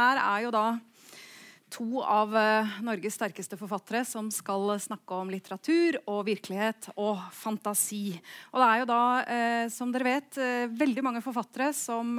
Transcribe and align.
her 0.00 0.22
er 0.24 0.46
jo 0.46 0.54
da 0.54 0.66
to 1.70 2.02
av 2.02 2.32
uh, 2.34 2.78
Norges 2.84 3.14
sterkeste 3.16 3.56
forfattere 3.58 4.02
som 4.08 4.28
skal 4.34 4.74
snakke 4.82 5.16
om 5.16 5.30
litteratur 5.30 6.00
og 6.10 6.24
virkelighet 6.28 6.90
og 6.96 7.20
fantasi. 7.36 8.16
Og 8.50 8.60
det 8.60 8.66
er 8.66 8.82
jo 8.82 8.88
da, 8.90 9.02
uh, 9.22 9.64
som 9.72 9.94
dere 9.94 10.08
vet, 10.08 10.40
uh, 10.40 10.66
veldig 10.80 11.06
mange 11.06 11.22
forfattere 11.24 11.70
som 11.76 12.18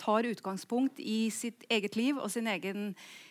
tar 0.00 0.28
utgangspunkt 0.28 1.00
i 1.00 1.30
sitt 1.34 1.64
eget 1.72 1.96
liv 1.98 2.20
og 2.20 2.30
sin 2.32 2.48
egen 2.50 2.90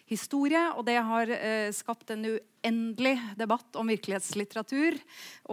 historie. 0.10 0.62
Og 0.74 0.86
det 0.90 0.98
har 1.06 1.32
skapt 1.76 2.10
en 2.14 2.26
uendelig 2.32 3.16
debatt 3.38 3.78
om 3.78 3.90
virkelighetslitteratur 3.94 4.98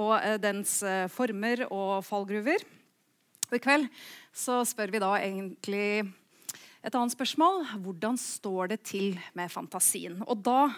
og 0.01 0.41
dens 0.41 0.79
former 1.13 1.67
og 1.69 2.01
fallgruver. 2.07 2.65
Og 3.51 3.59
I 3.59 3.63
kveld 3.63 3.91
så 4.35 4.63
spør 4.67 4.95
vi 4.95 5.03
da 5.03 5.13
egentlig 5.21 5.89
et 6.87 6.95
annet 6.95 7.17
spørsmål 7.17 7.65
hvordan 7.83 8.19
står 8.21 8.71
det 8.71 8.81
til 8.87 9.17
med 9.35 9.51
fantasien? 9.51 10.21
Og 10.23 10.39
da 10.47 10.71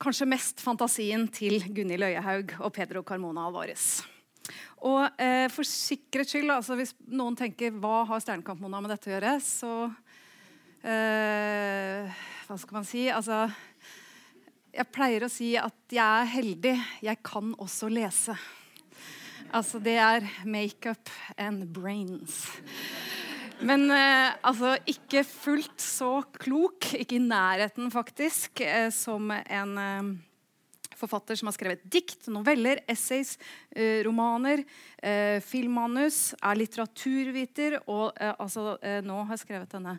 kanskje 0.00 0.28
mest 0.28 0.60
fantasien 0.64 1.26
til 1.32 1.62
Gunhild 1.64 2.04
Øyehaug 2.10 2.56
og 2.60 2.72
Pedro 2.76 3.02
Carmona 3.06 3.46
Alvarez. 3.48 4.02
Og 4.84 5.02
eh, 5.20 5.46
For 5.52 5.66
sikkerhets 5.66 6.32
skyld, 6.32 6.52
altså 6.52 6.76
hvis 6.78 6.94
noen 7.08 7.36
tenker 7.36 7.74
hva 7.76 8.04
har 8.08 8.22
Stjernekamp-Mona 8.24 8.80
med 8.80 8.94
dette 8.94 9.10
å 9.10 9.14
gjøre, 9.14 9.34
så 9.44 9.72
eh, 10.84 12.22
Hva 12.48 12.56
skal 12.60 12.80
man 12.80 12.88
si? 12.88 13.04
Altså 13.12 13.42
Jeg 14.72 14.88
pleier 14.92 15.26
å 15.26 15.32
si 15.32 15.52
at 15.60 15.92
jeg 15.92 16.00
er 16.00 16.32
heldig. 16.36 16.76
Jeg 17.04 17.22
kan 17.26 17.52
også 17.58 17.90
lese. 17.92 18.36
Altså, 19.50 19.80
det 19.82 19.96
er 19.98 20.22
makeup 20.46 21.10
and 21.34 21.64
brains. 21.74 22.44
Men 23.60 23.90
eh, 23.92 24.32
altså 24.46 24.72
ikke 24.88 25.20
fullt 25.26 25.82
så 25.84 26.22
klok, 26.40 26.94
ikke 26.96 27.18
i 27.18 27.22
nærheten 27.22 27.90
faktisk, 27.92 28.62
eh, 28.64 28.88
som 28.94 29.28
en 29.36 29.74
eh, 29.80 30.08
forfatter 31.00 31.38
som 31.38 31.50
har 31.50 31.56
skrevet 31.56 31.84
dikt, 31.92 32.28
noveller, 32.32 32.80
essays, 32.90 33.36
eh, 33.76 34.00
romaner, 34.06 34.64
eh, 35.02 35.40
filmmanus, 35.44 36.34
er 36.40 36.60
litteraturviter 36.60 37.80
og 37.86 38.12
eh, 38.16 38.34
altså, 38.38 38.76
nå 39.04 39.22
har 39.24 39.36
jeg 39.36 39.44
skrevet 39.44 39.76
denne 39.76 39.98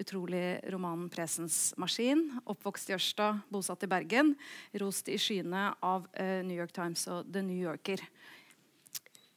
utrolig 0.00 0.60
romanen 0.72 1.10
'Presens 1.12 1.74
maskin'. 1.76 2.24
Oppvokst 2.48 2.90
i 2.90 2.96
Ørsta, 2.96 3.34
bosatt 3.52 3.84
i 3.84 3.92
Bergen. 3.92 4.34
Rost 4.80 5.08
i 5.12 5.18
skyene 5.20 5.74
av 5.82 6.08
New 6.16 6.56
York 6.56 6.72
Times 6.72 7.04
og 7.12 7.28
The 7.28 7.42
New 7.44 7.60
Yorker. 7.60 8.00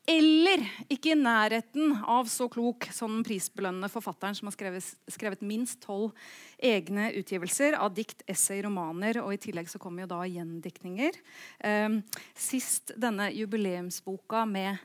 Eller 0.05 0.61
ikke 0.91 1.15
i 1.15 1.17
nærheten 1.17 1.95
av 2.05 2.27
så 2.29 2.45
klok 2.51 2.85
som 2.93 3.09
den 3.09 3.23
prisbelønnende 3.25 3.89
forfatteren 3.89 4.35
som 4.37 4.45
har 4.45 4.53
skrevet, 4.53 4.89
skrevet 5.09 5.41
minst 5.41 5.79
tolv 5.81 6.13
egne 6.61 7.07
utgivelser 7.17 7.77
av 7.79 7.95
dikt, 7.97 8.21
essay, 8.29 8.61
romaner, 8.61 9.17
og 9.23 9.33
i 9.33 9.39
tillegg 9.41 9.71
så 9.71 9.81
kommer 9.81 10.05
jo 10.05 10.11
da 10.13 10.21
gjendiktninger. 10.29 11.17
Um, 11.65 11.97
sist 12.37 12.93
denne 13.01 13.31
jubileumsboka 13.33 14.45
med 14.45 14.77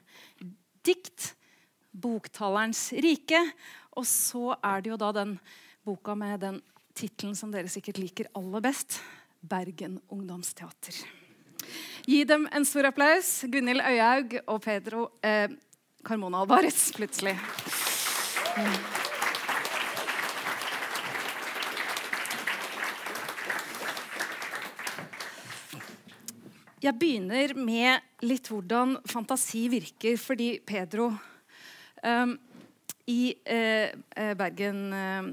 dikt, 0.89 1.35
'Boktalerens 1.91 2.93
rike'. 3.03 3.45
Og 3.99 4.07
så 4.07 4.55
er 4.63 4.81
det 4.81 4.93
jo 4.93 5.01
da 5.01 5.13
den 5.13 5.39
boka 5.85 6.15
med 6.15 6.41
den 6.41 6.61
tittelen 6.95 7.35
som 7.37 7.51
dere 7.53 7.69
sikkert 7.69 7.99
liker 7.99 8.31
aller 8.33 8.63
best, 8.65 9.03
'Bergen 9.43 10.01
ungdomsteater'. 10.09 11.20
Gi 12.11 12.25
dem 12.27 12.49
en 12.51 12.65
stor 12.67 12.89
applaus. 12.89 13.29
Gunhild 13.47 13.85
Øyhaug 13.87 14.33
og 14.51 14.57
Pedro 14.65 15.05
eh, 15.23 15.53
Carmona 16.03 16.41
Alvarez, 16.43 16.89
plutselig. 16.97 17.37
Jeg 26.83 26.99
begynner 26.99 27.55
med 27.55 28.27
litt 28.27 28.51
hvordan 28.51 28.99
fantasi 29.07 29.69
virker, 29.71 30.19
fordi 30.19 30.57
Pedro 30.67 31.13
um, 32.03 32.35
i 33.07 33.37
eh, 33.45 33.93
eh 34.17 34.35
Bergen 34.35 34.87
eh, 34.91 35.29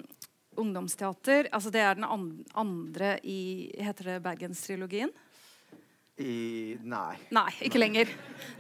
ungdomsteater 0.58 1.50
altså 1.52 1.74
Det 1.74 1.82
er 1.82 1.98
den 1.98 2.06
andre 2.54 3.18
i 3.24 3.72
Heter 3.82 4.14
det 4.14 4.24
Bergenstrilogien? 4.30 5.10
I, 6.18 6.78
nei. 6.82 7.18
Nei, 7.30 7.50
ikke 7.68 7.78
lenger. 7.78 8.10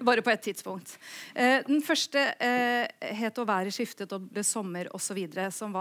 Bare 0.05 0.21
på 0.21 0.29
et 0.29 0.43
tidspunkt. 0.45 0.93
Eh, 1.33 1.63
den 1.65 1.81
første 1.81 2.21
eh, 2.37 2.85
het 3.17 3.37
'Å 3.37 3.45
været 3.49 3.73
skiftet' 3.73 4.13
og 4.13 4.29
ble 4.29 4.43
'Sommer' 4.45 4.91
osv., 4.93 5.17
som 5.51 5.73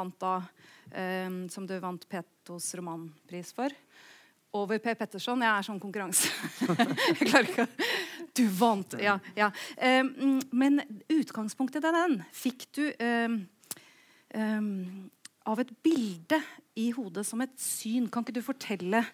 eh, 0.91 1.29
Som 1.49 1.67
du 1.67 1.79
vant 1.79 2.09
Petos 2.09 2.75
romanpris 2.75 3.53
for. 3.53 3.69
Over 4.53 4.79
Per 4.79 4.95
Petterson. 4.95 5.43
Jeg 5.43 5.53
er 5.53 5.63
sånn 5.63 5.81
konkurranse. 5.81 6.31
jeg 7.21 7.29
klarer 7.29 7.51
ikke 7.51 7.69
Du 8.33 8.49
vant! 8.49 8.97
Ja. 8.99 9.19
ja. 9.37 9.51
Eh, 9.77 10.05
men 10.51 10.81
utgangspunktet 11.13 11.83
til 11.83 11.93
den 11.93 12.23
fikk 12.33 12.73
du 12.73 12.85
eh, 12.89 13.37
eh, 14.33 14.63
av 15.45 15.61
et 15.61 15.73
bilde 15.83 16.41
i 16.75 16.91
hodet 16.91 17.27
som 17.27 17.41
et 17.45 17.53
syn. 17.61 18.09
Kan 18.09 18.25
ikke 18.25 18.41
du 18.41 18.43
fortelle 18.43 19.05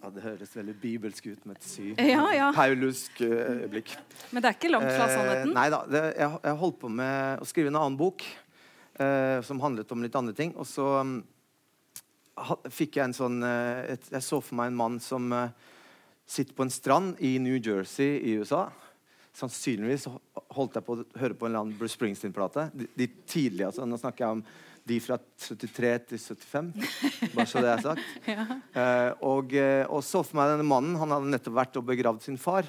ja, 0.00 0.10
Det 0.14 0.22
høres 0.24 0.52
veldig 0.56 0.74
bibelsk 0.80 1.26
ut 1.28 1.48
med 1.48 1.58
et 1.58 1.66
sy. 1.66 1.90
Ja, 1.98 2.22
ja. 2.32 2.50
Paulusk 2.56 3.18
blikk. 3.20 3.50
øyeblikk. 3.60 3.96
Men 4.30 4.42
det 4.42 4.50
er 4.50 4.56
ikke 4.56 4.70
langt 4.72 4.88
fra 4.88 5.08
eh, 5.08 5.16
sannheten? 5.16 5.50
Eh, 5.50 5.56
nei 5.58 5.66
da. 5.72 5.80
Det, 5.84 6.04
jeg, 6.16 6.38
jeg, 6.46 6.60
holdt 6.62 6.78
på 6.80 6.92
med 7.00 7.42
å 7.42 7.48
skrive 7.48 7.72
en 7.72 7.80
annen 7.82 7.98
bok 8.00 8.24
eh, 8.24 9.38
som 9.46 9.60
handlet 9.60 9.92
om 9.92 10.04
litt 10.04 10.16
andre 10.16 10.36
ting. 10.36 10.54
Og 10.56 10.68
så 10.68 10.86
um, 11.04 11.18
fikk 12.72 12.96
jeg 12.96 13.10
en 13.10 13.16
sånn 13.16 13.42
uh, 13.44 13.84
et, 13.92 14.08
Jeg 14.14 14.24
så 14.24 14.40
for 14.40 14.56
meg 14.60 14.72
en 14.72 14.80
mann 14.80 14.96
som 15.04 15.28
sitter 16.30 16.54
på 16.56 16.64
en 16.64 16.72
strand 16.72 17.20
i 17.26 17.34
New 17.42 17.58
Jersey 17.58 18.16
i 18.24 18.38
USA. 18.40 18.68
Sannsynligvis 19.36 20.08
holdt 20.54 20.78
jeg 20.78 20.86
på 20.86 20.96
å 20.96 21.04
høre 21.20 21.36
på 21.36 21.46
en 21.46 21.52
eller 21.52 21.64
annen 21.64 21.76
Bruce 21.78 21.98
Springsteen-plate. 21.98 22.70
De, 22.72 22.88
de 22.96 23.08
tidlige, 23.28 23.68
altså, 23.68 23.84
Nå 23.86 23.98
snakker 24.00 24.24
jeg 24.24 24.38
om 24.38 24.44
de 24.90 24.98
fra 25.02 25.16
73 25.38 25.92
til 26.10 26.20
75. 26.20 26.68
Bare 27.34 27.46
så 27.48 27.62
det 27.62 27.70
er 27.72 27.84
sagt. 27.84 28.12
ja. 28.32 28.44
eh, 28.74 29.10
og, 29.26 29.54
uh, 29.54 29.84
og, 29.86 30.02
så 30.06 30.22
for 30.26 30.40
meg 30.40 30.52
denne 30.52 30.66
mannen. 30.66 30.98
Han 31.00 31.14
hadde 31.14 31.32
nettopp 31.32 31.56
vært 31.60 31.80
og 31.80 31.86
begravd 31.88 32.26
sin 32.26 32.38
far. 32.40 32.68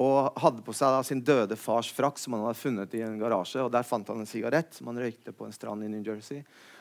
Og 0.00 0.40
hadde 0.40 0.64
på 0.64 0.72
seg 0.76 0.94
da, 0.94 1.02
sin 1.04 1.20
døde 1.24 1.58
fars 1.60 1.90
frakk 1.92 2.20
som 2.20 2.36
han 2.36 2.46
hadde 2.46 2.60
funnet 2.62 2.96
i 2.96 3.02
en 3.04 3.18
garasje. 3.20 3.60
og 3.60 3.72
Der 3.74 3.86
fant 3.86 4.08
han 4.08 4.22
en 4.22 4.30
sigarett 4.30 4.72
som 4.76 4.88
han 4.88 5.00
røykte 5.02 5.34
på 5.36 5.48
en 5.48 5.54
strand 5.56 5.84
i 5.84 5.90
New 5.92 6.04
Jersey. 6.06 6.40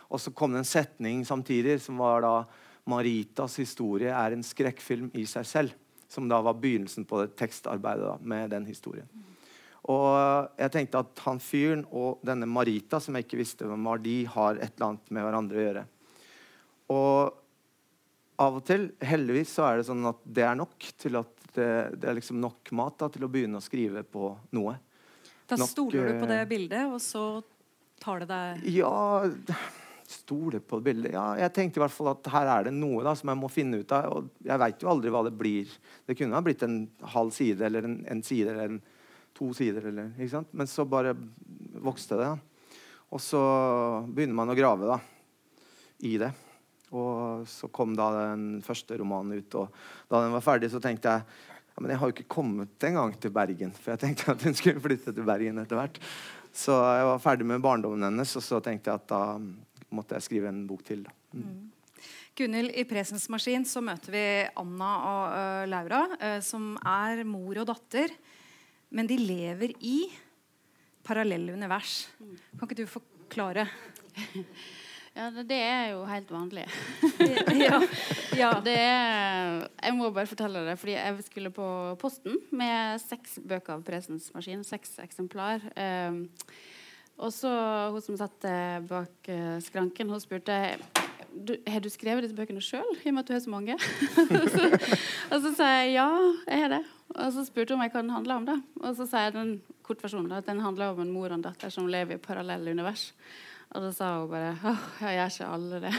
Og 0.10 0.22
så 0.24 0.32
kom 0.32 0.56
det 0.56 0.64
en 0.64 0.70
setning 0.70 1.26
samtidig 1.28 1.82
som 1.84 2.00
var 2.00 2.24
da 2.24 2.36
Maritas 2.90 3.60
historie 3.60 4.14
er 4.16 4.34
en 4.34 4.46
skrekkfilm 4.46 5.12
i 5.20 5.26
seg 5.30 5.48
selv. 5.48 5.76
Som 6.10 6.30
da 6.32 6.40
var 6.42 6.58
begynnelsen 6.58 7.06
på 7.06 7.20
det 7.22 7.36
tekstarbeidet 7.38 8.08
da, 8.08 8.16
med 8.22 8.50
den 8.56 8.66
historien. 8.66 9.06
Og 9.90 10.60
jeg 10.60 10.74
tenkte 10.74 11.02
at 11.02 11.22
han 11.26 11.40
fyren 11.42 11.82
og 11.90 12.22
denne 12.26 12.46
Marita, 12.50 13.00
som 13.02 13.16
jeg 13.18 13.26
ikke 13.26 13.40
visste 13.42 13.70
hvem 13.70 13.88
var, 13.90 14.02
de 14.04 14.18
har 14.30 14.60
et 14.60 14.76
eller 14.76 14.92
annet 14.92 15.16
med 15.16 15.26
hverandre 15.26 15.58
å 15.58 15.64
gjøre. 15.66 15.86
Og 16.94 17.40
av 18.40 18.60
og 18.60 18.64
til, 18.68 18.86
heldigvis, 19.04 19.52
så 19.58 19.66
er 19.68 19.80
det 19.80 19.88
sånn 19.90 20.06
at 20.10 20.22
det 20.24 20.46
er 20.46 20.60
nok 20.60 20.92
til 21.02 21.20
at 21.20 21.34
det, 21.56 21.72
det 22.00 22.08
er 22.08 22.16
liksom 22.20 22.38
nok 22.40 22.72
mat 22.78 23.00
da, 23.02 23.10
til 23.12 23.26
å 23.26 23.32
begynne 23.32 23.60
å 23.60 23.66
skrive 23.66 24.06
på 24.06 24.32
noe. 24.56 24.78
Da 25.50 25.58
nok, 25.58 25.72
stoler 25.72 26.12
du 26.12 26.22
på 26.22 26.30
det 26.30 26.40
eh, 26.44 26.50
bildet, 26.50 26.86
og 26.88 27.02
så 27.02 27.26
tar 28.00 28.24
det 28.24 28.30
deg 28.30 28.68
Ja 28.78 28.94
Stole 30.10 30.58
på 30.66 30.80
bildet 30.82 31.12
Ja, 31.14 31.36
jeg 31.38 31.54
tenkte 31.54 31.78
i 31.78 31.84
hvert 31.84 31.94
fall 31.94 32.08
at 32.14 32.30
her 32.34 32.48
er 32.50 32.64
det 32.66 32.72
noe 32.74 33.04
da, 33.06 33.12
som 33.18 33.30
jeg 33.30 33.38
må 33.38 33.50
finne 33.54 33.82
ut 33.84 33.92
av. 33.94 34.08
Og 34.10 34.48
jeg 34.48 34.62
veit 34.64 34.82
jo 34.82 34.90
aldri 34.90 35.12
hva 35.14 35.22
det 35.28 35.34
blir. 35.38 35.70
Det 36.10 36.16
kunne 36.18 36.34
ha 36.34 36.42
blitt 36.42 36.64
en 36.66 36.80
halv 37.14 37.30
side 37.36 37.68
eller 37.68 37.86
en, 37.86 38.00
en 38.10 38.24
side 38.26 38.50
eller 38.50 38.72
en 38.72 38.80
to 39.40 39.50
sider. 39.56 39.90
Eller, 39.90 40.12
ikke 40.18 40.36
sant? 40.36 40.52
Men 40.54 40.70
så 40.70 40.86
bare 40.90 41.16
vokste 41.80 42.20
det. 42.20 42.30
Og 43.10 43.22
så 43.24 43.42
begynner 44.06 44.38
man 44.38 44.52
å 44.54 44.58
grave 44.58 44.90
da, 44.90 45.00
i 46.06 46.18
det. 46.22 46.30
Og 46.94 47.46
så 47.50 47.70
kom 47.74 47.94
da 47.98 48.10
den 48.16 48.60
første 48.66 48.98
romanen 49.00 49.40
ut. 49.40 49.58
Og 49.62 50.10
da 50.10 50.24
den 50.26 50.36
var 50.36 50.46
ferdig, 50.46 50.72
så 50.74 50.82
tenkte 50.84 51.16
jeg 51.16 51.26
ja, 51.70 51.82
men 51.82 51.94
jeg 51.94 52.02
har 52.02 52.10
jo 52.10 52.16
ikke 52.18 52.36
kommet 52.36 52.86
engang 52.90 53.14
til 53.22 53.34
Bergen. 53.34 53.74
For 53.78 53.94
jeg 53.94 54.04
tenkte 54.04 54.34
at 54.34 54.46
hun 54.46 54.58
skulle 54.58 54.84
flytte 54.84 55.14
til 55.16 55.26
Bergen 55.28 55.62
etter 55.62 55.80
hvert. 55.80 56.00
Så 56.52 56.76
jeg 56.76 57.10
var 57.10 57.22
ferdig 57.24 57.48
med 57.48 57.64
barndommen 57.64 58.04
hennes, 58.08 58.34
og 58.36 58.44
så 58.44 58.60
tenkte 58.64 58.92
jeg 58.92 59.02
at 59.02 59.10
da 59.12 59.24
måtte 59.96 60.18
jeg 60.18 60.26
skrive 60.26 60.50
en 60.52 60.66
bok 60.70 60.84
til. 60.86 61.06
Mm. 61.32 61.46
Mm. 61.46 62.10
Gunhild, 62.40 62.74
i 62.78 62.86
Presens 62.88 63.26
maskin 63.32 63.66
så 63.68 63.82
møter 63.84 64.14
vi 64.14 64.26
Anna 64.62 64.90
og 65.10 65.24
uh, 65.34 65.64
Laura, 65.70 66.04
uh, 66.14 66.38
som 66.46 66.74
er 66.88 67.24
mor 67.28 67.62
og 67.62 67.70
datter 67.70 68.14
men 68.90 69.10
de 69.10 69.18
lever 69.22 69.74
i 69.86 69.98
parallelle 71.06 71.54
univers. 71.54 72.04
Kan 72.58 72.68
ikke 72.68 72.84
du 72.84 72.86
forklare? 72.90 73.68
Ja, 75.20 75.26
det 75.34 75.58
er 75.58 75.90
jo 75.92 76.04
helt 76.08 76.30
vanlig. 76.32 76.64
ja, 77.66 77.80
ja. 78.38 78.52
Er, 78.70 79.66
jeg 79.84 79.96
må 79.98 80.12
bare 80.16 80.30
fortelle 80.30 80.62
det, 80.64 80.78
fordi 80.80 80.94
jeg 80.96 81.24
skulle 81.26 81.52
på 81.52 81.66
Posten 82.00 82.38
med 82.56 83.02
seks 83.04 83.40
bøker 83.44 83.76
av 83.76 83.84
Presens 83.84 84.30
maskin. 84.36 84.62
Seks 84.64 84.96
eksemplar. 85.04 85.66
Um, 85.76 86.28
Og 87.20 87.34
så 87.36 87.50
hun 87.92 88.00
som 88.00 88.16
satt 88.16 88.46
eh, 88.48 88.78
bak 88.88 89.28
uh, 89.28 89.58
skranken, 89.60 90.08
hun 90.08 90.22
spurte 90.24 90.56
du, 91.36 91.58
har 91.68 91.84
du 91.84 91.90
skrevet 91.92 92.24
disse 92.24 92.38
bøkene 92.38 92.62
sjøl, 92.64 92.88
i 93.04 93.10
og 93.12 93.18
med 93.18 93.26
at 93.26 93.28
du 93.28 93.34
har 93.36 93.42
så 93.44 93.52
mange. 93.52 93.76
og 95.34 95.42
så 95.44 95.52
sa 95.58 95.68
jeg 95.82 95.98
ja, 95.98 96.08
jeg 96.48 96.64
har 96.64 96.72
det. 96.78 96.80
Og 97.16 97.34
så 97.34 97.46
spurte 97.48 97.74
hun 97.74 97.82
meg 97.82 97.94
hva 97.94 98.04
den 98.04 98.14
handla 98.14 98.40
om. 98.40 98.48
da. 98.48 98.58
Og 98.84 98.98
så 98.98 99.08
sa 99.10 99.26
jeg 99.26 99.38
den 99.38 99.54
kort 99.86 100.02
versjonen 100.04 100.32
da, 100.32 100.44
at 100.44 100.50
den 100.50 100.62
handler 100.62 100.94
om 100.94 101.04
en 101.04 101.14
mor 101.14 101.32
og 101.32 101.40
en 101.40 101.48
datter 101.48 101.72
som 101.74 101.90
lever 101.90 102.20
i 102.20 102.22
parallelle 102.22 102.76
univers. 102.76 103.10
Og 103.70 103.84
da 103.84 103.90
sa 103.94 104.06
hun 104.18 104.32
bare 104.32 104.56
åh, 104.66 104.86
jeg 105.04 105.14
gjør 105.14 105.30
ikke 105.30 105.48
alle 105.54 105.80
det. 105.84 105.90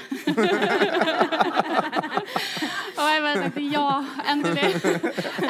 og 2.98 3.04
jeg 3.06 3.20
bare 3.22 3.42
tenkte 3.44 3.62
ja, 3.70 3.90
endelig. 4.32 4.70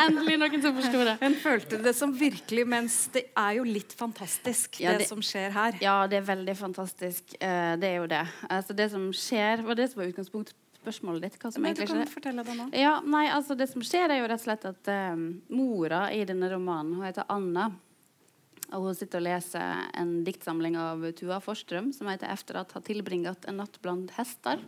Endelig 0.05 0.35
noen 0.43 0.65
som 0.67 0.75
forsto 0.77 0.99
det. 1.09 1.15
Hun 1.23 1.37
følte 1.41 1.79
det 1.81 1.95
som 1.97 2.13
virkelig, 2.17 2.65
mens 2.69 2.95
det 3.15 3.23
er 3.33 3.53
jo 3.57 3.65
litt 3.65 3.97
fantastisk, 3.97 4.83
ja, 4.85 4.93
det, 4.93 5.07
det, 5.07 5.09
som 5.09 5.25
skjer 5.25 5.49
her. 5.57 5.81
Ja, 5.81 6.05
det 6.13 6.21
er 6.21 6.29
veldig 6.29 6.57
fantastisk. 6.61 7.25
Uh, 7.41 7.81
det 7.81 7.89
er 7.89 7.97
jo 8.03 8.07
det. 8.13 8.27
Altså, 8.51 8.77
det 8.77 8.91
som 8.93 9.09
skjer, 9.17 9.65
var 9.65 9.81
det 9.81 9.89
som 9.89 10.03
var 10.03 10.13
utgangspunktet 10.13 10.60
spørsmålet 10.81 11.27
ditt. 11.27 11.37
hva 11.41 11.53
som 11.53 11.63
Men 11.63 11.75
egentlig 11.75 11.91
skjer. 11.93 12.11
Fortelle 12.11 12.45
det 12.47 12.57
nå. 12.57 12.67
Ja, 12.77 12.97
nei, 13.05 13.27
altså 13.33 13.57
Det 13.59 13.69
som 13.71 13.85
skjer, 13.85 14.09
er 14.11 14.23
jo 14.23 14.29
rett 14.31 14.41
og 14.41 14.47
slett 14.47 14.67
at 14.71 14.91
um, 15.13 15.25
mora 15.53 16.03
i 16.15 16.25
denne 16.29 16.51
romanen, 16.53 16.97
hun 16.97 17.07
heter 17.07 17.29
Anna. 17.33 17.71
Og 18.71 18.87
hun 18.87 18.95
sitter 18.95 19.19
og 19.19 19.27
leser 19.27 19.87
en 19.99 20.21
diktsamling 20.27 20.77
av 20.79 21.03
Tua 21.19 21.41
Forstrøm 21.43 21.91
som 21.93 22.07
heter 22.11 22.31
'Efter 22.31 22.61
at 22.61 22.73
har 22.73 22.85
tilbringat 22.87 23.49
en 23.49 23.59
natt 23.59 23.81
blant 23.83 24.11
hester'. 24.15 24.63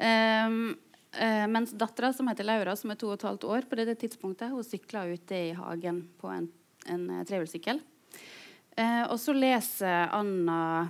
Um, 0.00 0.78
uh, 1.20 1.46
mens 1.46 1.72
dattera, 1.72 2.12
som 2.12 2.28
heter 2.28 2.44
Laura, 2.44 2.76
som 2.76 2.90
er 2.90 2.96
to 2.96 3.08
og 3.08 3.18
et 3.18 3.28
halvt 3.28 3.44
år 3.44 3.68
på 3.68 3.76
dette 3.76 4.00
tidspunktet, 4.00 4.50
hun 4.50 4.64
sykler 4.64 5.12
ute 5.12 5.36
i 5.36 5.52
hagen 5.52 6.08
på 6.18 6.32
en, 6.32 6.48
en 6.86 7.10
uh, 7.10 7.24
trehjulssykkel. 7.24 7.82
Uh, 8.78 9.04
og 9.10 9.18
så 9.20 9.34
leser 9.36 10.08
Anna 10.16 10.88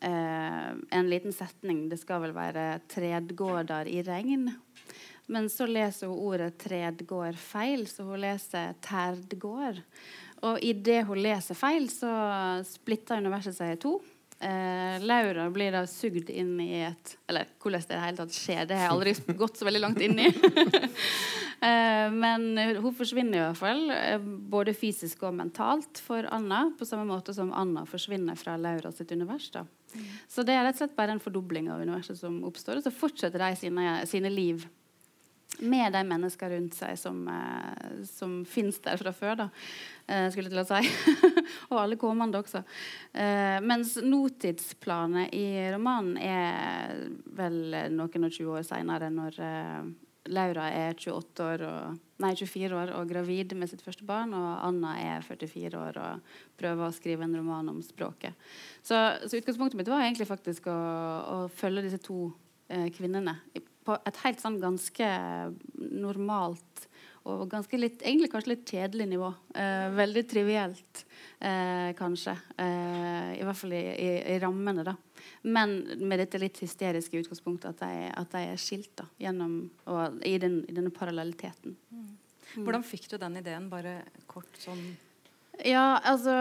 en 0.00 1.08
liten 1.10 1.32
setning. 1.32 1.88
Det 1.88 2.00
skal 2.00 2.22
vel 2.24 2.32
være 2.34 2.80
'tredgårdar 2.88 3.86
i 3.86 4.02
regn'. 4.02 4.48
Men 5.26 5.48
så 5.48 5.66
leser 5.66 6.10
hun 6.10 6.18
ordet 6.18 6.58
'tredgård' 6.58 7.38
feil, 7.38 7.86
så 7.86 8.04
hun 8.04 8.20
leser 8.20 8.74
'terdgård'. 8.82 9.82
Og 10.42 10.58
idet 10.62 11.04
hun 11.06 11.20
leser 11.22 11.54
feil, 11.54 11.86
så 11.90 12.10
splitter 12.66 13.22
universet 13.22 13.54
seg 13.56 13.76
i 13.76 13.80
to. 13.80 14.00
Eh, 14.42 14.98
Laura 15.06 15.44
blir 15.54 15.70
da 15.70 15.84
sugd 15.86 16.30
inn 16.34 16.56
i 16.58 16.80
et 16.82 17.12
Eller 17.30 17.46
hvordan 17.62 17.84
det 17.86 17.94
i 17.94 18.00
hele 18.02 18.18
tatt 18.18 18.34
skjer, 18.34 18.64
det 18.66 18.74
har 18.74 18.88
jeg 18.88 18.94
aldri 18.96 19.36
gått 19.42 19.60
så 19.60 19.68
veldig 19.68 19.82
langt 19.84 20.00
inn 20.02 20.18
i. 20.18 20.26
eh, 21.68 22.08
men 22.10 22.48
hun 22.58 22.96
forsvinner 22.98 23.38
i 23.38 23.44
hvert 23.44 23.60
fall, 23.60 23.84
eh, 23.94 24.18
både 24.18 24.74
fysisk 24.74 25.22
og 25.28 25.36
mentalt, 25.38 26.02
for 26.02 26.26
Anna. 26.26 26.64
På 26.78 26.88
samme 26.88 27.06
måte 27.06 27.36
som 27.36 27.54
Anna 27.54 27.86
forsvinner 27.86 28.34
fra 28.40 28.56
Laura 28.58 28.90
sitt 28.90 29.14
univers. 29.14 29.46
da. 29.54 29.62
Så 30.30 30.44
det 30.46 30.54
er 30.56 30.66
rett 30.66 30.78
og 30.78 30.84
slett 30.84 30.98
bare 30.98 31.16
en 31.16 31.22
fordobling 31.22 31.70
av 31.72 31.82
universet 31.82 32.18
som 32.18 32.40
oppstår. 32.48 32.80
Og 32.80 32.86
så 32.86 32.94
fortsetter 32.94 33.42
de 33.42 33.58
sine, 33.58 33.96
sine 34.08 34.32
liv 34.32 34.66
med 35.60 35.92
de 35.92 36.02
mennesker 36.08 36.50
rundt 36.54 36.76
seg 36.76 36.96
som, 36.98 37.18
eh, 37.28 38.04
som 38.08 38.38
finnes 38.48 38.78
der 38.82 38.96
fra 39.00 39.12
før. 39.12 39.36
Da, 39.36 39.48
eh, 40.08 40.30
skulle 40.30 40.48
jeg 40.48 40.54
til 40.54 40.62
å 40.62 40.68
si. 40.68 41.12
og 41.70 41.80
alle 41.82 41.98
kommende 42.00 42.40
også. 42.40 42.64
Eh, 43.12 43.58
mens 43.60 43.96
nåtidsplanet 44.00 45.34
i 45.36 45.46
romanen 45.74 46.16
er 46.16 46.96
vel 47.36 47.92
noen 47.92 48.28
og 48.28 48.32
20 48.32 48.56
år 48.56 48.66
seinere, 48.66 49.12
når 49.12 49.38
eh, 49.44 49.92
Laura 50.30 50.68
er 50.70 50.94
28 50.94 51.42
år 51.46 51.64
og, 51.66 51.96
nei, 52.22 52.32
24 52.38 52.76
år 52.78 52.92
og 52.98 53.10
gravid 53.10 53.56
med 53.58 53.70
sitt 53.70 53.82
første 53.82 54.06
barn, 54.06 54.34
og 54.38 54.50
Anna 54.68 54.94
er 55.00 55.26
44 55.26 55.80
år 55.80 55.98
og 56.02 56.36
prøver 56.60 56.86
å 56.86 56.94
skrive 56.94 57.26
en 57.26 57.34
roman 57.40 57.72
om 57.72 57.82
språket. 57.82 58.38
Så, 58.84 58.98
så 59.26 59.40
utgangspunktet 59.40 59.80
mitt 59.80 59.90
var 59.90 60.04
egentlig 60.04 60.30
faktisk 60.30 60.70
å, 60.70 60.78
å 61.26 61.36
følge 61.50 61.86
disse 61.88 62.02
to 62.04 62.28
eh, 62.70 62.86
kvinnene 62.94 63.40
på 63.82 63.98
et 64.06 64.18
helt 64.22 64.42
sånn 64.42 64.60
ganske 64.62 65.08
normalt 65.74 66.88
og 67.30 67.44
ganske 67.50 67.78
litt, 67.78 68.00
egentlig 68.02 68.30
kanskje 68.32 68.52
litt 68.54 68.64
kjedelig 68.66 69.06
nivå. 69.12 69.28
Eh, 69.54 69.88
veldig 69.94 70.22
trivielt, 70.30 71.04
eh, 71.38 71.92
kanskje. 71.98 72.34
Eh, 72.58 73.38
I 73.38 73.44
hvert 73.46 73.58
fall 73.60 73.74
i, 73.78 73.82
i, 73.94 74.08
i, 74.34 74.38
rammene, 74.42 74.82
da. 74.86 74.96
Men 75.42 75.78
med 76.00 76.22
dette 76.22 76.40
litt 76.40 76.60
hysteriske 76.62 77.22
utgangspunktet 77.22 77.70
at 77.72 77.84
de, 77.84 78.10
at 78.22 78.34
de 78.34 78.42
er 78.52 78.60
skilt 78.60 78.92
da, 78.98 79.06
gjennom, 79.22 79.56
og 79.90 80.20
i, 80.26 80.36
den, 80.42 80.62
i 80.68 80.76
denne 80.76 80.92
parallelliteten. 80.94 81.76
Mm. 81.92 82.10
Hvordan 82.60 82.84
fikk 82.84 83.08
du 83.10 83.16
den 83.20 83.40
ideen, 83.40 83.70
bare 83.72 84.02
kort 84.30 84.60
sånn 84.60 84.84
ja, 85.60 86.00
altså 86.08 86.32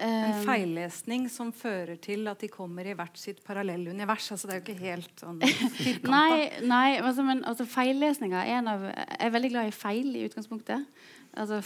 eh, 0.00 0.30
En 0.30 0.46
feillesning 0.46 1.26
som 1.30 1.50
fører 1.54 1.98
til 2.00 2.24
at 2.30 2.40
de 2.40 2.48
kommer 2.50 2.88
i 2.88 2.94
hvert 2.96 3.18
sitt 3.20 3.42
parallellunivers. 3.44 4.30
Altså, 4.32 4.48
det 4.48 4.54
er 4.54 4.60
jo 4.60 4.64
ikke 4.64 4.86
helt 4.88 5.22
sånn 5.22 5.42
firkanta. 5.76 6.08
nei, 6.08 6.48
nei 6.64 6.88
altså, 7.02 7.24
men 7.26 7.44
altså, 7.48 7.68
feillesninga 7.68 8.40
er 8.46 8.62
en 8.62 8.70
av 8.72 8.86
Jeg 8.88 9.20
er 9.28 9.34
veldig 9.36 9.52
glad 9.52 9.70
i 9.70 9.76
feil 9.76 10.16
i 10.16 10.24
utgangspunktet. 10.30 10.88
Altså 11.38 11.60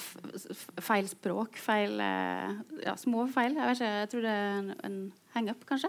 feil 0.85 1.07
språk, 1.09 1.57
feil 1.57 2.01
eh, 2.05 2.57
Ja, 2.85 2.97
små 3.01 3.25
feil. 3.33 3.57
Jeg, 3.57 3.77
ikke, 3.79 3.93
jeg 4.01 4.11
tror 4.13 4.27
det 4.27 4.33
er 4.35 4.57
en, 4.59 4.73
en 4.85 4.99
hangup, 5.35 5.65
kanskje. 5.67 5.89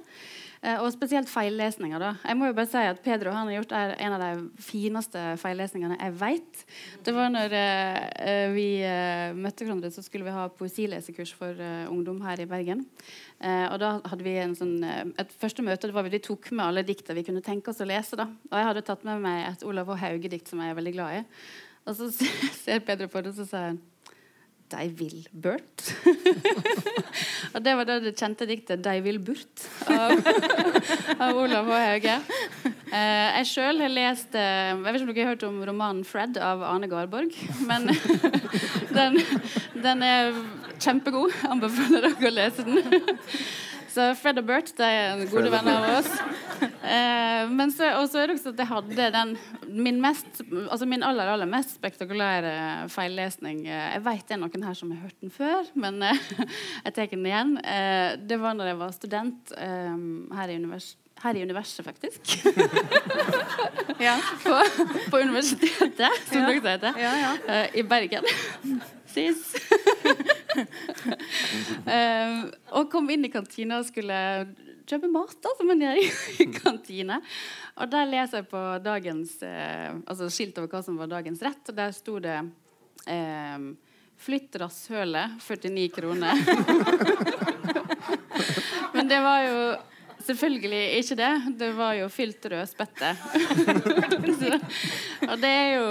Eh, 0.62 0.80
og 0.80 0.90
spesielt 0.94 1.30
feillesninger. 1.30 2.00
da. 2.02 2.14
Jeg 2.24 2.38
må 2.40 2.48
jo 2.50 2.56
bare 2.58 2.70
si 2.72 2.82
at 2.82 3.02
Pedro 3.04 3.34
han 3.36 3.50
har 3.50 3.58
gjort 3.60 3.76
en 3.76 4.16
av 4.16 4.24
de 4.24 4.64
fineste 4.64 5.22
feillesningene 5.42 6.00
jeg 6.00 6.16
vet. 6.22 6.64
Det 7.06 7.14
var 7.16 7.30
når 7.34 7.58
eh, 7.60 8.00
eh, 8.26 8.48
vi 8.56 8.68
eh, 8.88 9.36
møtte 9.38 9.68
hverandre, 9.68 9.92
så 9.94 10.04
skulle 10.06 10.26
vi 10.28 10.38
ha 10.38 10.48
poesilesekurs 10.50 11.36
for 11.38 11.60
eh, 11.60 11.86
ungdom 11.92 12.24
her 12.26 12.42
i 12.42 12.50
Bergen. 12.50 12.88
Og 13.46 13.76
da 13.82 13.90
hadde 14.08 14.24
vi 14.24 14.32
en 14.40 14.54
sånn, 14.56 14.78
et 15.20 15.34
første 15.38 15.62
møte 15.62 15.90
det 15.90 15.94
var 15.94 16.08
vi 16.08 16.22
tok 16.24 16.48
med 16.56 16.64
alle 16.66 16.86
dikta 16.88 17.14
vi 17.14 17.26
kunne 17.28 17.44
tenke 17.44 17.70
oss 17.70 17.82
å 17.84 17.86
lese. 17.86 18.16
da. 18.18 18.30
Og 18.48 18.56
jeg 18.56 18.68
hadde 18.70 18.84
tatt 18.88 19.04
med 19.06 19.20
meg 19.22 19.42
et 19.50 19.66
Olav 19.68 19.92
og 19.92 20.00
Hauge-dikt 20.00 20.48
som 20.50 20.64
jeg 20.64 20.72
er 20.72 20.78
veldig 20.80 20.94
glad 20.96 21.18
i. 21.20 21.24
Og 21.86 21.98
så 21.98 22.10
ser 22.64 22.86
Pedro 22.86 23.10
på 23.12 23.22
det, 23.22 23.34
og 23.34 23.42
så 23.42 23.50
sier 23.50 23.70
han 23.74 23.84
de 24.66 24.88
vil 24.98 25.28
burt. 25.30 25.84
og 27.54 27.60
det 27.62 27.74
var 27.78 27.86
da 27.86 28.00
det 28.02 28.16
kjente 28.18 28.48
diktet 28.50 28.82
'De 28.82 28.96
vil 29.06 29.20
burt' 29.22 29.66
av, 29.94 30.16
av 31.24 31.38
Olav 31.38 31.70
H. 31.70 31.76
Hauge. 31.84 32.16
Uh, 32.90 33.28
jeg 33.38 33.50
sjøl 33.52 33.84
har 33.84 33.94
lest 33.94 34.34
uh, 34.34 34.74
Jeg 34.74 34.82
vet 34.82 34.98
ikke 34.98 35.06
om 35.06 35.14
dere 35.14 35.28
har 35.28 35.36
hørt 35.36 35.46
om 35.46 35.62
romanen 35.70 36.02
'Fred' 36.04 36.42
av 36.42 36.64
Arne 36.66 36.90
Garborg. 36.90 37.38
Men 37.70 37.92
den, 38.98 39.22
den 39.86 40.04
er 40.04 40.34
kjempegod. 40.82 41.38
Anbefaler 41.46 42.10
dere 42.10 42.34
å 42.34 42.34
lese 42.34 42.66
den. 42.66 43.06
Så 43.96 44.10
Fred 44.20 44.42
og 44.42 44.48
Bert 44.50 44.74
de 44.76 44.88
er 44.88 45.22
gode 45.32 45.52
venner 45.54 45.80
av 45.80 46.02
oss. 46.02 46.12
Eh, 46.86 47.50
men 47.50 47.72
så, 47.74 47.88
også 48.00 48.20
er 48.22 48.30
det 48.30 48.36
også 48.38 48.52
at 48.54 48.60
jeg 48.62 48.70
hadde 48.70 49.06
den 49.12 49.32
min, 49.68 49.98
mest, 50.00 50.38
altså 50.70 50.86
min 50.88 51.04
aller 51.04 51.28
aller 51.34 51.50
mest 51.50 51.74
spektakulære 51.76 52.86
feillesning 52.94 53.64
eh, 53.66 53.96
Jeg 53.96 54.04
vet 54.06 54.24
det 54.30 54.38
er 54.38 54.40
noen 54.44 54.68
her 54.70 54.78
som 54.78 54.94
har 54.94 55.02
hørt 55.02 55.18
den 55.26 55.34
før, 55.34 55.68
men 55.74 55.98
eh, 56.06 56.22
jeg 56.86 56.96
tar 56.96 57.10
den 57.12 57.26
igjen. 57.26 57.56
Eh, 57.60 58.12
det 58.22 58.38
var 58.40 58.56
når 58.56 58.72
jeg 58.72 58.80
var 58.86 58.96
student 58.96 59.56
eh, 59.58 60.06
her 60.38 60.54
i 60.54 60.60
universitetet 60.62 61.05
her 61.24 61.36
i 61.36 61.44
universet, 61.44 61.86
faktisk. 61.86 62.46
ja. 64.00 64.22
på, 64.44 64.62
på, 65.12 65.18
universitetet, 65.18 66.12
som 66.28 66.42
ja. 66.42 66.50
dere 66.50 66.76
heter. 66.76 67.00
Ja, 67.00 67.14
ja. 67.22 67.32
Uh, 67.48 67.80
I 67.80 67.84
Bergen. 67.84 68.28
Sis. 69.16 69.56
uh, 71.88 72.44
og 72.78 72.92
kom 72.92 73.10
inn 73.14 73.26
i 73.26 73.32
kantina 73.32 73.80
og 73.80 73.88
skulle 73.88 74.20
kjøpe 74.86 75.10
mat, 75.10 75.38
da, 75.42 75.56
som 75.58 75.72
en 75.72 75.86
gjør 75.86 76.02
i 76.04 76.50
kantine. 76.60 77.22
Og 77.80 77.90
der 77.92 78.12
leser 78.12 78.44
jeg 78.44 78.50
på 78.52 78.66
dagens 78.86 79.40
uh, 79.42 79.96
altså 80.04 80.30
skilt 80.30 80.60
over 80.62 80.70
hva 80.76 80.84
som 80.86 81.00
var 81.00 81.12
dagens 81.16 81.42
rett, 81.46 81.64
og 81.72 81.82
der 81.82 81.96
sto 81.96 82.20
det 82.24 82.40
Flytt 84.26 84.56
rasshølet, 84.58 85.36
49 85.44 85.90
kroner. 85.94 86.40
Men 88.96 89.12
det 89.12 89.20
var 89.22 89.44
jo 89.46 89.60
Selvfølgelig 90.26 90.82
ikke 91.00 91.16
det. 91.20 91.32
Det 91.60 91.68
var 91.78 91.94
jo 92.00 92.08
fylt 92.10 92.46
rødspette. 92.50 93.12
og 95.30 95.36
det 95.42 95.52
er 95.52 95.70
jo, 95.76 95.90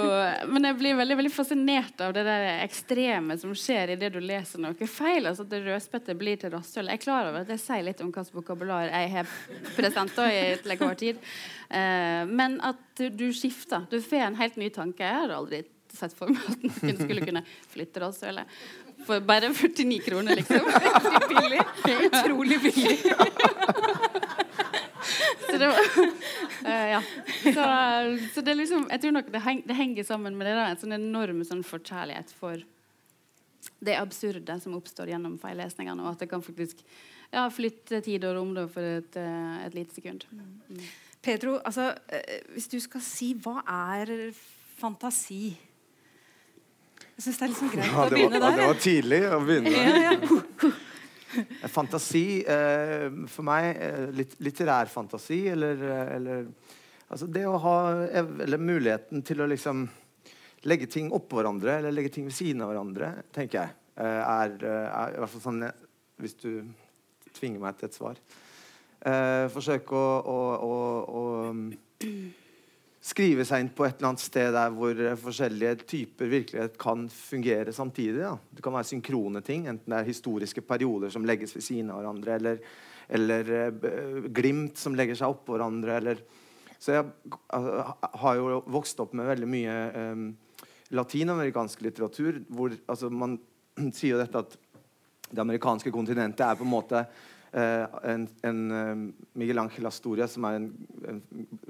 men 0.51 0.67
jeg 0.67 0.77
blir 0.81 0.97
veldig 0.99 1.17
veldig 1.21 1.31
fascinert 1.31 2.03
av 2.03 2.11
det 2.17 2.25
der 2.27 2.47
ekstreme 2.65 3.37
som 3.39 3.53
skjer 3.55 3.93
idet 3.95 4.11
du 4.11 4.19
leser 4.19 4.59
noe 4.63 4.89
feil. 4.91 5.29
altså 5.29 5.45
at 5.45 5.53
det 5.53 5.63
Rødspette 5.65 6.17
blir 6.19 6.39
til 6.41 6.51
rasshøl. 6.51 6.91
Jeg 6.91 6.99
er 6.99 7.05
klar 7.05 7.29
over 7.29 7.45
at 7.45 7.51
det 7.53 7.61
sier 7.63 7.85
litt 7.87 8.03
om 8.03 8.11
hvilket 8.11 8.35
vokabular 8.35 8.91
jeg 8.91 9.13
har 9.15 9.31
present 9.77 10.19
i 10.25 10.41
til 10.59 10.75
enhver 10.75 10.99
tid. 10.99 11.21
Uh, 11.69 12.27
men 12.27 12.59
at 12.63 13.05
du, 13.15 13.29
skifter. 13.35 13.87
Du 13.91 14.01
får 14.03 14.27
en 14.29 14.41
helt 14.41 14.59
ny 14.59 14.69
tanke. 14.73 15.03
Jeg 15.05 15.23
har 15.23 15.37
aldri 15.37 15.63
sett 15.95 16.15
for 16.17 16.27
meg 16.27 16.43
at 16.51 16.65
noen 16.65 16.99
skulle 16.99 17.23
kunne 17.23 17.45
flytte 17.71 18.03
rasshølet. 18.03 18.57
For 19.05 19.19
bare 19.19 19.53
49 19.53 19.99
kroner, 20.05 20.35
liksom. 20.35 20.59
billig. 21.29 21.61
Utrolig 22.07 22.61
billig. 22.61 22.97
Så 25.55 25.61
det 25.63 25.71
var 25.71 25.89
uh, 25.95 26.85
Ja. 26.95 27.01
Så, 27.41 27.65
så, 28.35 28.43
det 28.43 28.53
er 28.53 28.59
liksom 28.59 28.87
Jeg 28.91 29.03
tror 29.03 29.15
nok 29.15 29.31
det, 29.33 29.41
heng, 29.45 29.63
det 29.65 29.77
henger 29.79 30.07
sammen 30.07 30.37
med 30.37 30.49
det 30.49 30.55
da, 30.57 30.69
en 30.69 30.81
sånn 30.83 30.97
enorm 30.99 31.43
sånn 31.47 31.63
forkjærlighet 31.65 32.33
for 32.35 32.63
det 33.85 33.97
absurde 33.97 34.59
som 34.61 34.75
oppstår 34.77 35.09
gjennom 35.13 35.39
feillesningene, 35.41 36.03
og 36.05 36.15
at 36.15 36.23
det 36.23 36.29
kan 36.31 36.43
faktisk 36.45 36.81
ja, 37.33 37.45
flytte 37.53 38.01
tid 38.05 38.25
og 38.27 38.37
rom 38.37 38.53
da, 38.55 38.65
for 38.71 38.85
et, 38.99 39.17
eh, 39.19 39.55
et 39.65 39.77
lite 39.77 39.97
sekund. 39.97 40.25
Mm. 40.29 40.83
Pedro, 41.25 41.57
altså, 41.65 41.91
eh, 42.13 42.45
hvis 42.53 42.69
du 42.71 42.77
skal 42.83 43.01
si 43.01 43.33
hva 43.41 43.63
er 43.65 44.13
fantasi? 44.79 45.55
Jeg 47.15 47.23
syns 47.23 47.39
det 47.39 47.45
er 47.45 47.51
litt 47.51 47.61
sånn 47.61 47.71
greit 47.71 47.87
Ja, 47.87 48.03
å 48.03 48.11
begynne 48.11 48.39
var, 48.39 48.51
ja, 48.51 48.51
der. 48.51 48.59
det 48.59 48.67
var 48.69 48.81
tidlig 48.83 49.21
å 49.31 49.39
begynne. 49.45 49.71
Ja, 49.71 50.11
ja. 50.11 50.73
Fantasi 51.75 52.25
eh, 52.41 53.05
For 53.31 53.45
meg 53.47 53.69
eh, 53.75 54.05
litt, 54.15 54.37
litterær 54.43 54.91
fantasi, 54.91 55.45
eller, 55.53 55.85
eh, 55.89 56.15
eller 56.17 56.47
Altså 57.05 57.27
det 57.29 57.43
å 57.45 57.59
ha 57.61 57.75
eller 58.09 58.57
muligheten 58.57 59.21
til 59.23 59.43
å 59.43 59.47
liksom 59.47 59.83
legge 60.65 60.87
ting 60.89 61.11
oppå 61.13 61.37
hverandre, 61.37 61.75
eller 61.77 61.93
legge 61.93 62.09
ting 62.15 62.25
ved 62.25 62.33
siden 62.33 62.63
av 62.65 62.71
hverandre, 62.71 63.11
tenker 63.29 63.59
jeg, 63.59 63.75
er, 64.01 64.55
er 64.65 65.13
i 65.13 65.19
hvert 65.21 65.31
fall 65.35 65.43
sånn 65.43 65.61
Hvis 66.17 66.33
du 66.41 66.49
tvinger 67.35 67.61
meg 67.61 67.77
til 67.77 67.91
et 67.91 67.97
svar. 67.99 68.17
Eh, 69.05 69.45
forsøke 69.53 69.93
å, 69.93 70.07
å, 70.25 70.39
å, 70.65 70.73
å 71.05 71.23
skrive 73.05 73.45
seg 73.45 73.61
inn 73.61 73.71
på 73.75 73.85
et 73.85 73.99
eller 73.99 74.11
annet 74.11 74.23
sted 74.23 74.49
der 74.55 74.71
hvor 74.73 74.97
eh, 74.97 75.17
forskjellige 75.19 75.75
typer 75.85 76.31
virkelighet 76.31 76.77
kan 76.81 77.05
fungere 77.13 77.73
samtidig. 77.75 78.23
Da. 78.23 78.33
Det 78.57 78.65
kan 78.65 78.73
være 78.73 78.89
synkrone 78.89 79.43
ting, 79.45 79.67
enten 79.69 79.93
det 79.93 79.99
er 79.99 80.09
historiske 80.09 80.63
perioder 80.65 81.13
som 81.13 81.27
legges 81.27 81.53
ved 81.55 81.65
siden 81.65 81.91
av 81.93 82.01
hverandre, 82.01 82.39
eller, 82.39 82.63
eller 83.19 83.53
eh, 83.59 84.31
glimt 84.33 84.81
som 84.81 84.97
legger 84.97 85.19
seg 85.19 85.35
oppå 85.35 85.53
hverandre. 85.55 85.99
Eller. 86.01 86.23
Så 86.81 86.97
jeg 86.97 87.05
har 88.25 88.39
jo 88.39 88.63
vokst 88.73 88.99
opp 89.03 89.13
med 89.17 89.29
veldig 89.29 89.47
mye 89.49 89.77
um, 89.95 90.25
latinamerikansk 90.97 91.85
litteratur, 91.85 92.41
hvor 92.49 92.73
altså, 92.89 93.09
man 93.13 93.37
sier 93.95 94.15
jo 94.15 94.23
dette 94.23 94.41
at 94.41 94.57
det 95.29 95.41
amerikanske 95.41 95.93
kontinentet 95.93 96.45
er 96.45 96.57
på 96.57 96.65
en 96.65 96.73
måte 96.73 97.05
eh, 97.05 97.23
en, 97.55 98.27
en 98.41 98.71
eh, 98.71 98.95
Miguel 99.39 99.61
Ángel 99.61 99.87
Astoria, 99.87 100.27
som 100.27 100.47
er 100.47 100.57
en, 100.59 100.69
en 101.07 101.21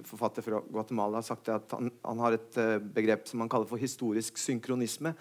forfatter 0.08 0.46
fra 0.46 0.62
Guatemala, 0.66 1.20
har 1.20 1.28
sagt 1.28 1.52
at 1.54 1.76
han, 1.78 1.92
han 2.02 2.24
har 2.24 2.38
et 2.38 2.62
eh, 2.62 2.78
begrep 2.80 3.28
som 3.30 3.44
han 3.44 3.52
kaller 3.52 3.70
for 3.70 3.82
historisk 3.82 4.40
synkronisme, 4.42 5.14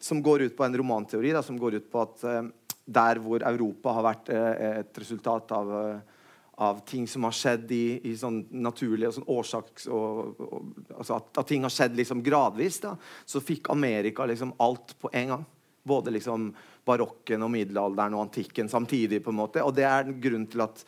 som 0.00 0.22
går 0.22 0.46
ut 0.46 0.56
på 0.56 0.64
en 0.64 0.78
romanteori 0.80 1.34
da, 1.36 1.42
som 1.44 1.58
går 1.60 1.80
ut 1.80 1.90
på 1.92 2.04
at 2.04 2.24
eh, 2.24 2.44
der 2.88 3.20
hvor 3.20 3.44
Europa 3.44 3.98
har 3.98 4.06
vært 4.06 4.30
eh, 4.32 4.78
et 4.84 5.02
resultat 5.02 5.52
av 5.56 5.74
eh, 5.82 6.14
av 6.58 6.80
ting 6.82 7.04
som 7.06 7.22
har 7.22 7.34
skjedd 7.38 7.70
i, 7.70 7.84
i 8.10 8.16
sånn 8.18 8.40
naturlige 8.50 9.12
sånn 9.14 9.28
årsaks... 9.30 9.84
Og, 9.94 10.40
og, 10.42 10.72
altså 10.96 11.20
at, 11.20 11.28
at 11.38 11.46
ting 11.46 11.62
har 11.62 11.70
skjedd 11.70 11.94
liksom 11.94 12.22
gradvis. 12.26 12.80
da, 12.82 12.96
Så 13.22 13.38
fikk 13.38 13.70
Amerika 13.70 14.26
liksom 14.26 14.56
alt 14.58 14.96
på 14.98 15.12
en 15.14 15.36
gang. 15.36 15.44
Både 15.88 16.12
liksom 16.14 16.50
barokken 16.88 17.42
og 17.44 17.50
middelalderen 17.56 18.14
og 18.16 18.26
antikken 18.28 18.68
samtidig. 18.70 19.22
på 19.24 19.32
en 19.32 19.40
måte, 19.40 19.64
Og 19.64 19.74
det 19.74 19.84
er 19.88 20.12
grunnen 20.12 20.46
til 20.50 20.60
at, 20.64 20.84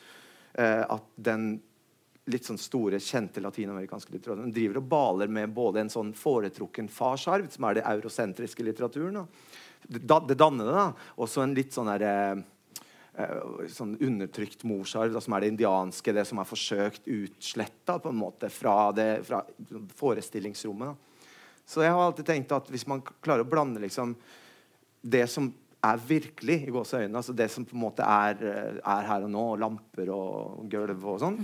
eh, 0.55 0.85
at 0.85 1.11
den 1.17 1.61
litt 2.31 2.47
sånn 2.47 2.61
store, 2.61 3.01
kjente 3.03 3.41
latinamerikanske 3.43 4.13
litteraturen 4.13 4.53
driver 4.55 4.79
og 4.79 4.89
baler 4.93 5.29
med 5.33 5.51
både 5.57 5.81
en 5.81 5.91
sånn 5.91 6.13
foretrukken 6.15 6.87
farsarv, 6.93 7.49
som 7.51 7.65
er 7.67 7.81
det 7.81 7.87
eurosentriske 7.91 8.63
litteraturen, 8.63 9.15
da. 9.15 9.25
det, 9.89 10.07
da- 10.07 10.21
det 10.21 10.37
dannede, 10.39 10.71
da, 10.77 10.93
og 11.17 11.27
så 11.29 11.43
en 11.43 11.55
litt 11.57 11.73
sånn 11.75 11.91
derre 11.91 12.45
eh, 13.19 13.67
sånn 13.73 13.97
undertrykt 13.99 14.63
morsarv, 14.69 15.13
da, 15.17 15.21
som 15.25 15.35
er 15.35 15.41
det 15.41 15.49
indianske, 15.57 16.15
det 16.15 16.27
som 16.29 16.39
er 16.39 16.47
forsøkt 16.49 17.09
utsletta 17.11 17.99
på 17.99 18.13
en 18.13 18.21
måte 18.21 18.51
fra, 18.53 18.93
det, 18.93 19.25
fra 19.27 19.43
forestillingsrommet. 19.99 20.93
Da. 20.93 21.27
Så 21.67 21.83
jeg 21.83 21.91
har 21.97 22.05
alltid 22.05 22.27
tenkt 22.31 22.53
at 22.55 22.71
hvis 22.71 22.87
man 22.87 23.03
klarer 23.23 23.43
å 23.43 23.51
blande 23.51 23.83
liksom 23.83 24.15
det 25.01 25.27
som 25.33 25.51
er 25.81 26.01
virkelig 26.05 26.59
i 26.67 26.73
gåseøynene, 26.75 27.17
altså 27.17 27.33
det 27.33 27.47
som 27.49 27.65
på 27.65 27.73
en 27.73 27.83
måte 27.87 28.05
er, 28.05 28.43
eh, 28.45 28.81
er 28.85 29.07
her 29.09 29.25
og 29.25 29.31
nå, 29.33 29.45
og 29.55 29.61
lamper 29.63 30.11
og 30.13 30.67
gulv 30.69 31.07
og 31.09 31.23
sånn, 31.23 31.39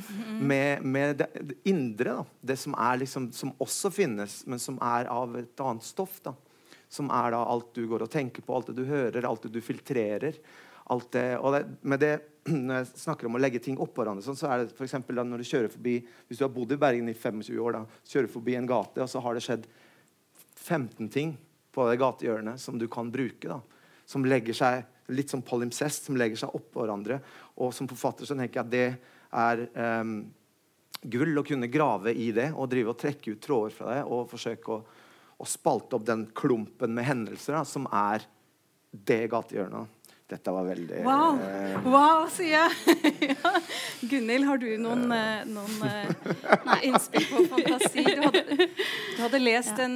med, 0.44 0.84
med 0.84 1.22
det, 1.22 1.30
det 1.52 1.56
indre, 1.72 2.18
da, 2.18 2.40
det 2.52 2.58
som 2.60 2.76
liksom, 3.00 3.30
som 3.32 3.54
også 3.64 3.92
finnes, 3.94 4.42
men 4.46 4.60
som 4.60 4.76
er 4.84 5.08
av 5.12 5.38
et 5.40 5.64
annet 5.64 5.88
stoff. 5.88 6.20
da 6.26 6.36
som 6.88 7.10
er 7.10 7.34
da 7.34 7.42
alt 7.50 7.72
du 7.75 7.84
går 7.90 8.06
og 8.06 8.12
tenker 8.12 8.44
på, 8.46 8.54
alt 8.54 8.70
det 8.70 8.78
du 8.78 8.86
hører, 8.88 9.26
alt 9.26 9.46
det 9.46 9.54
du 9.56 9.60
filtrerer. 9.64 10.38
Alt 10.94 11.08
det, 11.16 11.25
og 11.42 11.56
det, 11.56 11.62
med 11.82 12.02
det, 12.02 12.12
når 12.68 12.78
jeg 12.78 13.02
snakker 13.02 13.26
om 13.26 13.38
å 13.38 13.42
legge 13.42 13.62
ting 13.62 13.78
oppå 13.82 14.02
hverandre, 14.02 14.22
sånn, 14.22 14.38
så 14.38 14.52
er 14.52 14.64
det 14.64 14.76
for 14.76 15.16
da 15.18 15.25
når 15.26 15.42
du 15.42 15.48
kjører 15.48 15.72
forbi 15.72 15.96
Hvis 16.28 16.38
du 16.38 16.44
har 16.46 16.52
bodd 16.54 16.76
i 16.76 16.78
Bergen 16.78 17.10
i 17.10 17.16
25 17.16 17.58
år, 17.58 17.80
da, 17.80 18.00
kjører 18.06 18.30
forbi 18.30 18.54
en 18.58 18.70
gate, 18.70 19.02
og 19.02 19.10
så 19.10 19.22
har 19.25 19.34
det 19.34 19.42
skjedd 19.46 19.66
15 20.66 21.10
ting 21.10 21.34
på 21.76 21.87
det 21.90 21.99
gatehjørnet 22.00 22.61
som 22.61 22.78
du 22.80 22.87
kan 22.88 23.11
bruke. 23.12 23.49
da, 23.50 23.61
Som 24.09 24.25
legger 24.25 24.56
seg 24.56 25.12
litt 25.12 25.30
som 25.30 25.45
palimpsest, 25.45 26.09
som 26.09 26.16
legger 26.18 26.40
seg 26.40 26.54
oppå 26.56 26.83
hverandre. 26.83 27.21
Og 27.62 27.75
som 27.75 27.88
forfatter 27.90 28.28
så 28.28 28.37
tenker 28.38 28.61
jeg 28.61 28.64
at 28.64 28.73
det 28.73 28.87
er 29.37 29.66
um, 30.00 30.16
gull 31.02 31.38
å 31.38 31.45
kunne 31.47 31.71
grave 31.71 32.14
i 32.14 32.30
det 32.35 32.50
og 32.54 32.71
drive 32.73 32.95
og 32.95 33.00
trekke 33.00 33.35
ut 33.35 33.42
tråder 33.42 33.75
fra 33.75 33.90
det 33.92 34.00
og 34.06 34.30
forsøke 34.30 34.73
å, 34.73 34.80
å 35.37 35.49
spalte 35.49 35.99
opp 35.99 36.06
den 36.09 36.26
klumpen 36.37 36.97
med 36.97 37.06
hendelser 37.06 37.59
da, 37.59 37.66
som 37.68 37.87
er 37.92 38.25
det 38.90 39.26
gatehjørnet. 39.30 39.92
Dette 40.26 40.50
var 40.50 40.64
veldig 40.66 41.04
Wow, 41.06 41.37
eh, 41.38 41.85
wow 41.87 42.25
sier 42.35 42.56
jeg. 42.56 43.02
ja. 43.30 43.52
Gunhild, 44.11 44.49
har 44.49 44.59
du 44.59 44.66
noen, 44.83 45.04
eh, 45.14 45.45
noen 45.47 45.76
eh, 45.87 46.33
nei, 46.66 46.80
innspill 46.88 47.28
på 47.30 47.45
fantasi? 47.52 48.02
Du 48.09 48.25
hadde, 48.25 48.42
du 48.66 49.21
hadde 49.23 49.42
lest 49.45 49.85
en 49.85 49.95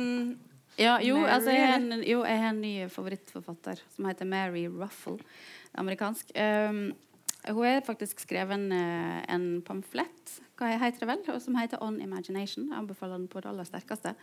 Ja, 0.80 0.96
jo, 1.04 1.18
altså, 1.28 1.52
jeg, 1.52 1.66
har 1.68 1.76
en, 1.76 2.02
jo, 2.08 2.22
jeg 2.24 2.40
har 2.40 2.54
en 2.54 2.60
ny 2.62 2.74
favorittforfatter 2.88 3.82
som 3.92 4.06
heter 4.08 4.28
Mary 4.28 4.64
Ruffle. 4.72 5.18
Amerikansk. 5.78 6.32
Um, 6.34 6.94
hun 7.48 7.66
har 7.66 7.84
faktisk 7.84 8.20
skrevet 8.20 8.56
en, 8.56 8.72
eh, 8.72 9.20
en 9.32 9.44
pamflett 9.64 10.40
hva 10.60 10.70
heter 10.80 11.08
vel, 11.08 11.22
og 11.32 11.40
som 11.42 11.56
heter 11.58 11.80
On 11.84 11.96
Imagination. 12.02 12.68
Jeg 12.68 12.78
anbefaler 12.78 13.18
den 13.18 13.28
på 13.30 13.40
det 13.40 13.50
aller 13.50 13.68
sterkeste. 13.68 14.14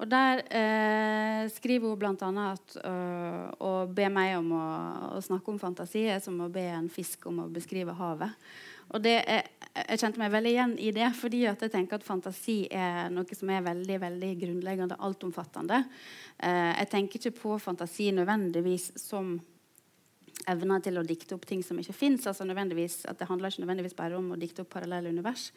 Og 0.00 0.08
Der 0.10 0.42
eh, 0.50 1.42
skriver 1.52 1.92
hun 1.92 1.98
bl.a. 2.00 2.30
at 2.52 2.78
øh, 2.82 3.44
å 3.60 3.72
be 3.88 4.08
meg 4.12 4.36
om 4.40 4.54
å, 4.56 4.68
å 5.16 5.20
snakke 5.24 5.52
om 5.52 5.60
fantasi 5.60 6.06
er 6.10 6.22
som 6.24 6.40
å 6.40 6.52
be 6.52 6.64
en 6.72 6.88
fisk 6.92 7.28
om 7.30 7.44
å 7.44 7.50
beskrive 7.52 7.96
havet. 7.96 8.32
Og 8.94 9.02
det 9.02 9.16
er, 9.26 9.48
Jeg 9.76 10.00
kjente 10.00 10.20
meg 10.22 10.30
veldig 10.32 10.52
igjen 10.54 10.70
i 10.80 10.92
det, 10.94 11.08
fordi 11.18 11.42
at 11.50 11.60
jeg 11.60 11.72
tenker 11.74 11.98
at 11.98 12.06
fantasi 12.06 12.62
er 12.72 13.10
noe 13.12 13.36
som 13.36 13.50
er 13.52 13.66
veldig 13.66 13.98
veldig 14.00 14.30
grunnleggende, 14.40 14.96
altomfattende. 15.04 15.82
Eh, 16.38 16.72
jeg 16.80 16.88
tenker 16.94 17.20
ikke 17.20 17.40
på 17.42 17.58
fantasi 17.60 18.08
nødvendigvis 18.16 18.94
som 19.00 19.34
evner 20.50 20.82
til 20.84 20.98
å 21.00 21.04
dikte 21.06 21.36
opp 21.36 21.46
ting 21.48 21.62
som 21.64 21.78
ikke 21.80 21.96
fins. 21.96 22.26
Altså 22.26 22.46
at 22.46 23.18
det 23.18 23.28
handler 23.28 23.50
ikke 23.50 23.64
nødvendigvis 23.64 23.98
bare 23.98 24.16
om 24.18 24.32
å 24.32 24.40
dikte 24.40 24.62
opp 24.62 24.72
parallelle 24.72 25.10
univers. 25.10 25.50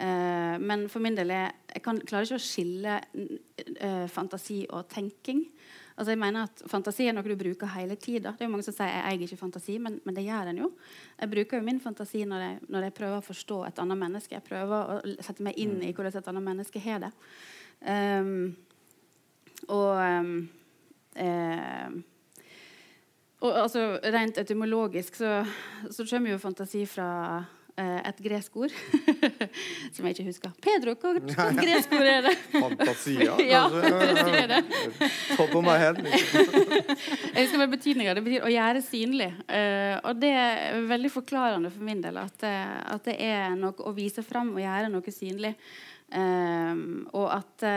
Uh, 0.00 0.56
men 0.62 0.86
for 0.88 1.02
min 1.02 1.16
del 1.18 1.32
er, 1.34 1.52
jeg 1.74 1.82
kan, 1.82 1.98
klarer 1.98 2.28
ikke 2.28 2.38
å 2.38 2.44
skille 2.44 3.00
uh, 3.00 4.06
fantasi 4.08 4.62
og 4.70 4.88
tenking. 4.88 5.44
Altså 6.00 6.14
jeg 6.14 6.20
mener 6.22 6.46
at 6.46 6.62
Fantasi 6.70 7.04
er 7.10 7.12
noe 7.12 7.26
du 7.26 7.34
bruker 7.36 7.68
hele 7.74 7.98
tida. 8.00 8.30
Det 8.32 8.46
er 8.46 8.48
jo 8.48 8.52
mange 8.54 8.64
som 8.64 8.72
sier 8.72 8.88
jeg 8.88 9.02
eier 9.04 9.24
ikke 9.26 9.36
fantasi, 9.42 9.74
men, 9.84 9.98
men 10.06 10.16
det 10.16 10.24
gjør 10.24 10.48
en 10.48 10.60
jo. 10.62 10.70
Jeg 11.20 11.32
bruker 11.34 11.60
jo 11.60 11.66
min 11.66 11.80
fantasi 11.82 12.22
når 12.28 12.44
jeg, 12.46 12.54
når 12.72 12.86
jeg 12.86 12.94
prøver 12.96 13.18
å 13.18 13.26
forstå 13.26 13.58
et 13.68 13.82
annet 13.84 14.00
menneske. 14.00 14.38
Jeg 14.38 14.46
prøver 14.46 14.94
å 14.94 14.96
sette 15.20 15.44
meg 15.44 15.60
inn 15.60 15.76
i 15.84 15.90
hvordan 15.92 16.16
et 16.22 16.30
annet 16.32 16.46
menneske 16.46 16.80
har 16.80 17.02
det. 17.04 17.12
Um, 17.84 18.32
og 19.68 20.00
um, 20.00 20.32
eh, 21.20 22.00
og 23.40 23.56
altså, 23.62 23.86
Rent 24.12 24.38
etymologisk 24.38 25.16
så, 25.16 25.40
så 25.90 26.04
kommer 26.10 26.34
jo 26.34 26.38
fantasi 26.42 26.82
fra 26.88 27.06
eh, 27.80 28.00
et 28.10 28.18
gresk 28.20 28.56
ord 28.60 28.74
som 29.94 30.04
jeg 30.06 30.14
ikke 30.16 30.26
husker. 30.28 30.52
Pedro, 30.60 30.92
hva 31.00 31.14
hva 31.30 31.46
gresk 31.56 31.94
ord 31.96 32.08
er 32.10 32.26
det? 32.28 32.34
Fantasia, 32.52 33.36
Ja, 33.52 33.62
kanskje? 33.72 34.42
det. 34.52 34.60
Top 35.38 35.54
of 35.56 35.64
my 35.64 35.78
head. 35.80 36.02
Jeg 36.04 37.46
husker 37.46 37.62
bare 37.62 37.72
betydninga. 37.76 38.16
Det 38.18 38.26
betyr 38.28 38.44
å 38.48 38.52
gjøre 38.52 38.84
synlig. 38.84 39.30
Eh, 39.48 39.96
og 40.04 40.20
det 40.20 40.34
er 40.42 40.76
veldig 40.90 41.12
forklarende 41.16 41.72
for 41.72 41.86
min 41.88 42.04
del 42.04 42.20
at, 42.20 42.44
eh, 42.44 42.76
at 42.92 43.08
det 43.08 43.16
er 43.24 43.56
noe 43.56 43.88
å 43.88 43.94
vise 43.96 44.24
fram 44.26 44.52
og 44.56 44.60
gjøre 44.64 44.92
noe 44.92 45.16
synlig. 45.16 45.54
Eh, 46.12 46.84
og 47.16 47.26
at 47.40 47.68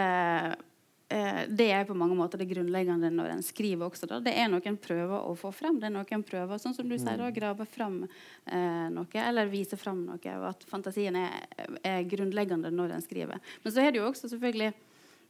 eh, 1.13 1.41
eh, 1.41 1.41
det 1.49 1.69
er 1.75 1.87
på 1.89 1.97
mange 1.97 2.17
måter 2.17 2.41
det 2.41 2.49
grunnleggende 2.49 3.11
når 3.13 3.35
en 3.35 3.43
skriver 3.45 3.87
også. 3.87 4.09
Da. 4.09 4.21
Det 4.23 4.33
er 4.37 4.49
noe 4.51 4.63
en 4.69 4.79
prøver 4.81 5.27
å 5.29 5.35
få 5.39 5.53
frem. 5.55 5.79
Det 5.81 5.89
er 5.89 5.95
noe 5.95 6.17
en 6.17 6.25
prøver, 6.25 6.61
sånn 6.61 6.75
som 6.77 6.89
du 6.89 6.97
sier, 6.97 7.21
å 7.21 7.33
grave 7.35 7.67
frem 7.69 8.01
eh, 8.03 8.87
noe, 8.93 9.25
eller 9.27 9.51
vise 9.51 9.79
frem 9.79 10.05
noe. 10.07 10.37
Og 10.39 10.47
at 10.49 10.65
fantasien 10.69 11.17
er, 11.19 11.45
er 11.83 12.09
grunnleggende 12.09 12.73
når 12.73 12.97
en 12.97 13.05
skriver. 13.05 13.53
Men 13.63 13.75
så 13.75 13.85
er 13.85 13.93
det 13.93 14.03
jo 14.03 14.09
også 14.09 14.31
selvfølgelig 14.33 14.73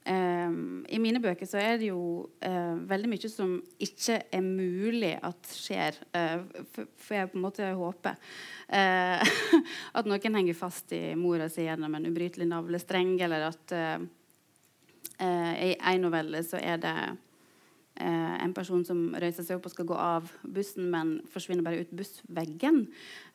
Ehm, 0.05 0.83
I 0.89 0.99
mine 0.99 1.21
bøker 1.23 1.47
så 1.47 1.59
er 1.61 1.77
det 1.79 1.87
jo 1.87 2.27
eh, 2.43 2.73
veldig 2.89 3.09
mye 3.11 3.29
som 3.31 3.55
ikke 3.83 4.19
er 4.35 4.43
mulig 4.43 5.13
at 5.23 5.53
skjer. 5.55 5.99
Uh, 6.15 6.43
Får 7.03 7.17
jeg 7.17 7.31
på 7.31 7.39
en 7.39 7.45
måte 7.45 7.69
håpe. 7.77 8.15
Eh, 8.67 9.35
at 9.97 10.09
noen 10.09 10.39
henger 10.39 10.57
fast 10.57 10.91
i 10.95 11.13
mora 11.19 11.47
si 11.51 11.67
gjennom 11.67 11.95
en 11.95 12.09
ubrytelig 12.09 12.49
navlestreng, 12.49 13.15
eller 13.23 13.47
at 13.51 13.75
eh, 13.75 13.95
eh, 13.95 14.09
i 15.23 15.73
en 15.77 16.01
novelle 16.03 16.41
så 16.43 16.57
er 16.59 16.79
det 16.81 16.93
eh, 17.95 18.43
en 18.43 18.53
person 18.55 18.83
som 18.87 19.05
røyser 19.19 19.45
seg 19.45 19.59
opp 19.59 19.67
og 19.69 19.73
skal 19.73 19.87
gå 19.89 19.97
av 19.99 20.31
bussen, 20.43 20.89
men 20.93 21.17
forsvinner 21.33 21.65
bare 21.65 21.83
ut 21.83 21.93
bussveggen. 21.95 22.85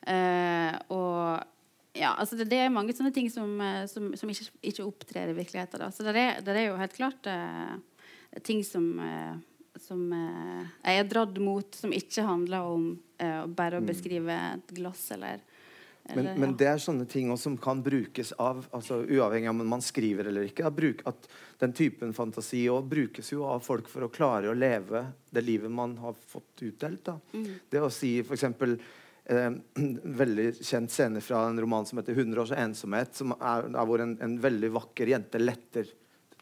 Eh, 0.07 0.75
og 0.93 1.97
ja, 1.97 2.13
altså 2.13 2.37
det, 2.39 2.49
det, 2.51 2.61
er 2.63 2.73
mange 2.73 2.95
sånne 2.95 3.13
ting 3.15 3.29
som, 3.33 3.55
eh, 3.63 3.83
som, 3.91 4.11
som 4.19 4.31
ikke, 4.31 4.49
ikke, 4.61 4.87
opptrer 4.87 5.31
i 5.31 5.37
virkeligheten. 5.37 5.83
Da. 5.83 5.91
Så 5.93 6.05
det 6.07 6.15
er, 6.15 6.41
det 6.45 6.55
er, 6.55 6.65
jo 6.69 6.79
helt 6.79 6.97
klart 6.97 7.29
eh, 7.29 7.77
ting 8.45 8.63
som, 8.67 8.91
eh, 9.03 9.71
som 9.79 10.03
eh, 10.15 10.65
jeg 10.83 11.03
er 11.03 11.11
dratt 11.11 11.39
mot, 11.43 11.69
som 11.75 11.95
ikke 11.95 12.27
handler 12.27 12.73
om 12.75 12.91
eh, 13.21 13.45
bare 13.47 13.79
å 13.79 13.85
mm. 13.85 13.89
beskrive 13.89 14.41
et 14.53 14.75
glass 14.79 15.09
eller 15.15 15.43
eller, 16.13 16.37
men, 16.39 16.55
det 16.57 16.67
er 16.69 16.81
sånne 16.81 17.05
ting 17.09 17.29
som 17.37 17.57
kan 17.61 17.83
brukes 17.85 18.31
av 18.41 18.63
altså 18.75 19.01
Uavhengig 19.03 19.49
av 19.49 19.59
om 19.61 19.73
man 19.75 19.83
skriver 19.83 20.29
eller 20.31 20.47
ikke. 20.49 20.69
At, 20.69 21.05
at 21.09 21.27
Den 21.61 21.75
typen 21.77 22.13
fantasi 22.17 22.63
også 22.71 22.89
brukes 22.89 23.31
jo 23.33 23.43
av 23.49 23.61
folk 23.65 23.89
for 23.91 24.07
å 24.07 24.11
klare 24.13 24.49
å 24.49 24.57
leve 24.57 25.05
det 25.29 25.43
livet 25.45 25.71
man 25.71 25.97
har 26.01 26.17
fått 26.17 26.65
utdelt. 26.65 27.11
Mm. 27.33 27.47
Det 27.69 27.83
å 27.83 27.91
si 27.93 28.17
f.eks 28.23 28.45
eh, 29.29 29.49
veldig 30.21 30.49
kjent 30.61 30.93
scene 30.93 31.21
fra 31.21 31.45
en 31.47 31.59
roman 31.61 31.85
som 31.85 32.01
heter 32.01 32.17
100 32.17 32.41
års 32.41 32.55
ensomhet', 32.57 33.15
som 33.15 33.35
er, 33.37 33.69
er 33.69 33.89
hvor 33.89 34.03
en, 34.03 34.17
en, 34.23 34.37
veldig 34.41 34.71
vakker 34.79 35.13
jente 35.13 35.41
letter 35.41 35.91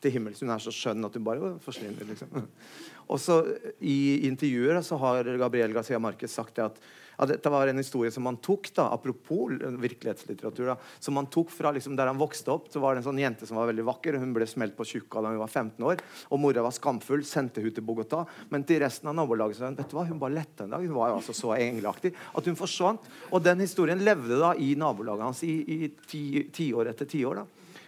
til 0.02 0.14
himmels. 0.14 0.44
Hun 0.44 0.54
er 0.54 0.62
så 0.64 0.74
skjønn 0.74 1.08
at 1.08 1.18
hun 1.18 1.26
bare 1.26 1.56
forsvinner. 1.64 2.08
liksom. 2.08 2.48
Og 3.12 3.20
så 3.24 3.40
I 3.80 4.28
intervjuer 4.28 4.82
så 4.86 5.00
har 5.02 5.28
Gabriel 5.40 5.76
Garcia 5.76 6.00
Marquez 6.00 6.34
sagt 6.36 6.58
det 6.60 6.66
at 6.68 6.82
ja, 7.18 7.26
dette 7.26 7.50
var 7.50 7.68
en 7.68 7.78
historie 7.82 8.12
som 8.14 8.24
man 8.24 8.38
tok, 8.38 8.70
da, 8.78 8.88
apropos 8.94 9.50
virkelighetslitteratur, 9.82 10.68
da, 10.70 10.76
som 11.00 11.16
man 11.18 11.26
tok 11.34 11.50
fra 11.50 11.72
liksom, 11.74 11.96
der 11.98 12.12
han 12.12 12.20
vokste 12.20 12.52
opp. 12.54 12.68
så 12.72 12.80
var 12.80 12.94
det 12.94 13.02
en 13.02 13.08
sånn 13.08 13.22
jente 13.22 13.48
som 13.50 13.58
var 13.58 13.72
veldig 13.72 13.86
vakker. 13.88 14.20
Hun 14.22 14.36
ble 14.36 14.46
smelt 14.50 14.78
på 14.78 14.86
tjukka 14.86 15.24
da 15.26 15.32
hun 15.34 15.42
var 15.42 15.50
15 15.50 15.88
år. 15.90 16.04
og 16.30 16.42
Mora 16.44 16.62
var 16.62 16.76
skamfull, 16.78 17.26
sendte 17.26 17.64
hun 17.64 17.74
til 17.74 17.86
Bogotá. 17.86 18.22
Men 18.54 18.68
til 18.70 18.84
resten 18.86 19.10
av 19.10 19.18
nabolaget 19.18 19.64
hun 19.66 19.80
vet 19.80 19.90
du 19.90 19.98
hva, 19.98 20.06
hun 20.06 20.22
bare 20.22 20.38
lette 20.38 20.68
en 20.68 20.78
dag. 20.78 20.86
Hun 20.86 20.94
var 21.00 21.10
jo 21.10 21.18
altså 21.18 21.34
så 21.34 21.56
engelaktig 21.58 22.14
at 22.14 22.46
hun 22.46 22.60
forsvant. 22.60 23.10
Og 23.32 23.42
den 23.42 23.66
historien 23.66 24.06
levde 24.06 24.38
da 24.38 24.54
i 24.54 24.76
nabolaget 24.78 25.26
hans 25.26 25.44
i, 25.48 25.58
i 25.58 25.92
tiår 25.98 26.52
ti 26.54 26.72
etter 26.94 27.10
tiår. 27.10 27.46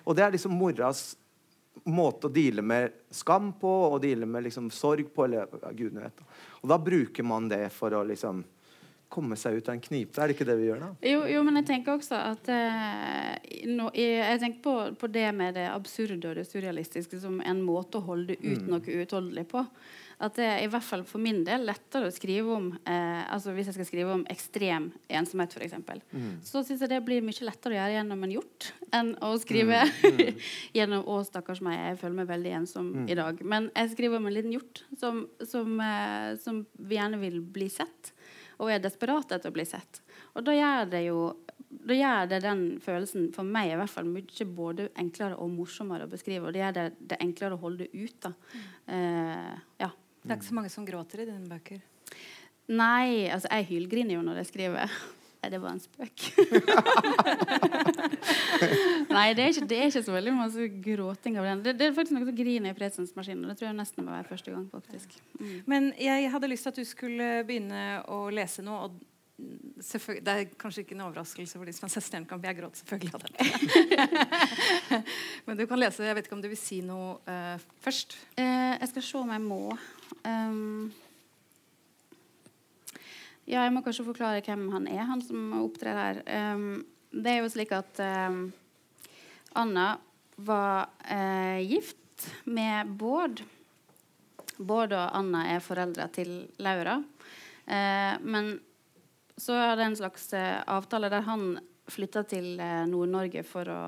Og 0.10 0.18
det 0.18 0.26
er 0.26 0.34
liksom 0.34 0.58
moras 0.58 1.12
måte 1.86 2.28
å 2.28 2.34
deale 2.34 2.64
med 2.66 2.98
skam 3.14 3.54
på 3.62 3.70
og 3.94 4.02
deale 4.02 4.26
med 4.26 4.50
liksom 4.50 4.72
sorg 4.74 5.14
på. 5.14 5.26
eller 5.26 5.46
gudene 5.70 6.08
vet. 6.08 6.24
Og 6.64 6.72
da 6.74 6.80
bruker 6.82 7.24
man 7.24 7.50
det 7.52 7.68
for 7.76 7.94
å 7.94 8.08
liksom 8.10 8.42
komme 9.10 9.38
seg 9.40 9.58
ut 9.58 9.70
av 9.70 9.76
en 9.76 9.84
knipe. 9.84 10.22
Er 10.22 10.30
det 10.30 10.38
ikke 10.38 10.48
det 10.48 10.58
vi 10.60 10.68
gjør, 10.70 10.84
da? 10.86 10.90
Jo, 11.10 11.24
jo 11.30 11.46
men 11.46 11.60
jeg 11.60 11.70
tenker 11.72 11.98
også 11.98 12.18
at 12.20 12.52
eh, 12.54 13.64
no, 13.70 13.90
jeg, 13.98 14.42
tenker 14.42 14.62
på, 14.66 14.76
på, 15.02 15.10
det 15.12 15.26
med 15.36 15.58
det 15.58 15.66
absurde 15.72 16.30
og 16.30 16.38
det 16.38 16.46
surrealistiske 16.50 17.22
som 17.22 17.40
en 17.42 17.64
måte 17.66 17.98
å 18.00 18.06
holde 18.06 18.38
ut 18.38 18.62
mm. 18.62 18.70
noe 18.70 19.00
uutholdelig 19.02 19.48
på. 19.50 19.66
At 20.20 20.36
det 20.36 20.46
er 20.46 20.66
i 20.66 20.68
hvert 20.68 20.84
fall 20.84 21.06
for 21.08 21.24
min 21.24 21.46
del 21.48 21.64
lettere 21.64 22.10
å 22.10 22.12
skrive 22.12 22.52
om 22.52 22.66
eh, 22.76 23.22
altså 23.32 23.54
Hvis 23.56 23.70
jeg 23.70 23.78
skal 23.78 23.88
skrive 23.88 24.18
om 24.18 24.26
ekstrem 24.28 24.90
ensomhet, 25.08 25.56
f.eks., 25.56 25.78
mm. 26.12 26.34
så 26.44 26.60
syns 26.68 26.84
jeg 26.84 26.92
det 26.92 27.00
blir 27.08 27.24
mye 27.24 27.48
lettere 27.48 27.78
å 27.78 27.80
gjøre 27.80 27.96
gjennom 27.96 28.26
en 28.28 28.34
hjort 28.36 28.70
enn 28.96 29.14
å 29.24 29.32
skrive 29.40 29.80
mm. 29.88 30.20
mm. 30.20 30.44
gjennom 30.78 31.08
'Å, 31.08 31.22
stakkars 31.30 31.64
meg, 31.64 31.80
jeg 31.80 32.02
føler 32.04 32.20
meg 32.20 32.30
veldig 32.36 32.54
ensom 32.60 32.92
mm. 32.92 33.08
i 33.08 33.18
dag'. 33.18 33.44
Men 33.48 33.72
jeg 33.72 33.94
skriver 33.96 34.20
om 34.20 34.28
en 34.28 34.36
liten 34.36 34.54
hjort 34.54 34.84
som, 35.00 35.24
som, 35.48 35.80
eh, 35.88 36.36
som 36.44 36.66
gjerne 36.78 37.22
vil 37.24 37.40
bli 37.42 37.72
sett 37.72 38.14
og 38.60 38.72
er 38.72 38.82
desperat 38.84 39.32
etter 39.32 39.52
å 39.52 39.56
bli 39.56 39.66
sett. 39.68 40.02
Og 40.36 40.46
da 40.48 40.56
gjør 40.56 40.92
det 40.92 41.06
jo 41.08 41.22
da 41.70 41.94
gjør 41.94 42.30
det 42.32 42.40
den 42.42 42.64
følelsen 42.82 43.28
for 43.34 43.46
meg 43.46 43.72
i 43.72 43.78
hvert 43.78 43.92
fall 43.94 44.08
mye 44.10 44.46
både 44.58 44.88
enklere 45.00 45.38
og 45.38 45.52
morsommere 45.54 46.08
å 46.08 46.12
beskrive. 46.12 46.48
Og 46.48 46.56
det 46.56 46.64
gjør 46.64 46.76
det, 46.76 46.86
det 47.12 47.20
enklere 47.22 47.58
å 47.58 47.62
holde 47.62 47.86
det 47.86 47.94
ut. 47.94 48.18
da. 48.26 48.32
Uh, 48.90 49.54
ja. 49.84 49.92
Det 50.24 50.34
er 50.34 50.40
ikke 50.40 50.50
så 50.50 50.58
mange 50.58 50.74
som 50.74 50.88
gråter 50.88 51.24
i 51.24 51.28
dine 51.30 51.46
bøker? 51.50 51.84
Nei, 52.74 53.30
altså 53.30 53.52
jeg 53.54 53.70
hylgriner 53.70 54.18
jo 54.18 54.26
når 54.26 54.42
jeg 54.42 54.50
skriver. 54.52 54.98
Nei, 55.40 55.50
det 55.54 55.60
var 55.64 55.72
en 55.72 55.80
spøk. 55.80 56.24
Nei, 59.16 59.28
det 59.38 59.44
er, 59.44 59.50
ikke, 59.54 59.68
det 59.72 59.78
er, 59.78 59.86
ikke, 59.88 60.02
så 60.04 60.12
veldig 60.12 60.34
masse 60.36 60.66
gråting 60.84 61.38
av 61.40 61.46
den. 61.48 61.62
Det, 61.64 61.72
det 61.80 61.86
er 61.88 61.96
faktisk 61.96 62.16
noe 62.18 62.28
som 62.28 62.36
griner 62.36 62.74
i 62.74 62.78
presensmaskinen. 62.78 63.48
Det 63.48 63.56
tror 63.62 63.70
jeg 63.70 63.78
nesten 63.78 64.04
må 64.04 64.12
være 64.18 64.28
første 64.28 64.52
gang. 64.52 64.66
faktisk. 64.74 65.16
Mm. 65.40 65.54
Men 65.72 65.88
jeg 65.96 66.28
hadde 66.34 66.52
lyst 66.52 66.64
til 66.68 66.74
at 66.74 66.82
du 66.82 66.86
skulle 66.90 67.28
begynne 67.48 67.84
å 68.12 68.18
lese 68.36 68.60
noe. 68.68 68.90
og 68.90 68.92
det 69.40 70.32
er 70.34 70.52
kanskje 70.60 70.84
ikke 70.84 70.92
en 70.98 71.06
overraskelse 71.06 71.56
for 71.56 71.64
de 71.64 71.72
som 71.72 71.88
har 71.88 71.94
sett 71.94 72.04
Stjernekamp. 72.10 72.44
Jeg 72.44 72.60
gråt 72.60 72.76
selvfølgelig 72.82 73.14
av 73.16 73.22
det. 73.24 73.32
Men 75.48 75.56
du 75.60 75.64
kan 75.70 75.80
lese. 75.80 76.04
Jeg 76.04 76.16
vet 76.18 76.26
ikke 76.28 76.36
om 76.36 76.44
du 76.44 76.52
vil 76.52 76.60
si 76.60 76.84
noe 76.84 77.24
uh, 77.30 77.56
først? 77.80 78.20
Uh, 78.36 78.76
jeg 78.76 78.88
skal 78.92 79.04
se 79.08 79.16
om 79.22 79.32
jeg 79.32 79.42
må. 79.46 79.78
Um, 80.28 80.92
ja, 83.50 83.64
jeg 83.66 83.74
må 83.74 83.82
kanskje 83.82 84.06
forklare 84.06 84.44
hvem 84.46 84.68
han 84.74 84.88
er, 84.90 85.06
han 85.10 85.22
som 85.26 85.54
opptrer 85.64 85.98
her. 85.98 86.20
Um, 86.54 86.84
det 87.10 87.32
er 87.32 87.40
jo 87.42 87.50
slik 87.50 87.72
at 87.74 88.02
um, 88.30 88.44
Anna 89.58 89.96
var 90.38 90.92
uh, 91.10 91.58
gift 91.66 92.28
med 92.46 92.92
Bård. 93.00 93.42
Bård 94.60 94.94
og 94.94 95.16
Anna 95.18 95.48
er 95.56 95.64
foreldre 95.66 96.06
til 96.14 96.34
Laura. 96.62 97.00
Uh, 97.66 98.22
men 98.22 98.54
så 99.40 99.58
er 99.58 99.74
det 99.80 99.88
en 99.88 99.98
slags 99.98 100.30
uh, 100.38 100.62
avtale 100.70 101.10
der 101.10 101.26
han 101.26 101.56
flytta 101.90 102.22
til 102.30 102.52
Nord-Norge 102.86 103.42
for 103.50 103.66
å, 103.74 103.82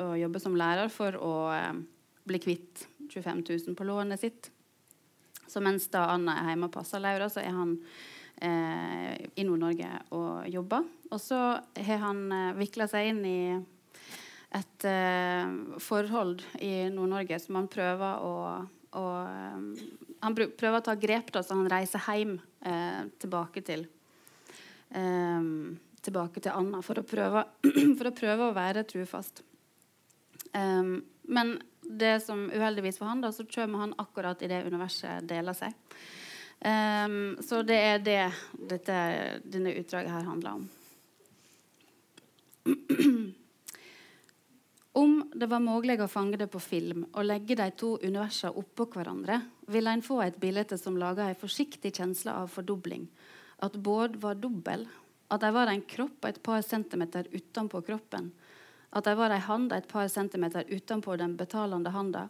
å, 0.00 0.06
jobbe 0.16 0.40
som 0.40 0.54
lærer 0.56 0.88
for 0.88 1.18
å 1.20 1.34
bli 2.24 2.38
kvitt 2.40 2.86
25 3.12 3.42
000 3.44 3.76
på 3.76 3.84
lånet 3.84 4.22
sitt. 4.22 4.48
Så 5.44 5.60
mens 5.60 5.84
da 5.92 6.06
Anna 6.14 6.38
er 6.40 6.54
hjemme 6.54 6.70
og 6.70 6.72
passer 6.72 7.02
Laura, 7.04 7.28
så 7.28 7.42
er 7.44 7.52
han 7.52 7.74
eh, 8.42 9.14
i 9.38 9.44
Nord-Norge 9.46 9.90
og 10.16 10.48
jobba. 10.50 10.82
Og 11.12 11.20
så 11.20 11.38
har 11.60 12.02
han 12.02 12.24
eh, 12.32 12.54
vikla 12.58 12.88
seg 12.90 13.12
inn 13.12 13.22
i 13.28 13.40
et 14.52 14.86
eh, 14.88 15.52
forhold 15.80 16.42
i 16.60 16.72
Nord-Norge 16.92 17.38
som 17.40 17.60
han 17.60 17.70
prøver 17.72 18.26
å, 18.26 18.34
å 18.98 19.04
eh, 19.22 19.86
Han 20.22 20.36
prøver 20.38 20.78
å 20.78 20.84
ta 20.86 20.94
grep, 20.94 21.32
da, 21.34 21.42
så 21.42 21.56
han 21.56 21.70
reiser 21.70 22.04
hjem 22.06 22.36
eh, 22.60 23.00
tilbake 23.22 23.64
til 23.66 23.86
eh, 24.90 25.48
tilbake 26.02 26.42
til 26.42 26.54
Anna 26.54 26.82
for 26.82 26.98
å 26.98 27.06
prøve, 27.06 27.46
for 27.98 28.10
å, 28.10 28.14
prøve 28.16 28.48
å 28.48 28.54
være 28.56 28.82
trufast. 28.90 29.44
Men 30.52 31.52
det 31.86 32.16
som 32.24 32.48
uheldigvis 32.50 32.98
for 32.98 33.06
han, 33.06 33.22
da, 33.22 33.30
så 33.32 33.46
kommer 33.46 33.84
han 33.84 33.94
akkurat 34.02 34.42
i 34.42 34.50
det 34.50 34.64
universet 34.66 35.28
deler 35.30 35.54
seg. 35.54 35.76
Um, 36.62 37.36
så 37.42 37.62
det 37.66 37.74
er 37.74 37.98
det 37.98 38.20
dette, 38.70 38.96
denne 39.42 39.72
utdraget 39.80 40.12
her 40.14 40.28
handler 40.28 40.60
om. 40.60 40.68
Om 44.92 45.14
det 45.34 45.48
var 45.48 45.62
mulig 45.64 45.96
å 46.04 46.06
fange 46.06 46.36
det 46.38 46.46
på 46.52 46.60
film 46.60 47.06
og 47.08 47.24
legge 47.24 47.56
de 47.58 47.66
to 47.80 47.96
universene 48.02 48.52
oppå 48.60 48.86
hverandre, 48.92 49.40
ville 49.72 49.90
en 49.90 50.04
få 50.04 50.20
et 50.22 50.36
bilde 50.38 50.76
som 50.78 50.98
laga 51.00 51.30
en 51.30 51.40
forsiktig 51.40 51.94
kjensle 51.96 52.34
av 52.36 52.52
fordobling. 52.52 53.08
At 53.64 53.74
Bård 53.74 54.20
var 54.20 54.36
dobbel. 54.38 54.84
At 55.32 55.40
de 55.42 55.50
var 55.56 55.72
en 55.72 55.82
kropp 55.88 56.28
et 56.28 56.42
par 56.44 56.60
centimeter 56.62 57.26
utenpå 57.32 57.80
kroppen. 57.88 58.30
At 58.92 59.08
de 59.08 59.16
var 59.16 59.32
ei 59.32 59.40
hand 59.42 59.72
et 59.72 59.88
par 59.88 60.12
centimeter 60.12 60.68
utenpå 60.68 61.16
den 61.16 61.38
betalende 61.40 61.90
handa. 61.90 62.28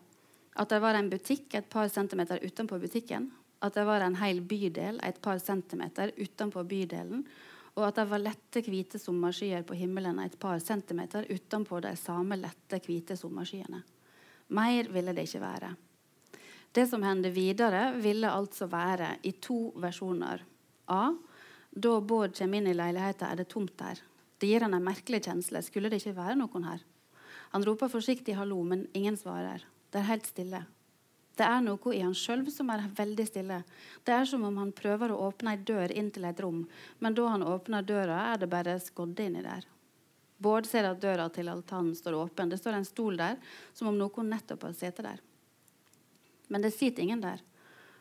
At 0.55 0.71
de 0.71 0.79
var 0.81 0.95
en 0.95 1.11
butikk 1.11 1.59
et 1.59 1.69
par 1.69 1.91
centimeter 1.91 2.39
utenpå 2.47 2.79
butikken 2.79 3.33
at 3.63 3.79
det 3.79 3.85
var 3.87 4.03
en 4.03 4.19
hel 4.19 4.43
bydel 4.43 4.99
et 5.07 5.21
par 5.23 5.39
centimeter 5.39 6.13
utenpå 6.19 6.65
bydelen, 6.67 7.23
og 7.73 7.87
at 7.87 8.01
det 8.01 8.09
var 8.11 8.21
lette, 8.21 8.61
hvite 8.67 8.99
sommerskyer 9.01 9.63
på 9.65 9.77
himmelen 9.79 10.19
et 10.21 10.35
par 10.41 10.61
centimeter 10.61 11.25
utenpå 11.31 11.81
de 11.81 11.95
samme 11.97 12.37
lette, 12.37 12.83
hvite 12.85 13.17
sommerskyene. 13.17 13.81
Mer 14.53 14.91
ville 14.93 15.15
det 15.17 15.25
ikke 15.29 15.41
være. 15.41 15.71
Det 16.73 16.85
som 16.89 17.05
hendte 17.05 17.31
videre, 17.33 17.93
ville 18.01 18.29
altså 18.29 18.67
være 18.69 19.15
i 19.29 19.35
to 19.41 19.73
versjoner. 19.81 20.43
A. 20.93 21.13
Da 21.73 21.93
Bård 22.01 22.37
kommer 22.37 22.61
inn 22.61 22.69
i 22.69 22.77
leiligheten, 22.77 23.29
er 23.29 23.41
det 23.41 23.49
tomt 23.53 23.77
der. 23.81 24.01
Det 24.41 24.51
gir 24.51 24.65
han 24.65 24.75
en 24.77 24.85
merkelig 24.85 25.23
kjensle. 25.25 25.63
Skulle 25.65 25.89
det 25.93 26.03
ikke 26.03 26.17
være 26.19 26.37
noen 26.41 26.67
her? 26.67 26.85
Han 27.53 27.65
roper 27.65 27.93
forsiktig 27.93 28.37
hallo, 28.37 28.59
men 28.65 28.87
ingen 28.97 29.17
svarer. 29.17 29.65
Det 29.93 30.01
er 30.01 30.09
helt 30.09 30.29
stille. 30.29 30.65
Det 31.37 31.45
er 31.49 31.63
noe 31.65 31.95
i 31.97 32.03
han 32.05 32.15
sjøl 32.17 32.45
som 32.53 32.71
er 32.75 32.85
veldig 32.97 33.25
stille. 33.29 33.63
Det 34.05 34.13
er 34.13 34.27
som 34.29 34.45
om 34.45 34.59
han 34.61 34.73
prøver 34.77 35.13
å 35.13 35.21
åpne 35.31 35.55
ei 35.55 35.63
dør 35.65 35.95
inn 35.97 36.11
til 36.13 36.27
et 36.29 36.41
rom, 36.45 36.67
men 37.01 37.17
da 37.17 37.29
han 37.33 37.45
åpner 37.47 37.87
døra, 37.89 38.19
er 38.33 38.43
det 38.43 38.51
bare 38.53 38.77
skodde 38.83 39.25
inni 39.25 39.45
der. 39.45 39.65
Bård 40.43 40.67
ser 40.67 40.89
at 40.89 41.01
døra 41.01 41.29
til 41.31 41.49
altanen 41.49 41.95
står 41.95 42.19
åpen. 42.19 42.51
Det 42.51 42.59
står 42.59 42.77
en 42.77 42.89
stol 42.89 43.17
der, 43.17 43.39
som 43.73 43.89
om 43.89 43.99
noen 43.99 44.33
nettopp 44.33 44.67
har 44.67 44.75
sittet 44.75 45.07
der. 45.07 45.21
Men 46.51 46.65
det 46.65 46.73
sitter 46.75 47.05
ingen 47.05 47.23
der. 47.23 47.41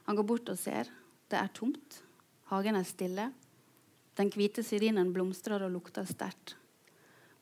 Han 0.10 0.18
går 0.18 0.28
bort 0.28 0.50
og 0.50 0.58
ser. 0.60 0.90
Det 1.30 1.38
er 1.38 1.52
tomt. 1.54 2.02
Hagen 2.50 2.76
er 2.76 2.88
stille. 2.88 3.30
Den 4.18 4.32
hvite 4.34 4.66
syrinen 4.66 5.14
blomstrer 5.14 5.62
og 5.64 5.72
lukter 5.72 6.10
sterkt. 6.10 6.58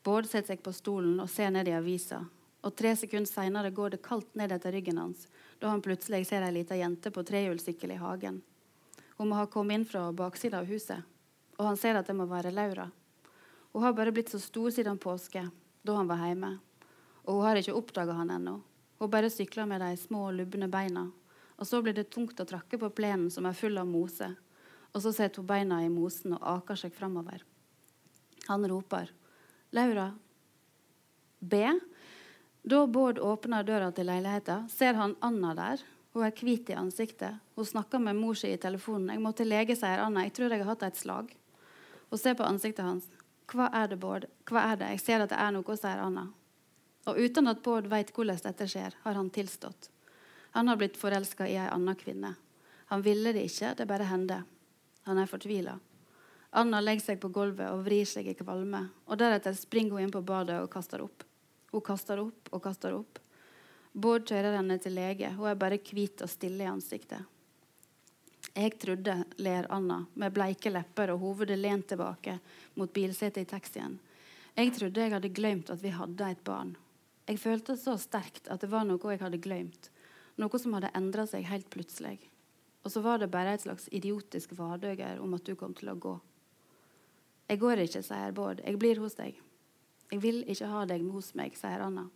Bård 0.04 0.28
setter 0.28 0.54
seg 0.54 0.62
på 0.64 0.72
stolen 0.76 1.16
og 1.20 1.32
ser 1.32 1.50
ned 1.54 1.68
i 1.68 1.74
avisa. 1.74 2.20
Og 2.60 2.76
tre 2.76 2.92
sekunder 2.96 3.28
seinere 3.28 3.72
går 3.72 3.96
det 3.96 4.04
kaldt 4.04 4.36
ned 4.36 4.52
etter 4.52 4.76
ryggen 4.76 5.00
hans 5.00 5.24
da 5.60 5.68
han 5.68 5.82
plutselig 5.84 6.26
ser 6.26 6.42
ei 6.42 6.54
lita 6.56 6.76
jente 6.76 7.12
på 7.12 7.22
trehjulssykkel 7.26 7.92
i 7.92 8.00
hagen. 8.00 8.40
Hun 9.18 9.28
må 9.28 9.36
ha 9.36 9.46
kommet 9.52 9.76
inn 9.76 9.84
fra 9.84 10.06
baksida 10.16 10.62
av 10.62 10.70
huset, 10.70 11.04
og 11.58 11.66
han 11.68 11.76
ser 11.76 11.98
at 12.00 12.08
det 12.08 12.16
må 12.16 12.24
være 12.28 12.54
Laura. 12.56 12.88
Hun 13.72 13.84
har 13.84 13.92
bare 13.92 14.12
blitt 14.16 14.32
så 14.32 14.40
stor 14.40 14.72
siden 14.72 14.98
påske, 14.98 15.44
da 15.84 15.96
han 15.98 16.08
var 16.08 16.24
hjemme. 16.24 16.54
Og 17.28 17.36
hun 17.36 17.44
har 17.44 17.60
ikke 17.60 17.76
oppdaga 17.76 18.16
han 18.16 18.32
ennå. 18.32 18.56
Hun 18.98 19.12
bare 19.12 19.30
sykler 19.30 19.68
med 19.68 19.84
de 19.84 19.92
små, 20.00 20.30
lubne 20.32 20.68
beina. 20.72 21.10
Og 21.60 21.68
så 21.68 21.82
blir 21.84 21.94
det 21.96 22.08
tungt 22.10 22.40
å 22.40 22.48
trakke 22.48 22.80
på 22.80 22.88
plenen 22.96 23.28
som 23.30 23.44
er 23.46 23.56
full 23.56 23.76
av 23.78 23.86
mose. 23.88 24.32
Og 24.96 25.04
så 25.04 25.12
setter 25.12 25.44
hun 25.44 25.50
beina 25.52 25.82
i 25.84 25.92
mosen 25.92 26.34
og 26.38 26.46
aker 26.56 26.80
seg 26.80 26.96
framover. 26.96 27.44
Han 28.48 28.64
roper, 28.68 29.12
'Laura, 29.70 30.14
be?' 31.38 31.78
Da 32.62 32.86
Bård 32.86 33.18
åpner 33.18 33.64
døra 33.64 33.88
til 33.92 34.06
leiligheten, 34.06 34.68
ser 34.68 34.94
han 34.94 35.16
Anna 35.20 35.54
der. 35.56 35.84
Hun 36.12 36.26
er 36.26 36.34
hvit 36.34 36.68
i 36.70 36.76
ansiktet. 36.76 37.38
Hun 37.56 37.64
snakker 37.64 38.02
med 38.02 38.18
mor 38.18 38.34
si 38.34 38.50
i 38.52 38.56
telefonen. 38.56 39.08
'Jeg 39.08 39.22
må 39.22 39.32
til 39.32 39.46
lege', 39.46 39.76
sier 39.76 40.02
Anna. 40.02 40.24
'Jeg 40.24 40.32
tror 40.32 40.50
jeg 40.50 40.58
har 40.64 40.74
hatt 40.74 40.82
et 40.82 40.98
slag'. 40.98 41.36
Hun 42.10 42.18
ser 42.18 42.34
på 42.34 42.44
ansiktet 42.44 42.84
hans. 42.84 43.08
'Hva 43.46 43.70
er 43.72 43.86
det, 43.86 44.00
Bård?' 44.00 44.26
'Hva 44.44 44.72
er 44.72 44.76
det?' 44.76 44.88
'Jeg 44.90 45.00
ser 45.00 45.20
at 45.20 45.28
det 45.28 45.38
er 45.38 45.50
noe', 45.50 45.76
sier 45.76 46.02
Anna. 46.02 46.28
Og 47.06 47.16
uten 47.16 47.48
at 47.48 47.62
Bård 47.62 47.86
vet 47.86 48.12
hvordan 48.12 48.42
dette 48.42 48.66
skjer, 48.68 48.94
har 49.02 49.14
han 49.14 49.30
tilstått. 49.30 49.88
Han 50.50 50.68
har 50.68 50.76
blitt 50.76 50.96
forelska 50.96 51.46
i 51.48 51.56
ei 51.56 51.68
anna 51.70 51.94
kvinne. 51.94 52.34
Han 52.86 53.02
ville 53.02 53.32
det 53.32 53.44
ikke, 53.46 53.74
det 53.74 53.86
bare 53.86 54.04
hendte. 54.04 54.42
Han 55.06 55.18
er 55.18 55.26
fortvila. 55.26 55.78
Anna 56.50 56.80
legger 56.80 57.04
seg 57.04 57.20
på 57.20 57.30
gulvet 57.30 57.70
og 57.70 57.84
vrir 57.86 58.04
seg 58.04 58.26
i 58.26 58.34
kvalme. 58.34 58.88
og 59.06 59.18
Deretter 59.18 59.54
springer 59.54 59.92
hun 59.92 60.02
inn 60.02 60.10
på 60.10 60.22
badet 60.26 60.60
og 60.60 60.70
kaster 60.70 61.00
opp. 61.00 61.22
Hun 61.70 61.84
kaster 61.86 62.22
opp 62.22 62.50
og 62.50 62.62
kaster 62.64 62.96
opp. 62.96 63.20
Bård 63.92 64.26
kjører 64.28 64.56
henne 64.58 64.78
til 64.82 64.94
lege. 64.94 65.32
Hun 65.34 65.50
er 65.50 65.58
bare 65.58 65.78
hvit 65.82 66.22
og 66.22 66.30
stille 66.30 66.64
i 66.64 66.70
ansiktet. 66.70 67.22
Jeg 68.54 68.78
trodde, 68.82 69.14
ler 69.38 69.66
Anna, 69.70 70.04
med 70.18 70.34
bleike 70.34 70.72
lepper 70.72 71.12
og 71.12 71.20
hovedet 71.22 71.58
lent 71.58 71.86
tilbake 71.92 72.38
mot 72.74 72.92
bilsetet 72.92 73.44
i 73.44 73.50
taxien. 73.50 73.98
Jeg 74.56 74.72
trodde 74.74 75.04
jeg 75.04 75.14
hadde 75.14 75.30
glemt 75.34 75.70
at 75.70 75.82
vi 75.82 75.92
hadde 75.94 76.30
et 76.32 76.42
barn. 76.44 76.74
Jeg 77.30 77.38
følte 77.38 77.76
så 77.78 77.94
sterkt 78.00 78.50
at 78.50 78.64
det 78.64 78.70
var 78.72 78.86
noe 78.88 79.12
jeg 79.12 79.22
hadde 79.22 79.38
glemt. 79.42 79.90
Noe 80.40 80.58
som 80.58 80.74
hadde 80.74 80.90
endra 80.98 81.26
seg 81.30 81.46
helt 81.46 81.70
plutselig. 81.70 82.18
Og 82.82 82.90
så 82.90 83.02
var 83.04 83.20
det 83.20 83.30
bare 83.30 83.54
et 83.54 83.62
slags 83.62 83.86
idiotisk 83.92 84.56
vardøger 84.58 85.20
om 85.22 85.36
at 85.36 85.46
du 85.46 85.54
kom 85.54 85.76
til 85.76 85.92
å 85.92 85.98
gå. 86.00 86.16
Jeg 87.50 87.60
går 87.60 87.84
ikke, 87.84 88.02
sier 88.06 88.34
Bård. 88.34 88.62
Jeg 88.64 88.78
blir 88.80 88.98
hos 89.02 89.18
deg. 89.18 89.38
Jeg 90.10 90.22
vil 90.24 90.40
ikke 90.50 90.66
ha 90.66 90.86
deg 90.90 91.04
med 91.04 91.14
hos 91.14 91.34
meg, 91.38 91.54
sier 91.54 91.84
Anna. 91.84 92.08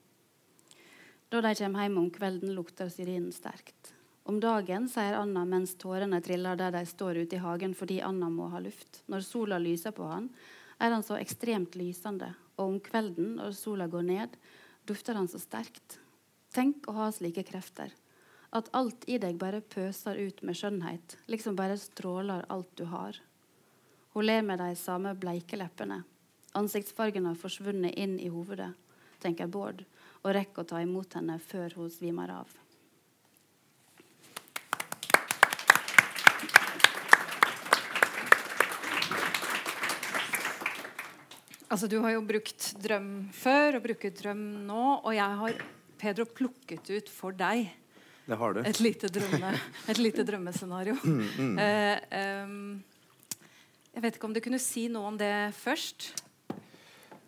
Da 1.30 1.40
de 1.44 1.52
kommer 1.58 1.86
hjem 1.86 2.00
om 2.00 2.08
kvelden, 2.14 2.50
lukter 2.56 2.90
syrinen 2.90 3.30
sterkt. 3.34 3.92
Om 4.26 4.40
dagen, 4.40 4.88
sier 4.88 5.18
Anna 5.18 5.44
mens 5.46 5.76
tårene 5.78 6.18
triller 6.24 6.58
der 6.58 6.72
de 6.74 6.82
står 6.88 7.20
ute 7.22 7.36
i 7.36 7.42
hagen 7.44 7.74
fordi 7.76 8.00
Anna 8.02 8.30
må 8.32 8.48
ha 8.50 8.62
luft. 8.62 9.02
Når 9.06 9.26
sola 9.26 9.58
lyser 9.62 9.94
på 9.94 10.06
han, 10.08 10.30
er 10.82 10.94
han 10.94 11.04
så 11.06 11.18
ekstremt 11.20 11.76
lysende. 11.78 12.32
Og 12.56 12.64
om 12.64 12.80
kvelden, 12.82 13.36
når 13.38 13.54
sola 13.58 13.86
går 13.90 14.06
ned, 14.08 14.38
dufter 14.88 15.18
han 15.18 15.28
så 15.30 15.38
sterkt. 15.42 15.98
Tenk 16.54 16.88
å 16.88 16.96
ha 16.96 17.10
slike 17.12 17.44
krefter. 17.46 17.92
At 18.54 18.70
alt 18.78 19.06
i 19.10 19.20
deg 19.22 19.38
bare 19.38 19.62
pøser 19.62 20.18
ut 20.18 20.42
med 20.46 20.58
skjønnhet, 20.58 21.18
liksom 21.30 21.58
bare 21.58 21.78
stråler 21.78 22.46
alt 22.48 22.70
du 22.78 22.86
har. 22.90 23.18
Hun 24.14 24.26
ler 24.26 24.42
med 24.46 24.62
de 24.62 24.72
samme 24.78 25.14
bleike 25.18 25.58
leppene. 25.58 26.04
Ansiktsfargen 26.54 27.26
har 27.26 27.34
forsvunnet 27.34 27.96
inn 27.98 28.14
i 28.22 28.28
hovedet, 28.30 28.70
tenker 29.18 29.48
Bård, 29.50 29.80
og 30.22 30.34
rekker 30.36 30.62
å 30.62 30.68
ta 30.70 30.78
imot 30.84 31.16
henne 31.18 31.40
før 31.42 31.74
hun 31.80 31.90
svimer 31.90 32.30
av. 32.30 32.52
Altså, 41.74 41.88
du 41.90 41.98
har 42.04 42.14
jo 42.14 42.22
brukt 42.22 42.68
drøm 42.78 43.08
før 43.34 43.80
og 43.80 43.88
bruker 43.88 44.14
drøm 44.14 44.44
nå, 44.68 44.82
og 45.02 45.10
jeg 45.16 45.38
har 45.40 45.62
Pedro 45.98 46.28
plukket 46.30 46.86
ut 46.86 47.10
for 47.10 47.34
deg 47.34 47.66
Det 48.28 48.38
har 48.38 48.54
du. 48.54 48.62
et 48.62 48.78
lite, 48.78 49.10
drømme, 49.10 49.50
et 49.90 49.98
lite 49.98 50.22
drømmescenario. 50.22 50.94
Mm, 51.02 51.24
mm. 51.34 51.58
Eh, 51.58 52.44
um, 52.46 52.84
jeg 53.90 54.06
vet 54.06 54.20
ikke 54.20 54.30
om 54.30 54.38
du 54.38 54.44
kunne 54.44 54.62
si 54.62 54.86
noe 54.86 55.10
om 55.10 55.18
det 55.18 55.50
først? 55.58 56.12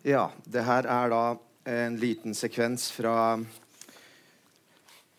Ja, 0.07 0.29
det 0.47 0.61
her 0.63 0.85
er 0.87 1.09
da 1.11 1.21
en 1.67 1.97
liten 1.99 2.35
sekvens 2.37 2.85
fra 2.95 3.35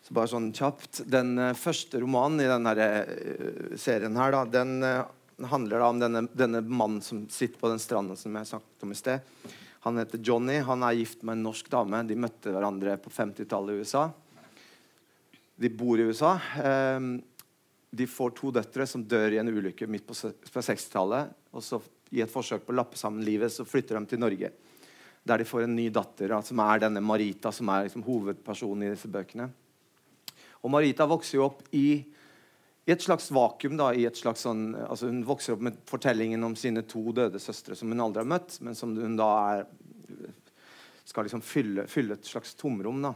så 0.01 0.15
Bare 0.17 0.29
sånn 0.31 0.47
kjapt. 0.49 1.03
Den 1.05 1.35
eh, 1.37 1.53
første 1.53 1.99
romanen 2.01 2.41
i 2.41 2.47
denne 2.49 2.71
eh, 2.73 3.75
serien 3.77 4.15
her, 4.17 4.33
da, 4.33 4.39
den 4.49 4.81
eh, 4.81 5.03
handler 5.51 5.83
da 5.83 5.89
om 5.93 5.99
denne, 6.01 6.23
denne 6.33 6.63
mannen 6.65 7.03
som 7.05 7.19
sitter 7.29 7.61
på 7.61 7.69
den 7.69 7.77
stranda 7.83 8.17
som 8.17 8.33
jeg 8.33 8.49
snakket 8.49 8.87
om 8.87 8.95
i 8.95 8.97
sted. 8.97 9.35
Han 9.85 10.01
heter 10.01 10.23
Johnny. 10.25 10.55
Han 10.65 10.81
er 10.87 10.97
gift 10.97 11.21
med 11.21 11.37
en 11.37 11.45
norsk 11.51 11.69
dame. 11.69 12.01
De 12.09 12.17
møtte 12.17 12.55
hverandre 12.55 12.97
på 13.03 13.13
50-tallet 13.13 13.77
i 13.77 13.85
USA. 13.85 14.07
De 15.61 15.69
bor 15.69 16.01
i 16.01 16.07
USA. 16.09 16.33
Ehm, 16.65 17.11
de 17.93 18.09
får 18.09 18.33
to 18.41 18.49
døtre 18.57 18.89
som 18.89 19.05
dør 19.05 19.37
i 19.37 19.39
en 19.43 19.53
ulykke 19.53 19.85
midt 19.85 20.09
på 20.09 20.17
60-tallet. 20.17 21.37
Og 21.53 21.61
så 21.61 21.77
i 22.09 22.25
et 22.25 22.33
forsøk 22.33 22.65
på 22.65 22.73
å 22.73 22.79
lappe 22.81 22.97
sammen 22.97 23.21
livet 23.21 23.53
så 23.53 23.67
flytter 23.69 24.01
de 24.01 24.09
til 24.09 24.25
Norge. 24.25 24.51
Der 25.27 25.41
de 25.41 25.47
får 25.47 25.65
en 25.65 25.75
ny 25.75 25.89
datter, 25.93 26.31
da, 26.31 26.39
som 26.45 26.61
er 26.63 26.85
denne 26.85 27.01
Marita, 27.03 27.51
som 27.51 27.69
er 27.73 27.87
liksom 27.87 28.05
hovedpersonen 28.05 28.87
i 28.87 28.93
disse 28.93 29.09
bøkene. 29.11 29.49
Og 30.63 30.71
Marita 30.71 31.07
vokser 31.07 31.37
jo 31.37 31.45
opp 31.45 31.61
i, 31.75 32.01
i 32.87 32.93
et 32.93 33.03
slags 33.03 33.29
vakuum. 33.31 33.77
da, 33.79 33.91
et 33.93 34.17
slags 34.17 34.43
sånn, 34.47 34.73
altså 34.75 35.11
Hun 35.11 35.23
vokser 35.27 35.55
opp 35.55 35.63
med 35.67 35.79
fortellingen 35.89 36.43
om 36.43 36.55
sine 36.59 36.83
to 36.87 37.11
døde 37.15 37.39
søstre 37.39 37.77
som 37.77 37.91
hun 37.91 38.03
aldri 38.03 38.23
har 38.23 38.31
møtt, 38.31 38.59
men 38.65 38.75
som 38.75 38.95
hun 38.97 39.17
da 39.19 39.29
er, 39.53 39.65
skal 41.05 41.27
liksom 41.27 41.43
fylle, 41.45 41.87
fylle 41.89 42.17
et 42.17 42.27
slags 42.27 42.55
tomrom. 42.59 43.01
da. 43.03 43.13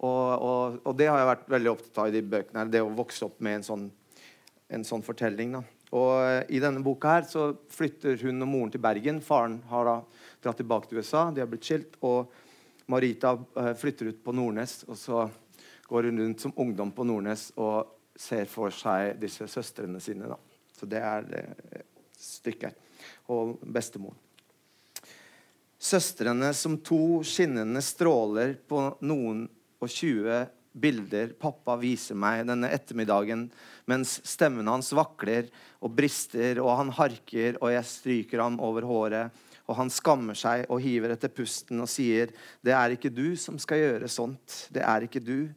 Og, 0.00 0.28
og, 0.40 0.80
og 0.88 0.96
det 0.96 1.10
har 1.10 1.20
jeg 1.20 1.32
vært 1.34 1.50
veldig 1.52 1.72
opptatt 1.74 1.98
av 2.00 2.08
i 2.08 2.16
de 2.16 2.22
bøkene. 2.24 2.62
her, 2.62 2.72
Det 2.72 2.84
å 2.84 2.92
vokse 2.96 3.26
opp 3.26 3.40
med 3.44 3.60
en 3.60 3.66
sånn, 3.66 3.90
en 4.72 4.86
sånn 4.86 5.04
fortelling. 5.04 5.58
da. 5.58 5.64
Og 5.96 6.12
eh, 6.22 6.44
I 6.54 6.60
denne 6.62 6.82
boka 6.84 7.16
her 7.16 7.26
så 7.28 7.50
flytter 7.72 8.20
hun 8.22 8.44
og 8.44 8.50
moren 8.50 8.72
til 8.74 8.82
Bergen. 8.82 9.20
Faren 9.24 9.58
har 9.70 9.88
da 9.88 9.96
dratt 10.42 10.60
tilbake 10.62 10.90
til 10.90 11.00
USA. 11.02 11.28
De 11.34 11.42
har 11.42 11.50
blitt 11.50 11.66
skilt. 11.66 11.98
Og 12.06 12.30
Marita 12.90 13.34
eh, 13.34 13.72
flytter 13.78 14.12
ut 14.12 14.22
på 14.24 14.34
Nordnes. 14.36 14.84
Og 14.88 14.98
så 14.98 15.24
går 15.90 16.10
hun 16.10 16.22
rundt 16.22 16.46
som 16.46 16.54
ungdom 16.62 16.94
på 16.94 17.06
Nordnes 17.06 17.50
og 17.58 17.96
ser 18.20 18.46
for 18.50 18.74
seg 18.74 19.16
disse 19.20 19.48
søstrene 19.50 20.00
sine. 20.02 20.30
da. 20.30 20.38
Så 20.78 20.86
det 20.86 21.02
er 21.02 21.26
det 21.26 21.44
stykket. 22.20 22.76
Og 23.32 23.58
bestemoren. 23.62 24.18
Søstrene 25.80 26.52
som 26.52 26.76
to 26.84 27.22
skinnende 27.24 27.80
stråler 27.82 28.52
på 28.68 28.82
noen 29.00 29.46
og 29.80 29.88
20 29.88 30.42
bilder 30.72 31.32
pappa 31.40 31.76
viser 31.80 32.18
meg 32.18 32.44
denne 32.48 32.70
ettermiddagen 32.70 33.48
mens 33.90 34.18
stemmen 34.28 34.68
hans 34.70 34.92
vakler 34.94 35.48
og 35.80 35.94
brister, 35.96 36.60
og 36.62 36.76
han 36.78 36.92
harker, 36.94 37.58
og 37.60 37.72
jeg 37.74 37.88
stryker 37.88 38.44
ham 38.44 38.60
over 38.62 38.86
håret, 38.86 39.42
og 39.66 39.76
han 39.78 39.90
skammer 39.92 40.38
seg 40.38 40.66
og 40.70 40.82
hiver 40.82 41.14
etter 41.14 41.30
pusten 41.30 41.80
og 41.80 41.88
sier, 41.88 42.30
'Det 42.62 42.72
er 42.72 42.90
ikke 42.90 43.14
du 43.14 43.36
som 43.36 43.58
skal 43.58 43.78
gjøre 43.78 44.08
sånt. 44.08 44.68
Det 44.70 44.82
er 44.82 45.02
ikke 45.06 45.22
du, 45.22 45.50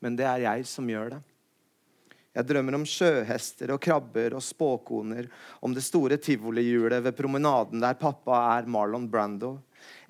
men 0.00 0.16
det 0.16 0.26
er 0.26 0.38
jeg 0.38 0.66
som 0.66 0.86
gjør 0.86 1.10
det.' 1.10 1.24
Jeg 2.36 2.46
drømmer 2.46 2.74
om 2.74 2.84
sjøhester 2.84 3.70
og 3.72 3.80
krabber 3.80 4.34
og 4.36 4.42
spåkoner, 4.44 5.26
om 5.62 5.72
det 5.72 5.82
store 5.82 6.18
tivolihjulet 6.20 7.02
ved 7.02 7.16
promenaden 7.16 7.80
der 7.80 7.94
pappa 7.94 8.58
er 8.58 8.66
Marlon 8.68 9.08
Brando. 9.08 9.62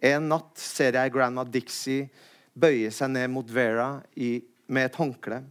En 0.03 0.29
natt 0.29 0.59
ser 0.59 0.99
jeg 0.99 1.13
grandma 1.15 1.45
Dixie 1.45 2.09
bøye 2.57 2.91
seg 2.95 3.13
ned 3.13 3.31
mot 3.33 3.51
Vera 3.53 4.01
i, 4.17 4.41
med 4.67 4.89
et 4.89 4.99
håndkle. 4.99 5.43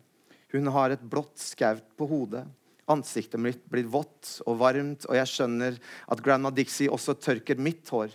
Hun 0.51 0.71
har 0.73 0.93
et 0.93 1.03
blått 1.03 1.37
skaut 1.39 1.85
på 1.97 2.07
hodet. 2.09 2.43
Ansiktet 2.91 3.41
mitt 3.41 3.63
blir 3.69 3.87
vått 3.89 4.39
og 4.45 4.59
varmt, 4.61 5.07
og 5.09 5.17
jeg 5.17 5.31
skjønner 5.31 5.79
at 6.11 6.21
grandma 6.25 6.51
Dixie 6.53 6.91
også 6.91 7.17
tørker 7.17 7.57
mitt 7.61 7.89
hår. 7.89 8.13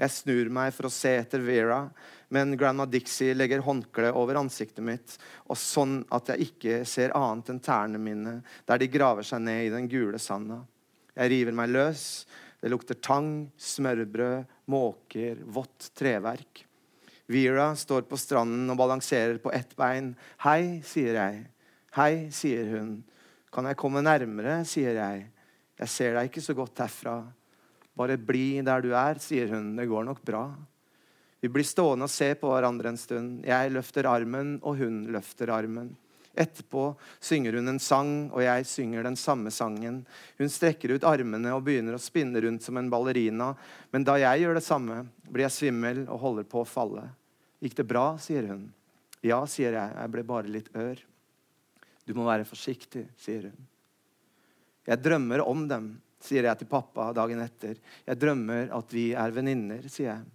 Jeg 0.00 0.14
snur 0.14 0.48
meg 0.48 0.72
for 0.72 0.88
å 0.88 0.92
se 0.92 1.12
etter 1.20 1.42
Vera, 1.44 1.82
men 2.32 2.56
grandma 2.58 2.86
Dixie 2.88 3.36
legger 3.36 3.62
håndkleet 3.66 4.16
over 4.16 4.38
ansiktet 4.40 4.82
mitt, 4.86 5.16
og 5.50 5.58
sånn 5.60 6.00
at 6.14 6.32
jeg 6.32 6.48
ikke 6.48 6.80
ser 6.88 7.14
annet 7.18 7.52
enn 7.52 7.60
tærne 7.62 8.00
mine 8.00 8.38
der 8.68 8.80
de 8.80 8.88
graver 8.90 9.26
seg 9.26 9.44
ned 9.44 9.66
i 9.66 9.74
den 9.74 9.90
gule 9.92 10.18
sanda. 10.22 10.62
Jeg 11.14 11.32
river 11.34 11.56
meg 11.58 11.74
løs. 11.74 12.04
Det 12.60 12.68
lukter 12.68 12.98
tang, 13.00 13.48
smørbrød, 13.56 14.48
måker, 14.68 15.38
vått 15.48 15.90
treverk. 15.96 16.64
Vera 17.30 17.68
står 17.78 18.08
på 18.10 18.18
stranden 18.18 18.72
og 18.72 18.78
balanserer 18.80 19.38
på 19.38 19.52
ett 19.54 19.76
bein. 19.78 20.14
Hei, 20.42 20.80
sier 20.86 21.14
jeg. 21.14 21.44
Hei, 21.94 22.14
sier 22.34 22.72
hun. 22.74 22.96
Kan 23.54 23.68
jeg 23.70 23.78
komme 23.78 24.02
nærmere, 24.02 24.60
sier 24.66 24.98
jeg. 24.98 25.28
Jeg 25.78 25.92
ser 25.92 26.18
deg 26.18 26.30
ikke 26.30 26.42
så 26.42 26.56
godt 26.58 26.82
herfra. 26.82 27.20
Bare 27.94 28.18
bli 28.18 28.60
der 28.66 28.82
du 28.82 28.90
er, 28.98 29.22
sier 29.22 29.50
hun. 29.54 29.76
Det 29.78 29.86
går 29.90 30.08
nok 30.08 30.24
bra. 30.26 30.44
Vi 31.40 31.48
blir 31.48 31.64
stående 31.64 32.08
og 32.08 32.12
se 32.12 32.34
på 32.36 32.50
hverandre 32.50 32.90
en 32.92 33.00
stund. 33.00 33.44
Jeg 33.46 33.72
løfter 33.72 34.10
armen, 34.10 34.58
og 34.66 34.82
hun 34.82 35.04
løfter 35.14 35.54
armen. 35.54 35.94
Etterpå 36.34 36.92
synger 37.22 37.58
hun 37.58 37.72
en 37.72 37.80
sang, 37.82 38.12
og 38.30 38.42
jeg 38.42 38.66
synger 38.68 39.06
den 39.06 39.16
samme 39.18 39.54
sangen. 39.54 40.02
Hun 40.38 40.50
strekker 40.52 40.94
ut 40.94 41.06
armene 41.06 41.54
og 41.54 41.64
begynner 41.66 41.96
å 41.96 42.02
spinne 42.02 42.42
rundt 42.42 42.66
som 42.66 42.78
en 42.78 42.90
ballerina. 42.92 43.52
Men 43.94 44.06
da 44.06 44.18
jeg 44.20 44.44
gjør 44.44 44.58
det 44.58 44.66
samme, 44.66 45.00
blir 45.30 45.46
jeg 45.48 45.56
svimmel 45.56 46.04
og 46.08 46.22
holder 46.26 46.50
på 46.50 46.62
å 46.62 46.68
falle. 46.68 47.08
Gikk 47.60 47.76
det 47.76 47.88
bra? 47.88 48.04
sier 48.18 48.48
hun. 48.48 48.68
Ja, 49.20 49.42
sier 49.46 49.76
jeg. 49.76 49.96
Jeg 49.96 50.12
ble 50.12 50.24
bare 50.26 50.50
litt 50.50 50.70
ør. 50.76 51.00
Du 52.08 52.14
må 52.16 52.24
være 52.26 52.48
forsiktig, 52.48 53.04
sier 53.20 53.50
hun. 53.50 53.66
Jeg 54.88 55.02
drømmer 55.04 55.44
om 55.44 55.66
dem, 55.68 55.92
sier 56.24 56.48
jeg 56.48 56.60
til 56.60 56.70
pappa 56.70 57.10
dagen 57.16 57.42
etter. 57.44 57.76
Jeg 58.06 58.20
drømmer 58.20 58.72
at 58.76 58.94
vi 58.96 59.10
er 59.12 59.34
venninner, 59.36 59.84
sier 59.92 60.14
jeg 60.14 60.28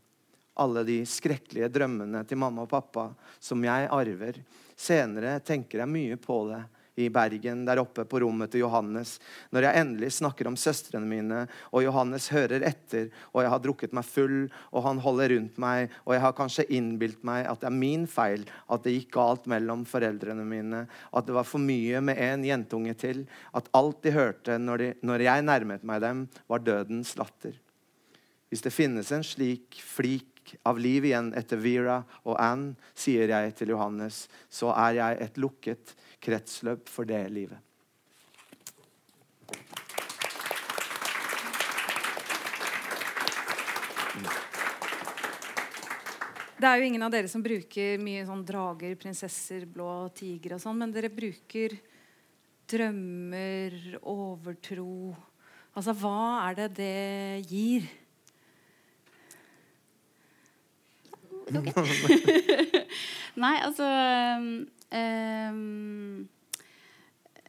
alle 0.55 0.85
de 0.87 1.01
skrekkelige 1.07 1.67
drømmene 1.67 2.21
til 2.27 2.39
mamma 2.39 2.63
og 2.63 2.71
pappa 2.71 3.09
som 3.43 3.63
jeg 3.65 3.89
arver. 3.91 4.39
Senere 4.75 5.39
tenker 5.43 5.81
jeg 5.81 5.91
mye 5.91 6.17
på 6.21 6.37
det 6.51 6.61
i 6.95 7.09
Bergen, 7.09 7.65
der 7.67 7.81
oppe 7.81 8.05
på 8.07 8.19
rommet 8.23 8.53
til 8.53 8.63
Johannes, 8.63 9.17
når 9.51 9.67
jeg 9.67 9.81
endelig 9.81 10.11
snakker 10.15 10.47
om 10.47 10.57
søstrene 10.59 11.07
mine, 11.09 11.41
og 11.75 11.83
Johannes 11.83 12.29
hører 12.31 12.63
etter, 12.67 13.09
og 13.33 13.43
jeg 13.43 13.51
har 13.51 13.63
drukket 13.63 13.95
meg 13.95 14.07
full, 14.07 14.37
og 14.71 14.85
han 14.87 15.01
holder 15.03 15.35
rundt 15.35 15.59
meg, 15.61 15.93
og 16.05 16.15
jeg 16.15 16.23
har 16.23 16.37
kanskje 16.37 16.67
innbilt 16.77 17.25
meg 17.27 17.49
at 17.51 17.61
det 17.63 17.69
er 17.71 17.75
min 17.75 18.05
feil 18.07 18.45
at 18.71 18.85
det 18.85 18.95
gikk 18.95 19.11
galt 19.17 19.49
mellom 19.51 19.83
foreldrene 19.89 20.47
mine, 20.47 20.85
at 21.11 21.27
det 21.27 21.35
var 21.35 21.47
for 21.47 21.63
mye 21.63 22.01
med 22.05 22.21
en 22.21 22.47
jentunge 22.47 22.95
til, 22.99 23.25
at 23.55 23.69
alt 23.75 24.01
de 24.05 24.15
hørte 24.15 24.57
når, 24.61 24.83
de, 24.83 24.89
når 25.03 25.27
jeg 25.27 25.47
nærmet 25.51 25.83
meg 25.87 26.01
dem, 26.03 26.25
var 26.47 26.63
dødens 26.63 27.15
latter. 27.19 27.59
Hvis 28.49 28.63
det 28.63 28.71
finnes 28.71 29.11
en 29.11 29.25
slik 29.25 29.81
flik 29.83 30.55
av 30.63 30.77
liv 30.79 31.07
igjen 31.09 31.31
etter 31.37 31.59
Vera 31.59 31.97
og 32.23 32.37
Anne, 32.39 32.75
sier 32.95 33.31
jeg 33.31 33.55
til 33.57 33.73
Johannes, 33.73 34.25
så 34.47 34.71
er 34.77 34.99
jeg 34.99 35.23
et 35.25 35.39
lukket 35.41 35.95
kretsløp 36.25 36.89
for 36.89 37.07
det 37.07 37.21
livet. 37.33 37.61
Det 46.55 46.71
er 46.71 46.79
jo 46.79 46.85
ingen 46.87 47.03
av 47.05 47.11
dere 47.13 47.29
som 47.29 47.43
bruker 47.45 47.99
mye 48.01 48.23
sånn 48.25 48.41
drager, 48.47 48.95
prinsesser, 48.97 49.67
blå 49.69 50.07
tiger 50.17 50.55
og 50.55 50.61
sånn, 50.63 50.79
men 50.79 50.93
dere 50.95 51.11
bruker 51.13 51.75
drømmer, 52.71 53.75
overtro 54.01 55.13
Altså, 55.75 55.91
hva 55.99 56.47
er 56.47 56.53
det 56.55 56.69
det 56.77 57.41
gir? 57.51 57.83
Nei, 63.43 63.57
altså 63.59 63.83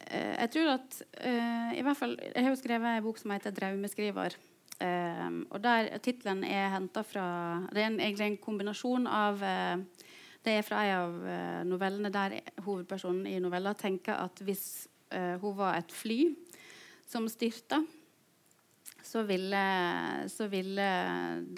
Jeg 0.07 0.49
tror 0.53 0.69
at 0.73 0.99
uh, 1.19 1.71
I 1.75 1.83
hvert 1.83 1.99
fall 1.99 2.13
Jeg 2.21 2.43
har 2.43 2.53
jo 2.53 2.59
skrevet 2.59 2.97
en 2.97 3.03
bok 3.03 3.17
som 3.19 3.31
heter 3.31 3.51
'Draumeskriver'. 3.51 4.37
Um, 4.77 5.47
og 5.49 5.63
der 5.63 5.97
Tittelen 5.97 6.43
er 6.43 6.69
henta 6.69 7.01
fra 7.01 7.67
Det 7.73 7.81
er 7.81 7.87
en, 7.87 7.99
egentlig 7.99 8.27
en 8.27 8.37
kombinasjon 8.37 9.07
av 9.07 9.39
Det 10.45 10.53
er 10.53 10.61
fra 10.61 10.83
en 10.85 10.97
av 10.97 11.65
novellene 11.65 12.11
der 12.13 12.39
hovedpersonen 12.61 13.25
i 13.27 13.39
novella 13.39 13.73
tenker 13.73 14.13
at 14.13 14.39
hvis 14.39 14.87
hun 15.41 15.57
var 15.57 15.77
et 15.77 15.91
fly 15.91 16.35
som 17.07 17.27
styrta, 17.27 17.81
så 19.03 19.23
ville, 19.23 19.63
så 20.27 20.47
ville 20.47 20.87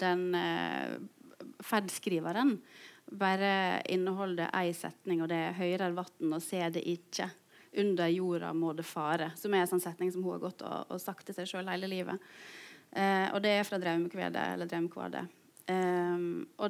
den 0.00 0.34
ferdskriveren 1.62 2.58
bare 3.10 3.82
inneholder 3.90 4.50
ei 4.54 4.72
setning, 4.76 5.22
og 5.22 5.28
det 5.28 5.36
er 5.36 5.58
'høyrer 5.58 5.94
vatn 5.94 6.32
og 6.32 6.42
ser 6.42 6.70
det 6.70 6.84
ikke'. 6.84 7.30
'Under 7.76 8.08
jorda 8.08 8.52
må 8.52 8.72
det 8.76 8.84
fare', 8.84 9.36
som 9.36 9.54
er 9.54 9.60
en 9.62 9.66
sånn 9.66 9.82
setning 9.82 10.12
som 10.12 10.22
hun 10.22 10.32
har 10.32 10.50
gått 10.50 10.62
og, 10.62 10.86
og 10.90 11.00
sagt 11.00 11.26
til 11.26 11.34
seg 11.34 11.46
sjøl 11.46 11.70
hele 11.70 11.86
livet. 11.86 12.18
Eh, 12.92 13.30
og 13.32 13.42
det 13.42 13.50
er 13.50 13.64
fra 13.64 13.78
Draumkvedet, 13.78 14.54
eller 14.54 14.66
'Draumkvadet'. 14.66 15.28
Eh, 15.70 16.18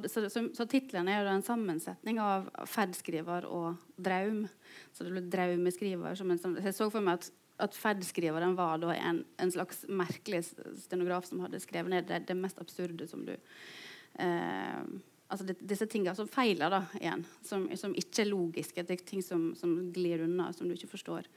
så 0.09 0.31
så, 0.31 0.49
så 0.55 0.67
tittelen 0.67 1.09
er 1.09 1.23
jo 1.23 1.33
en 1.33 1.43
sammensetning 1.43 2.21
av 2.21 2.51
ferdskriver 2.67 3.47
og 3.49 3.77
draum. 3.97 4.47
Så 4.93 5.05
det 5.05 5.15
ble 5.15 5.23
draumeskriver. 5.33 6.15
Som 6.19 6.31
en, 6.31 6.39
sånn, 6.39 6.59
jeg 6.61 6.77
så 6.77 6.91
for 6.93 7.05
meg 7.05 7.21
at, 7.21 7.31
at 7.61 7.77
ferdskriveren 7.77 8.57
var 8.59 8.83
en, 8.93 9.25
en, 9.39 9.53
slags 9.53 9.85
merkelig 9.89 10.45
stenograf 10.85 11.29
som 11.29 11.41
hadde 11.45 11.63
skrevet 11.63 11.93
ned 11.93 12.09
det, 12.09 12.25
det 12.29 12.37
mest 12.37 12.61
absurde 12.61 13.09
som 13.09 13.25
du 13.25 13.35
eh, 13.35 14.85
altså 15.31 15.47
det, 15.47 15.57
disse 15.63 15.87
tingene 15.91 16.15
som 16.19 16.29
feiler, 16.31 16.73
da, 16.73 16.81
igjen, 16.99 17.23
som, 17.47 17.69
som 17.79 17.95
ikke 17.99 18.25
er 18.25 18.31
logiske, 18.31 18.85
det 18.87 18.97
er 18.97 19.07
ting 19.07 19.23
som, 19.25 19.51
som, 19.59 19.77
glir 19.95 20.25
unna, 20.27 20.51
som 20.57 20.69
du 20.69 20.75
ikke 20.75 20.91
forstår. 20.91 21.29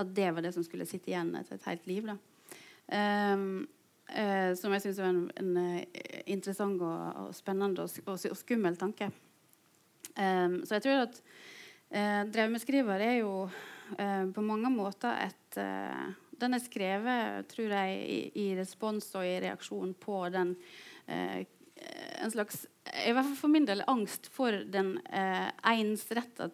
At 0.00 0.12
det 0.14 0.30
var 0.36 0.46
det 0.46 0.54
som 0.54 0.64
skulle 0.66 0.86
sitte 0.88 1.12
igjen 1.12 1.34
etter 1.38 1.58
et 1.58 1.68
helt 1.70 1.90
liv. 1.90 2.10
da. 2.10 2.16
Um, 2.90 3.66
uh, 4.10 4.52
som 4.58 4.74
jeg 4.74 4.84
syns 4.86 5.00
er 5.02 5.10
en, 5.10 5.24
en 5.38 5.50
uh, 5.58 5.82
interessant 6.30 6.80
og, 6.82 7.02
og, 7.24 7.34
spennende 7.36 7.84
og, 7.86 8.00
og, 8.06 8.16
og 8.30 8.38
skummel 8.38 8.78
tanke. 8.78 9.10
Um, 10.14 10.60
så 10.66 10.78
jeg 10.78 10.86
tror 10.86 11.04
at 11.08 11.20
uh, 11.20 12.22
drømmeskriver 12.30 13.06
er 13.10 13.20
jo 13.22 13.34
på 13.90 14.42
mange 14.46 14.68
måter 14.70 15.16
et 15.18 15.56
Den 16.38 16.54
er 16.54 16.60
skrevet, 16.62 17.48
tror 17.50 17.72
jeg, 17.74 17.96
i, 18.06 18.18
i 18.38 18.44
respons 18.54 19.08
og 19.18 19.26
i 19.26 19.40
reaksjon 19.42 19.96
på 19.98 20.20
den 20.30 20.52
en 21.10 22.30
slags 22.30 22.68
i 22.90 23.12
hvert 23.14 23.26
fall 23.26 23.38
for 23.38 23.52
min 23.52 23.66
del 23.68 23.84
angst 23.90 24.26
for 24.34 24.56
den 24.72 24.96
eh, 25.12 25.48
ensretta 25.72 26.50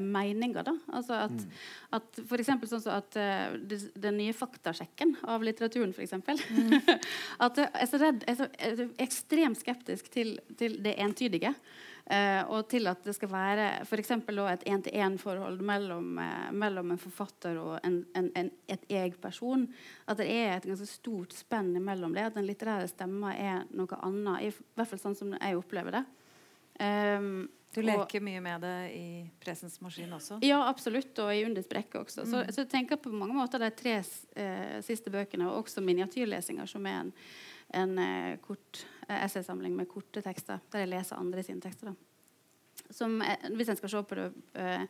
meninga. 0.00 0.64
Altså 0.92 1.14
at, 1.14 1.30
mm. 1.30 1.52
at 1.98 2.20
for 2.28 2.40
eksempel 2.40 2.70
sånn 2.70 2.82
så 2.84 2.96
at 2.96 3.18
uh, 3.18 3.54
den 3.60 4.18
nye 4.18 4.34
faktasjekken 4.36 5.16
av 5.28 5.44
litteraturen, 5.44 5.92
f.eks. 5.92 6.16
Mm. 6.16 6.76
at 7.46 7.62
jeg 7.62 7.70
er 7.72 7.90
så 7.90 8.02
redd, 8.02 8.26
jeg 8.26 8.34
er, 8.34 8.40
så, 8.40 8.50
jeg 8.58 8.76
er 8.76 9.06
ekstremt 9.06 9.62
skeptisk 9.62 10.12
til, 10.12 10.36
til 10.58 10.78
det 10.84 10.96
entydige. 11.02 11.54
Uh, 12.02 12.42
og 12.50 12.64
til 12.66 12.88
at 12.90 13.04
det 13.06 13.12
skal 13.14 13.30
være 13.30 13.66
f.eks. 13.86 14.10
et 14.10 14.64
én-til-én-forhold 14.66 15.60
mellom, 15.62 16.18
uh, 16.18 16.48
mellom, 16.50 16.90
en 16.90 16.98
forfatter 16.98 17.60
og 17.62 17.76
en, 17.86 18.00
en, 18.18 18.30
en, 18.36 18.50
et 18.66 18.88
jeg-person. 18.90 19.68
At 20.10 20.18
det 20.18 20.26
er 20.26 20.56
et 20.56 20.66
ganske 20.66 20.88
stort 20.90 21.36
spenn 21.36 21.76
mellom 21.78 22.16
det. 22.16 22.26
At 22.26 22.40
den 22.40 22.48
litterære 22.48 22.90
stemma 22.90 23.36
er 23.38 23.62
noe 23.70 24.00
annet. 24.02 24.48
I 24.48 24.74
hvert 24.74 24.90
fall 24.90 25.02
sånn 25.04 25.18
som 25.18 25.36
jeg 25.48 25.58
opplever 25.58 25.98
det. 25.98 26.04
Um, 26.82 27.48
du 27.72 27.80
leker 27.84 28.20
og, 28.20 28.24
mye 28.26 28.40
med 28.44 28.64
det 28.64 28.74
i 28.92 29.06
Presens 29.40 29.78
maskin 29.80 30.12
også? 30.12 30.38
Ja, 30.44 30.58
absolutt. 30.68 31.16
Og 31.24 31.30
i 31.32 31.44
Undis 31.46 31.70
brekke 31.70 32.02
også. 32.02 32.26
Mm. 32.26 32.28
Så, 32.28 32.42
så, 32.52 32.64
jeg 32.64 32.72
tenker 32.74 33.00
på 33.00 33.12
mange 33.16 33.36
måter 33.36 33.62
de 33.62 33.70
tre 33.72 33.94
eh, 33.96 34.76
siste 34.84 35.12
bøkene, 35.12 35.48
og 35.48 35.64
også 35.64 35.80
miniatyrlesinger, 35.84 36.68
som 36.68 36.86
er 36.90 37.00
en 37.00 37.14
en 37.72 37.98
eh, 37.98 38.36
kort 38.36 38.86
eh, 39.08 39.24
essaysamling 39.24 39.76
med 39.76 39.88
korte 39.88 40.22
tekster, 40.22 40.60
der 40.72 40.84
jeg 40.84 40.92
leser 40.92 41.20
andre 41.20 41.42
sine 41.42 41.60
tekster. 41.60 41.92
da. 41.92 42.11
Som, 42.92 43.22
eh, 43.24 43.48
hvis 43.56 43.70
en 43.72 43.76
skal 43.78 43.88
se 43.88 44.00
på 44.04 44.16
det 44.18 44.26
uh, 44.56 44.82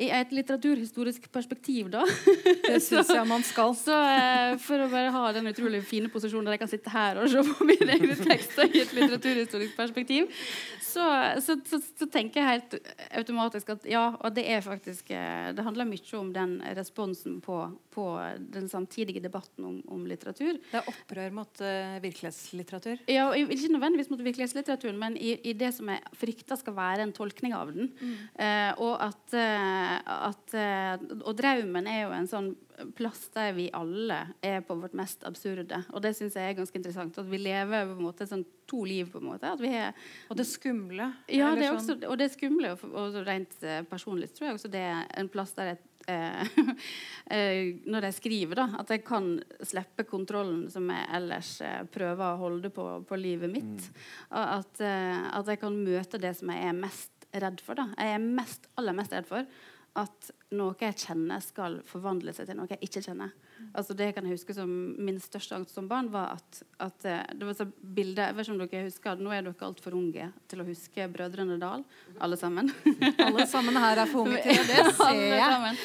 i 0.00 0.08
et 0.16 0.30
litteraturhistorisk 0.32 1.26
perspektiv, 1.32 1.90
da 1.92 2.06
Det 2.68 2.78
syns 2.80 3.10
jeg 3.16 3.26
man 3.28 3.44
skal. 3.44 3.74
Så 3.76 3.96
uh, 3.96 4.56
For 4.64 4.80
å 4.80 4.88
bare 4.92 5.12
ha 5.12 5.24
den 5.36 5.50
utrolig 5.50 5.82
fine 5.88 6.08
posisjonen 6.12 6.48
der 6.48 6.56
jeg 6.56 6.62
kan 6.64 6.72
sitte 6.72 6.92
her 6.92 7.20
og 7.20 7.28
se 7.32 7.44
på 7.44 7.66
mine 7.68 7.96
egne 7.96 8.16
tekster 8.16 8.68
i 8.70 8.84
et 8.84 8.94
litteraturhistorisk 8.96 9.76
perspektiv, 9.76 10.30
så, 10.80 11.04
så, 11.44 11.58
så, 11.68 11.78
så, 11.84 12.08
tenker 12.10 12.40
jeg 12.40 12.48
helt 12.48 12.76
automatisk 13.20 13.74
at 13.76 13.84
ja, 13.86 14.06
og 14.18 14.34
det 14.34 14.42
er 14.50 14.64
faktisk 14.64 15.12
Det 15.12 15.62
handler 15.62 15.86
mye 15.86 16.16
om 16.18 16.32
den 16.34 16.56
responsen 16.74 17.36
på, 17.44 17.60
på 17.94 18.06
den 18.40 18.66
samtidige 18.72 19.22
debatten 19.22 19.68
om, 19.68 19.76
om, 19.86 20.06
litteratur. 20.08 20.58
Det 20.70 20.80
er 20.80 20.88
opprør 20.90 21.36
mot 21.36 21.62
uh, 21.62 22.00
virkelighetslitteratur? 22.02 23.04
Ja, 23.10 23.28
ikke 23.36 23.70
nødvendigvis 23.74 24.10
mot 24.10 24.24
virkelighetslitteraturen, 24.24 24.98
men 24.98 25.18
i, 25.20 25.36
i 25.46 25.54
det 25.54 25.72
som 25.76 25.92
jeg 25.92 26.02
frykter 26.18 26.58
skal 26.58 26.76
være 26.76 27.06
en 27.06 27.14
tolkning 27.40 27.54
av 27.54 27.72
den. 27.72 27.90
Mm. 28.00 28.16
Eh, 28.34 28.80
og 28.80 28.96
at, 29.00 29.34
uh, 29.34 30.28
at 30.30 30.54
Og 31.24 31.36
draumen 31.36 31.86
er 31.86 32.04
jo 32.04 32.12
en 32.14 32.28
sånn 32.28 32.50
plass 32.96 33.28
der 33.34 33.52
vi 33.52 33.68
alle 33.76 34.34
er 34.42 34.62
på 34.64 34.74
vårt 34.74 34.94
mest 34.96 35.24
absurde. 35.24 35.82
Og 35.92 36.00
det 36.02 36.14
syns 36.16 36.36
jeg 36.36 36.48
er 36.48 36.56
ganske 36.56 36.76
interessant. 36.76 37.18
At 37.18 37.28
vi 37.28 37.38
lever 37.38 37.86
på 37.90 37.98
en 37.98 38.06
måte 38.06 38.26
sånn 38.26 38.44
to 38.66 38.84
liv. 38.84 39.10
på 39.10 39.18
en 39.18 39.28
måte. 39.32 39.52
Er, 39.68 39.92
og 40.28 40.36
det 40.36 40.46
skumle. 40.48 41.12
Ja, 41.28 41.54
det 41.54 41.70
også, 41.70 41.98
og 42.08 42.18
det 42.18 42.30
skumle. 42.32 42.72
Og, 42.72 42.84
og 42.94 43.20
rent 43.26 43.56
personlig 43.90 44.32
tror 44.32 44.50
jeg 44.50 44.60
også 44.60 44.72
det 44.72 44.80
er 44.80 45.06
en 45.20 45.28
plass 45.28 45.52
der 45.56 45.74
jeg 45.74 45.80
Eh, 46.06 46.42
eh, 47.36 47.76
når 47.86 48.08
jeg 48.08 48.16
skriver, 48.16 48.58
da, 48.62 48.66
at 48.80 48.90
jeg 48.94 49.04
kan 49.06 49.32
slippe 49.66 50.06
kontrollen 50.08 50.64
som 50.72 50.88
jeg 50.90 51.06
ellers 51.16 51.52
eh, 51.64 51.82
prøver 51.92 52.24
å 52.26 52.40
holde 52.40 52.72
på, 52.74 52.86
på 53.08 53.20
livet 53.20 53.52
mitt. 53.52 53.88
Mm. 53.88 54.02
At, 54.40 54.80
at, 54.80 55.50
jeg 55.50 55.60
kan 55.60 55.76
møte 55.76 56.20
det 56.22 56.34
som 56.38 56.52
jeg 56.52 56.70
er 56.70 56.76
mest 56.76 57.19
redd 57.32 57.60
for. 57.64 57.78
Da. 57.78 57.90
Jeg 57.98 58.16
er 58.16 58.24
mest, 58.40 58.70
aller 58.80 58.96
mest 58.96 59.14
redd 59.14 59.28
for 59.28 59.46
at 59.98 60.28
noe 60.54 60.76
jeg 60.78 60.94
kjenner, 61.02 61.42
skal 61.42 61.80
forvandle 61.88 62.32
seg 62.34 62.46
til 62.46 62.58
noe 62.58 62.70
jeg 62.70 62.78
ikke 62.86 63.02
kjenner. 63.02 63.32
Altså 63.76 63.94
Det 63.98 64.06
kan 64.14 64.24
jeg 64.24 64.38
huske 64.38 64.54
som 64.56 64.70
min 64.70 65.18
største 65.20 65.56
angst 65.56 65.74
som 65.74 65.88
barn. 65.90 66.08
var 66.12 66.36
at, 66.38 66.60
at 66.78 67.04
eh, 67.04 67.24
det 67.36 67.48
var 67.48 67.56
så 67.58 67.66
bilde, 67.66 68.22
jeg 68.22 68.36
vet 68.36 68.46
ikke 68.46 68.54
om 68.54 68.62
dere 68.62 68.86
husker, 68.86 69.20
Nå 69.20 69.34
er 69.34 69.44
dere 69.44 69.66
altfor 69.66 69.96
unge 69.98 70.30
til 70.48 70.62
å 70.62 70.66
huske 70.68 71.08
Brødrene 71.12 71.58
Dal, 71.60 71.84
alle 72.22 72.38
sammen. 72.40 72.70
Alle 73.26 73.46
sammen 73.50 73.76
her 73.82 74.00
er 74.04 74.10
for 74.10 74.24
unge 74.24 74.40
til 74.46 74.62
det. 74.70 74.80
Det 74.86 74.94
ser 74.96 75.22
jeg. 75.36 75.76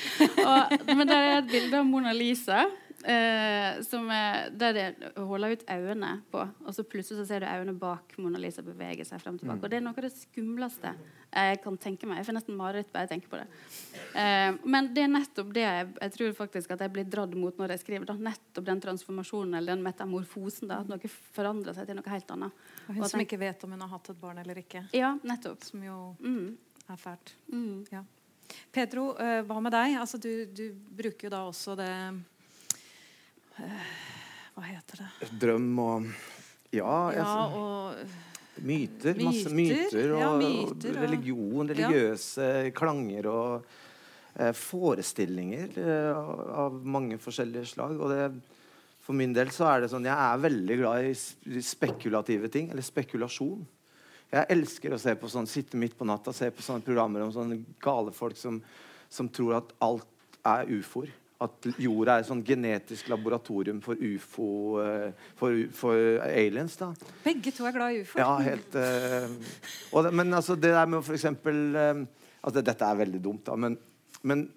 Og, 0.46 0.90
men 0.94 1.08
der 1.10 1.30
er 1.30 1.38
et 1.42 1.52
bilde 1.52 1.82
av 1.82 1.90
Mona 1.90 2.14
Lisa. 2.16 2.64
Eh, 3.06 3.82
som 3.86 4.08
er, 4.10 4.48
der 4.58 4.74
det 4.74 4.86
holder 5.14 5.52
ut 5.54 5.64
øynene 5.70 6.24
på, 6.32 6.40
og 6.66 6.74
så 6.74 6.82
plutselig 6.90 7.20
så 7.20 7.26
ser 7.30 7.44
du 7.44 7.46
øynene 7.46 7.76
bak 7.78 8.16
Mona 8.18 8.40
Lisa 8.42 8.64
bevege 8.66 9.06
seg 9.06 9.22
frem 9.22 9.36
og 9.38 9.44
tilbake. 9.44 9.62
Og 9.62 9.70
det 9.70 9.78
er 9.78 9.84
noe 9.86 9.94
av 9.94 10.08
det 10.08 10.10
skumleste 10.18 10.94
jeg 11.36 11.60
kan 11.62 11.78
tenke 11.78 12.08
meg. 12.10 12.18
Jeg 12.22 12.26
får 12.30 12.38
nesten 12.40 12.58
mareritt 12.58 12.90
bare 12.94 13.06
jeg 13.06 13.12
tenker 13.12 13.30
på 13.30 13.38
det. 13.38 13.46
Eh, 14.18 14.58
men 14.66 14.90
det 14.96 15.04
er 15.06 15.12
nettopp 15.14 15.54
det 15.54 15.66
jeg, 15.68 15.88
jeg 16.02 16.16
tror 16.18 16.34
faktisk 16.40 16.74
at 16.74 16.82
jeg 16.86 16.94
blir 16.96 17.06
dratt 17.14 17.36
mot 17.38 17.58
når 17.62 17.76
jeg 17.76 17.84
skriver. 17.84 18.06
Da. 18.10 18.18
Nettopp 18.32 18.66
den 18.72 18.82
transformasjonen 18.82 19.54
eller 19.60 19.76
den 19.76 19.86
metamorfosen. 19.86 20.72
Da, 20.72 20.80
at 20.82 20.90
noe 20.90 21.14
forandrer 21.38 21.76
seg 21.78 21.86
til 21.92 22.00
noe 22.00 22.10
helt 22.16 22.32
annet. 22.40 22.52
Og 22.88 22.96
Hun 22.98 23.10
som 23.12 23.22
ikke 23.22 23.38
vet 23.42 23.64
om 23.68 23.76
hun 23.76 23.86
har 23.86 23.92
hatt 23.94 24.10
et 24.16 24.22
barn 24.22 24.40
eller 24.42 24.64
ikke. 24.64 24.86
Ja, 24.98 25.14
nettopp. 25.22 25.62
Som 25.68 25.84
jo 25.86 26.16
Mm. 26.24 26.56
er 26.90 26.98
fælt. 26.98 27.36
Mm. 27.52 27.86
Ja. 27.92 28.02
Pedro, 28.72 29.12
eh, 29.20 29.42
hva 29.44 29.60
med 29.62 29.72
deg? 29.74 29.98
Altså, 30.00 30.18
du, 30.18 30.46
du 30.46 30.72
bruker 30.74 31.28
jo 31.28 31.30
da 31.30 31.44
også 31.50 31.76
det 31.78 31.92
Hva 34.56 34.64
heter 34.68 35.02
det? 35.04 35.30
Drøm 35.42 35.68
og 35.84 36.08
Ja, 36.76 36.96
jeg, 37.14 37.20
Ja, 37.24 37.46
og 37.56 38.64
myter. 38.66 39.18
Masse 39.24 39.52
Myter. 39.54 40.12
Og, 40.16 40.20
ja, 40.20 40.32
myter, 40.40 40.96
og 40.98 41.04
religion, 41.06 41.70
religiøse 41.72 42.50
klanger 42.76 43.28
og 43.32 43.66
eh, 44.40 44.52
forestillinger 44.56 45.78
eh, 45.80 46.18
av- 46.66 46.82
mange 46.84 47.18
forskjellige 47.22 47.66
slag. 47.76 47.96
Og 48.00 48.12
det, 48.12 48.26
for 49.06 49.14
min 49.16 49.34
del 49.36 49.52
så 49.56 49.68
er 49.70 49.82
det 49.86 49.92
sånn 49.94 50.08
Jeg 50.08 50.16
er 50.18 50.44
veldig 50.44 50.78
glad 50.82 51.08
i 51.12 51.62
spekulative 51.64 52.50
ting. 52.52 52.70
Eller 52.72 52.84
spekulasjon. 52.84 53.64
Jeg 54.34 54.50
elsker 54.52 54.96
å 54.96 55.00
se 55.00 55.14
på 55.16 55.30
sånn, 55.32 55.48
sitte 55.48 55.78
midt 55.80 55.96
på 55.96 56.08
natta 56.08 56.34
se 56.36 56.50
på 56.52 56.64
sånne 56.66 56.84
programmer 56.84 57.24
om 57.24 57.32
sånne 57.32 57.60
gale 57.80 58.12
folk 58.12 58.36
som, 58.40 58.58
som 59.08 59.30
tror 59.30 59.60
at 59.62 59.76
alt 59.86 60.08
er 60.44 60.66
ufoer. 60.76 61.12
At 61.44 61.68
jorda 61.82 62.16
er 62.16 62.24
et 62.24 62.30
sånn 62.30 62.44
genetisk 62.48 63.10
laboratorium 63.12 63.82
for 63.84 64.00
ufo 64.00 64.46
eh, 64.80 65.26
for, 65.36 65.58
for 65.76 66.22
aliens. 66.30 66.78
da 66.80 66.94
begge 67.26 67.52
to 67.52 67.68
er 67.68 67.76
glad 67.76 67.98
i 67.98 68.04
ufo. 68.06 68.20
ja, 68.22 68.30
helt 68.46 68.78
uh, 68.80 70.06
det, 70.06 70.14
Men 70.16 70.32
altså, 70.34 70.56
det 70.56 70.72
der 70.72 70.88
med 70.88 71.02
å 71.02 71.04
for 71.04 71.18
eksempel 71.18 71.60
eh, 71.76 72.06
altså, 72.40 72.62
Dette 72.62 72.88
er 72.88 73.02
veldig 73.04 73.22
dumt, 73.24 73.44
da, 73.50 73.58
men, 73.60 73.76
men 74.24 74.48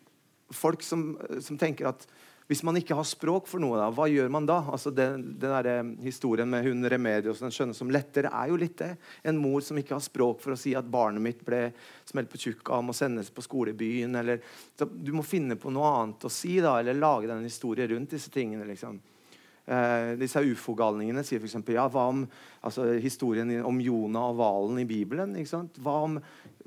folk 0.55 0.87
som, 0.87 1.11
som 1.43 1.59
tenker 1.59 1.91
at 1.91 2.07
hvis 2.49 2.63
man 2.65 2.79
ikke 2.81 2.97
har 2.97 3.05
språk 3.05 3.49
for 3.51 3.61
noe, 3.61 3.77
da, 3.77 3.91
hva 3.93 4.07
gjør 4.09 4.31
man 4.33 4.47
da? 4.49 4.63
Altså, 4.73 4.89
den, 4.95 5.35
den 5.37 5.53
der, 5.53 5.67
eh, 5.69 5.91
Historien 6.07 6.49
med 6.49 6.65
hun 6.65 6.81
Remedios, 6.89 7.43
den 7.45 7.53
skjønne 7.53 7.77
som 7.77 7.93
letter, 7.93 8.31
er 8.31 8.49
jo 8.49 8.57
litt 8.57 8.79
det. 8.81 8.95
En 9.29 9.37
mor 9.37 9.61
som 9.65 9.77
ikke 9.77 9.99
har 9.99 10.05
språk 10.05 10.41
for 10.41 10.55
å 10.55 10.59
si 10.59 10.73
at 10.79 10.89
barnet 10.89 11.21
mitt 11.21 11.45
ble 11.45 11.67
smelt 12.09 12.33
på 12.33 12.41
tjukka 12.41 12.79
og 12.79 12.89
må 12.89 12.97
sendes 12.97 13.29
på 13.29 13.45
skolebyen. 13.45 14.17
Eller, 14.17 14.41
så 14.81 14.89
du 14.89 15.13
må 15.13 15.27
finne 15.29 15.59
på 15.61 15.73
noe 15.75 15.93
annet 15.99 16.25
å 16.25 16.33
si, 16.33 16.57
da, 16.65 16.79
eller 16.81 16.97
lage 16.97 17.29
den 17.29 17.45
historie 17.45 17.89
rundt 17.93 18.17
disse 18.17 18.33
tingene. 18.33 18.65
liksom. 18.73 18.97
Eh, 19.69 20.15
disse 20.17 20.41
ufo-galningene 20.41 21.21
sier 21.27 21.43
f.eks. 21.43 21.59
Ja, 21.75 21.85
hva 21.93 22.07
om 22.09 22.23
altså, 22.65 22.87
historien 23.03 23.51
om 23.69 23.81
Jonah 23.85 24.31
og 24.31 24.39
hvalen 24.39 24.79
i 24.81 24.87
Bibelen? 24.89 25.35
ikke 25.37 25.51
sant? 25.51 25.77
Hva 25.85 25.97
om, 26.07 26.15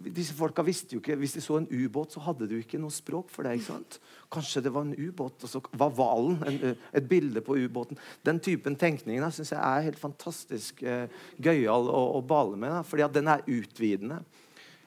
disse 0.06 0.36
folka 0.38 0.62
visste 0.66 0.94
jo 0.94 1.02
ikke, 1.02 1.16
Hvis 1.18 1.34
de 1.34 1.42
så 1.42 1.58
en 1.58 1.70
ubåt, 1.72 2.14
så 2.14 2.22
hadde 2.28 2.46
du 2.52 2.60
ikke 2.60 2.78
noe 2.82 2.94
språk 2.94 3.32
for 3.34 3.48
det. 3.48 3.56
ikke 3.58 3.72
sant? 3.72 3.98
Kanskje 4.32 4.62
det 4.68 4.74
var 4.76 4.86
en 4.86 4.94
ubåt, 4.94 5.42
og 5.42 5.50
så 5.50 5.62
var 5.82 5.96
hvalen 5.98 6.38
et 6.94 7.08
bilde 7.10 7.42
på 7.42 7.58
ubåten. 7.58 7.98
Den 8.22 8.40
typen 8.40 8.78
tenkning 8.78 9.24
syns 9.32 9.50
jeg 9.56 9.62
er 9.62 9.88
helt 9.88 10.02
fantastisk 10.02 10.84
eh, 10.84 11.10
gøyal 11.42 11.90
å, 11.90 12.04
å 12.20 12.22
bale 12.22 12.60
med. 12.60 12.70
Da, 12.70 12.84
fordi 12.86 13.06
at 13.08 13.16
den 13.18 13.32
er 13.34 13.42
utvidende. 13.50 14.20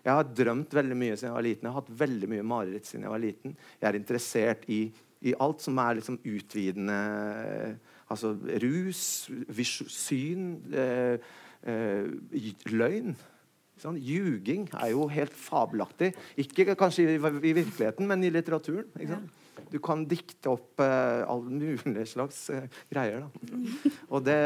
Jeg 0.05 0.20
har 0.20 0.31
drømt 0.37 0.77
veldig 0.77 1.00
mye 1.00 1.16
siden 1.16 1.33
jeg 1.33 1.38
var 1.38 1.46
liten. 1.48 1.66
Jeg 1.66 1.72
har 1.72 1.81
hatt 1.81 1.98
veldig 2.05 2.31
mye 2.31 2.46
mareritt 2.46 2.87
siden 2.87 3.09
jeg 3.09 3.14
var 3.16 3.24
liten. 3.24 3.57
Jeg 3.81 3.88
er 3.90 3.98
interessert 3.98 4.70
i, 4.70 4.81
i 5.27 5.35
alt 5.42 5.64
som 5.64 5.83
er 5.83 5.98
liksom 5.98 6.20
utvidende 6.20 7.00
Altså 8.12 8.34
rus, 8.62 9.04
vis, 9.48 9.76
syn, 9.92 10.58
eh, 10.74 11.16
eh, 11.64 12.50
løgn. 12.72 13.14
Sånn, 13.80 13.96
Ljuging 13.98 14.68
er 14.78 14.92
jo 14.92 15.08
helt 15.10 15.34
fabelaktig. 15.34 16.12
Ikke 16.40 16.76
kanskje 16.78 17.08
i, 17.08 17.18
i 17.18 17.54
virkeligheten, 17.56 18.06
men 18.06 18.22
i 18.22 18.30
litteraturen. 18.32 18.92
Sant? 18.94 19.40
Du 19.70 19.80
kan 19.82 20.04
dikte 20.06 20.52
opp 20.52 20.82
eh, 20.82 21.22
alle 21.26 21.50
mulige 21.50 22.06
slags 22.10 22.48
eh, 22.54 22.68
greier. 22.90 23.24
Da. 23.24 23.92
Og 24.10 24.24
det 24.26 24.40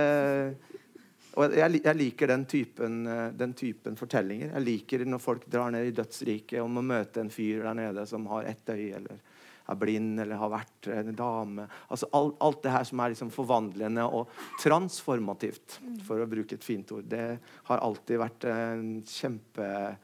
og 1.39 1.55
jeg, 1.55 1.79
jeg 1.85 1.95
liker 1.95 2.33
den 2.33 2.45
typen, 2.51 3.03
eh, 3.07 3.27
den 3.39 3.53
typen 3.59 3.99
fortellinger. 3.99 4.51
Jeg 4.57 4.65
liker 4.65 5.05
når 5.07 5.23
folk 5.23 5.45
drar 5.51 5.71
ned 5.75 5.87
i 5.87 5.95
dødsriket 5.95 6.59
og 6.63 6.71
må 6.75 6.83
møte 6.83 7.23
en 7.23 7.31
fyr 7.31 7.63
der 7.67 7.77
nede 7.79 8.07
som 8.11 8.27
har 8.33 8.49
ett 8.51 8.73
øye, 8.75 8.99
eller 8.99 9.21
er 9.69 9.77
blind, 9.77 10.19
eller 10.21 10.37
har 10.41 10.51
vært 10.53 10.89
en 10.95 11.15
dame. 11.19 11.67
Altså 11.93 12.09
alt, 12.17 12.37
Alt 12.41 12.63
det 12.65 12.73
her 12.73 12.85
som 12.89 13.01
er 13.05 13.13
liksom 13.13 13.31
forvandlende 13.35 14.05
og 14.09 14.29
transformativt, 14.63 15.79
for 16.07 16.23
å 16.25 16.29
bruke 16.31 16.57
et 16.57 16.65
fint 16.65 16.91
ord, 16.97 17.05
det 17.11 17.39
har 17.69 17.83
alltid 17.85 18.19
vært 18.23 18.45
en 18.53 18.87
kjempe 19.05 19.97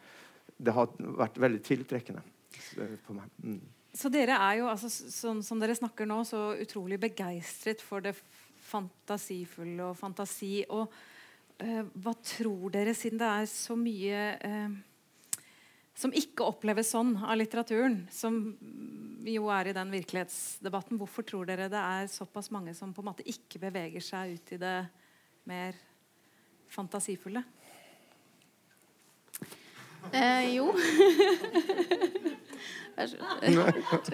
Det 0.57 0.73
har 0.77 0.87
vært 1.19 1.39
veldig 1.43 1.63
tiltrekkende 1.67 2.23
på 3.07 3.15
meg. 3.17 3.31
Mm. 3.43 3.61
Så 3.95 4.09
dere 4.11 4.37
er 4.39 4.59
jo, 4.61 4.69
altså, 4.71 4.87
s- 4.87 5.15
sånn 5.21 5.43
som 5.43 5.59
dere 5.61 5.75
snakker 5.75 6.07
nå, 6.07 6.21
så 6.27 6.55
utrolig 6.63 6.99
begeistret 7.03 7.81
for 7.83 8.01
det 8.01 8.15
fantasifulle 8.71 9.89
og 9.91 9.97
fantasi. 9.99 10.65
Og 10.71 10.91
eh, 11.63 11.83
hva 12.03 12.15
tror 12.23 12.71
dere, 12.75 12.95
siden 12.97 13.19
det 13.21 13.29
er 13.31 13.47
så 13.51 13.77
mye 13.79 14.23
eh, 14.39 14.77
som 15.95 16.15
ikke 16.15 16.47
oppleves 16.47 16.91
sånn 16.91 17.15
av 17.23 17.37
litteraturen, 17.39 18.01
som 18.11 18.57
jo 19.25 19.49
er 19.55 19.71
i 19.71 19.77
den 19.77 19.93
virkelighetsdebatten, 19.95 20.99
hvorfor 21.01 21.27
tror 21.27 21.49
dere 21.49 21.71
det 21.73 21.81
er 21.81 22.11
såpass 22.11 22.51
mange 22.55 22.75
som 22.77 22.93
på 22.93 23.03
en 23.05 23.11
måte 23.13 23.27
ikke 23.31 23.63
beveger 23.63 24.03
seg 24.05 24.35
ut 24.37 24.55
i 24.57 24.61
det 24.61 24.77
mer 25.49 25.79
fantasifulle? 26.73 27.45
Eh, 30.13 30.57
jo. 30.57 30.69
Vær 32.95 33.09
så 33.11 33.17
god. 33.19 34.11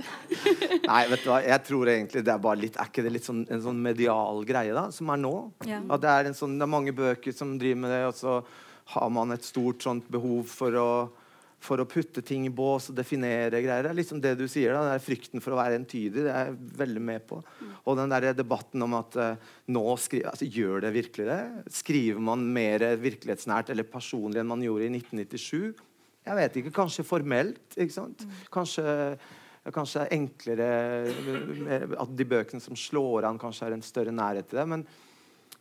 Nei, 0.87 1.01
vet 1.11 1.25
du 1.25 1.29
hva, 1.29 1.41
jeg 1.45 1.63
tror 1.67 1.91
egentlig 1.93 2.23
det 2.25 2.33
er 2.33 2.41
bare 2.41 2.61
litt 2.63 2.79
Er 2.81 2.89
ikke 2.89 3.03
det 3.05 3.13
litt 3.13 3.27
sånn, 3.27 3.43
en 3.53 3.61
sånn 3.61 3.81
medial 3.83 4.41
greie 4.49 4.73
da, 4.73 4.87
som 4.95 5.11
er 5.13 5.21
nå? 5.21 5.35
Ja. 5.69 5.83
At 5.93 6.05
det 6.05 6.13
er, 6.15 6.31
en 6.31 6.37
sånn, 6.39 6.57
det 6.57 6.65
er 6.65 6.73
mange 6.73 6.95
bøker 6.97 7.35
som 7.37 7.59
driver 7.61 7.83
med 7.83 7.93
det, 7.93 8.05
og 8.09 8.17
så 8.17 8.39
har 8.95 9.11
man 9.13 9.35
et 9.35 9.45
stort 9.47 9.85
sånt 9.85 10.09
behov 10.11 10.49
for 10.51 10.79
å, 10.81 10.91
for 11.61 11.83
å 11.83 11.87
putte 11.89 12.23
ting 12.25 12.47
i 12.49 12.53
bås 12.53 12.89
og 12.89 12.97
definere 12.97 13.61
greier. 13.61 13.85
Det 13.85 13.91
er 13.93 13.99
liksom 13.99 14.21
det 14.25 14.33
du 14.41 14.47
sier, 14.49 14.73
da, 14.73 14.81
den 14.87 14.95
der 14.95 15.03
frykten 15.05 15.43
for 15.45 15.53
å 15.53 15.59
være 15.59 15.77
entydig. 15.77 16.25
Det 16.25 16.33
er 16.33 16.49
jeg 16.49 16.71
veldig 16.81 17.03
med 17.05 17.27
på. 17.29 17.41
Og 17.85 17.99
den 17.99 18.15
der 18.15 18.31
debatten 18.37 18.87
om 18.87 18.97
at 18.97 19.19
uh, 19.21 19.51
nå 19.69 19.85
skriver, 20.01 20.31
altså, 20.33 20.49
Gjør 20.49 20.87
det 20.87 20.95
virkelig 20.95 21.27
det? 21.29 21.41
Skriver 21.77 22.25
man 22.31 22.47
mer 22.55 22.85
virkelighetsnært 23.01 23.75
eller 23.75 23.89
personlig 23.93 24.41
enn 24.41 24.49
man 24.49 24.65
gjorde 24.65 24.89
i 24.89 24.95
1997? 24.97 25.85
Jeg 26.31 26.39
vet 26.39 26.57
ikke. 26.61 26.73
Kanskje 26.81 27.05
formelt. 27.07 27.61
ikke 27.77 27.97
sant? 27.97 28.25
Kanskje, 28.53 28.87
kanskje 29.69 30.07
er 30.07 30.17
enklere 30.17 30.71
At 32.01 32.17
de 32.17 32.29
bøkene 32.29 32.65
som 32.65 32.79
slår 32.79 33.29
an, 33.29 33.41
kanskje 33.41 33.69
har 33.69 33.77
en 33.77 33.85
større 33.85 34.17
nærhet 34.17 34.49
til 34.49 34.63
det. 34.63 34.67
Men, 34.73 34.87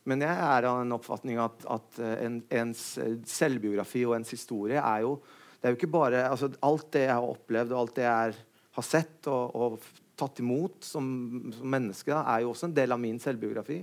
men 0.07 0.23
jeg 0.23 0.47
er 0.47 0.69
av 0.71 0.79
den 0.79 0.95
oppfatning 0.95 1.43
at, 1.43 1.67
at 1.67 1.99
eh, 1.99 2.15
en, 2.23 2.39
ens 2.61 2.85
selvbiografi 3.27 4.05
og 4.07 4.15
ens 4.15 4.31
historie 4.37 4.79
er 4.79 5.03
jo 5.03 5.17
det 5.59 5.67
er 5.67 5.73
jo 5.73 5.79
ikke 5.79 5.91
bare 5.91 6.23
altså, 6.29 6.51
Alt 6.63 6.91
det 6.95 7.05
jeg 7.05 7.15
har 7.15 7.31
opplevd, 7.33 7.73
og 7.73 7.81
alt 7.81 7.97
det 7.97 8.05
jeg 8.05 8.35
har 8.79 8.85
sett 8.85 9.27
og, 9.27 9.55
og 9.55 9.89
tatt 10.19 10.39
imot 10.43 10.83
som, 10.83 11.07
som 11.55 11.71
menneske, 11.71 12.11
da, 12.11 12.23
er 12.33 12.43
jo 12.43 12.53
også 12.53 12.69
en 12.69 12.75
del 12.75 12.95
av 12.95 12.99
min 13.01 13.19
selvbiografi. 13.23 13.79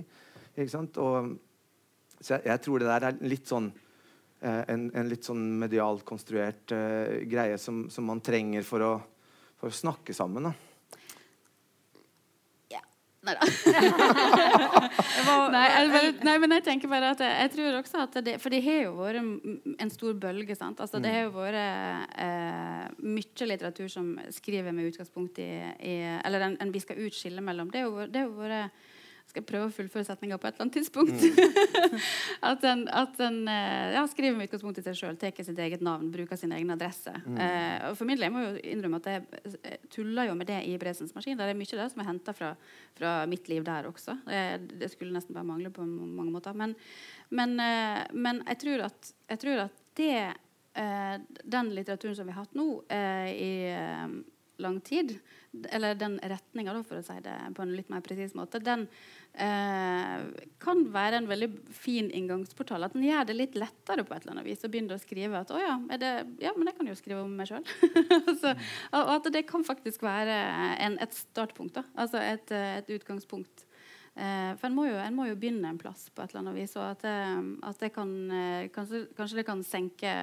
Ikke 0.53 0.73
sant? 0.73 0.97
Og, 1.01 1.33
så 2.19 2.35
jeg, 2.35 2.45
jeg 2.49 2.63
tror 2.65 2.81
det 2.81 2.89
der 2.89 3.07
er 3.09 3.19
litt 3.29 3.49
sånn 3.49 3.71
eh, 3.71 4.63
en, 4.73 4.87
en 4.93 5.09
litt 5.09 5.25
sånn 5.25 5.43
medialt 5.61 6.05
konstruert 6.05 6.73
uh, 6.73 7.21
greie 7.29 7.57
som, 7.61 7.85
som 7.93 8.09
man 8.09 8.21
trenger 8.25 8.65
for 8.65 8.85
å, 8.85 8.93
for 9.57 9.69
å 9.69 9.79
snakke 9.81 10.15
sammen. 10.17 10.49
Da. 10.49 10.66
Nei 13.27 13.35
da. 13.35 13.43
Nei, 15.51 15.67
jeg 15.67 16.13
nei, 16.25 16.35
men 16.41 16.51
jeg 16.57 16.63
tenker 16.65 16.87
bare 16.91 17.09
at 17.13 17.21
jeg, 17.23 17.33
jeg 17.43 17.49
tror 17.55 17.71
også 17.81 17.97
at 18.05 18.13
det, 18.25 18.33
For 18.41 18.49
det 18.53 18.61
har 18.65 18.79
jo 18.85 18.91
vært 18.97 19.17
en- 19.19 19.75
en 19.79 19.89
stor 19.93 20.13
bølge. 20.19 20.55
sant? 20.57 20.79
Altså, 20.83 20.97
det 21.03 21.11
har 21.13 21.23
jo 21.27 21.33
vært 21.35 21.59
eh, 22.17 22.85
mye 23.03 23.45
litteratur 23.51 23.87
som 23.91 24.05
skriver 24.33 24.71
med 24.75 24.89
utgangspunkt 24.91 25.39
i, 25.43 25.49
i 25.79 25.95
Eller 26.25 26.39
en, 26.49 26.57
en 26.63 26.71
vi 26.71 26.79
skal 26.83 26.97
utskille 27.07 27.41
mellom. 27.43 27.67
Det 27.71 27.79
har 27.83 27.89
jo 27.89 27.95
vært- 28.39 28.71
skal 29.27 29.41
jeg 29.41 29.47
prøve 29.49 29.67
å 29.67 29.73
fullføre 29.75 30.07
setninga 30.07 30.37
på 30.39 30.47
et 30.47 30.55
eller 30.55 30.65
annet 30.65 30.77
tidspunkt. 30.77 31.19
Mm. 31.19 31.97
at 32.49 32.63
en, 32.69 32.83
at 32.95 33.19
en 33.25 33.39
eh, 33.51 33.95
ja, 33.97 34.03
skriver 34.07 34.37
med 34.37 34.47
utgangspunkt 34.47 34.79
i 34.79 34.83
seg 34.85 34.95
sjøl, 34.99 35.17
tar 35.19 35.35
sitt 35.35 35.59
eget 35.63 35.83
navn, 35.83 36.07
bruker 36.13 36.39
sin 36.39 36.53
egen 36.55 36.71
adresse. 36.73 37.11
Mm. 37.25 37.39
Eh, 37.43 37.89
og 37.89 37.97
for 37.99 38.07
min 38.07 38.15
del, 38.15 38.27
jeg 38.29 38.35
må 38.35 38.45
jo 38.45 38.53
innrømme 38.71 39.01
at 39.01 39.09
jeg 39.11 39.81
tuller 39.93 40.29
jo 40.29 40.37
med 40.39 40.47
det 40.49 40.61
i 40.69 40.77
Bresens 40.79 41.11
maskin. 41.15 41.35
Det 41.39 41.43
er 41.43 41.59
mye 41.59 41.81
der 41.81 41.91
som 41.91 42.03
er 42.03 42.09
henta 42.09 42.35
fra, 42.37 42.53
fra, 42.97 43.17
mitt 43.27 43.51
liv 43.51 43.67
der 43.67 43.91
også. 43.91 44.15
Det, 44.29 44.79
det, 44.79 44.91
skulle 44.93 45.15
nesten 45.15 45.35
bare 45.35 45.47
mangle 45.49 45.73
på 45.75 45.83
mange 45.83 46.31
måter. 46.31 46.55
Men, 46.57 46.77
men, 47.29 47.59
eh, 47.59 48.07
men 48.15 48.41
jeg, 48.47 48.61
tror 48.63 48.87
at, 48.87 49.11
jeg, 49.27 49.43
tror 49.43 49.67
at, 49.67 49.83
det 49.99 50.15
eh, 50.23 51.19
Den 51.43 51.75
litteraturen 51.75 52.15
som 52.15 52.27
vi 52.29 52.35
har 52.35 52.45
hatt 52.45 52.57
nå 52.57 52.71
eh, 52.93 53.29
i 53.35 53.53
eh, 53.75 54.17
lang 54.57 54.79
tid, 54.81 55.19
eller 55.69 55.95
den 55.95 56.19
retninga, 56.23 56.75
for 56.83 56.99
å 56.99 57.05
si 57.05 57.17
det 57.23 57.35
på 57.55 57.63
en 57.63 57.75
litt 57.75 57.89
mer 57.93 58.03
presis 58.05 58.35
måte, 58.37 58.61
den 58.63 58.87
eh, 59.43 60.45
kan 60.63 60.81
være 60.93 61.21
en 61.21 61.29
veldig 61.29 61.49
fin 61.73 62.09
inngangsportal. 62.13 62.87
At 62.87 62.95
den 62.97 63.05
gjør 63.07 63.27
det 63.29 63.37
litt 63.37 63.57
lettere 63.59 64.05
på 64.07 64.15
et 64.15 64.25
eller 64.25 64.37
annet 64.37 64.49
vis 64.49 64.65
å 64.65 64.71
begynne 64.73 64.97
å 64.97 65.01
skrive 65.01 65.41
at 65.41 65.53
å 65.53 65.61
ja, 65.61 65.77
det, 66.01 66.11
ja, 66.43 66.53
men 66.57 66.71
jeg 66.71 66.79
kan 66.79 66.91
jo 66.91 66.97
skrive 66.99 67.21
om 67.23 67.37
meg 67.37 67.51
sjøl. 67.51 67.63
og 68.97 69.13
at 69.19 69.31
det 69.33 69.45
kan 69.49 69.65
faktisk 69.67 70.05
være 70.07 70.41
en, 70.83 70.99
et 71.03 71.15
startpunkt. 71.15 71.77
Da. 71.79 71.85
Altså 71.97 72.21
et, 72.23 72.51
et 72.51 72.93
utgangspunkt. 72.97 73.67
Eh, 74.17 74.51
for 74.57 74.69
en 74.69 74.73
må, 74.73 74.87
jo, 74.89 74.97
en 74.97 75.13
må, 75.13 75.27
jo, 75.29 75.37
begynne 75.37 75.69
en 75.69 75.77
plass 75.77 76.07
på 76.09 76.23
et 76.23 76.31
eller 76.33 76.43
annet 76.45 76.57
vis. 76.57 76.73
Og 76.79 76.85
at, 76.87 77.05
eh, 77.05 77.39
at 77.69 77.81
det 77.83 77.91
kan, 77.93 78.13
eh, 78.33 78.69
kanskje, 78.73 79.05
kanskje 79.17 79.41
det 79.41 79.45
kan 79.45 79.63
senke 79.63 80.13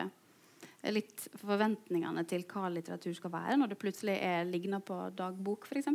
litt 0.93 1.27
forventningene 1.41 2.25
til 2.29 2.45
hva 2.51 2.69
litteratur 2.73 3.15
skal 3.17 3.33
være, 3.33 3.59
når 3.61 3.73
det 3.73 3.81
plutselig 3.81 4.19
er 4.21 4.45
ligner 4.49 4.85
på 4.85 4.99
dagbok, 5.17 5.69
f.eks. 5.69 5.91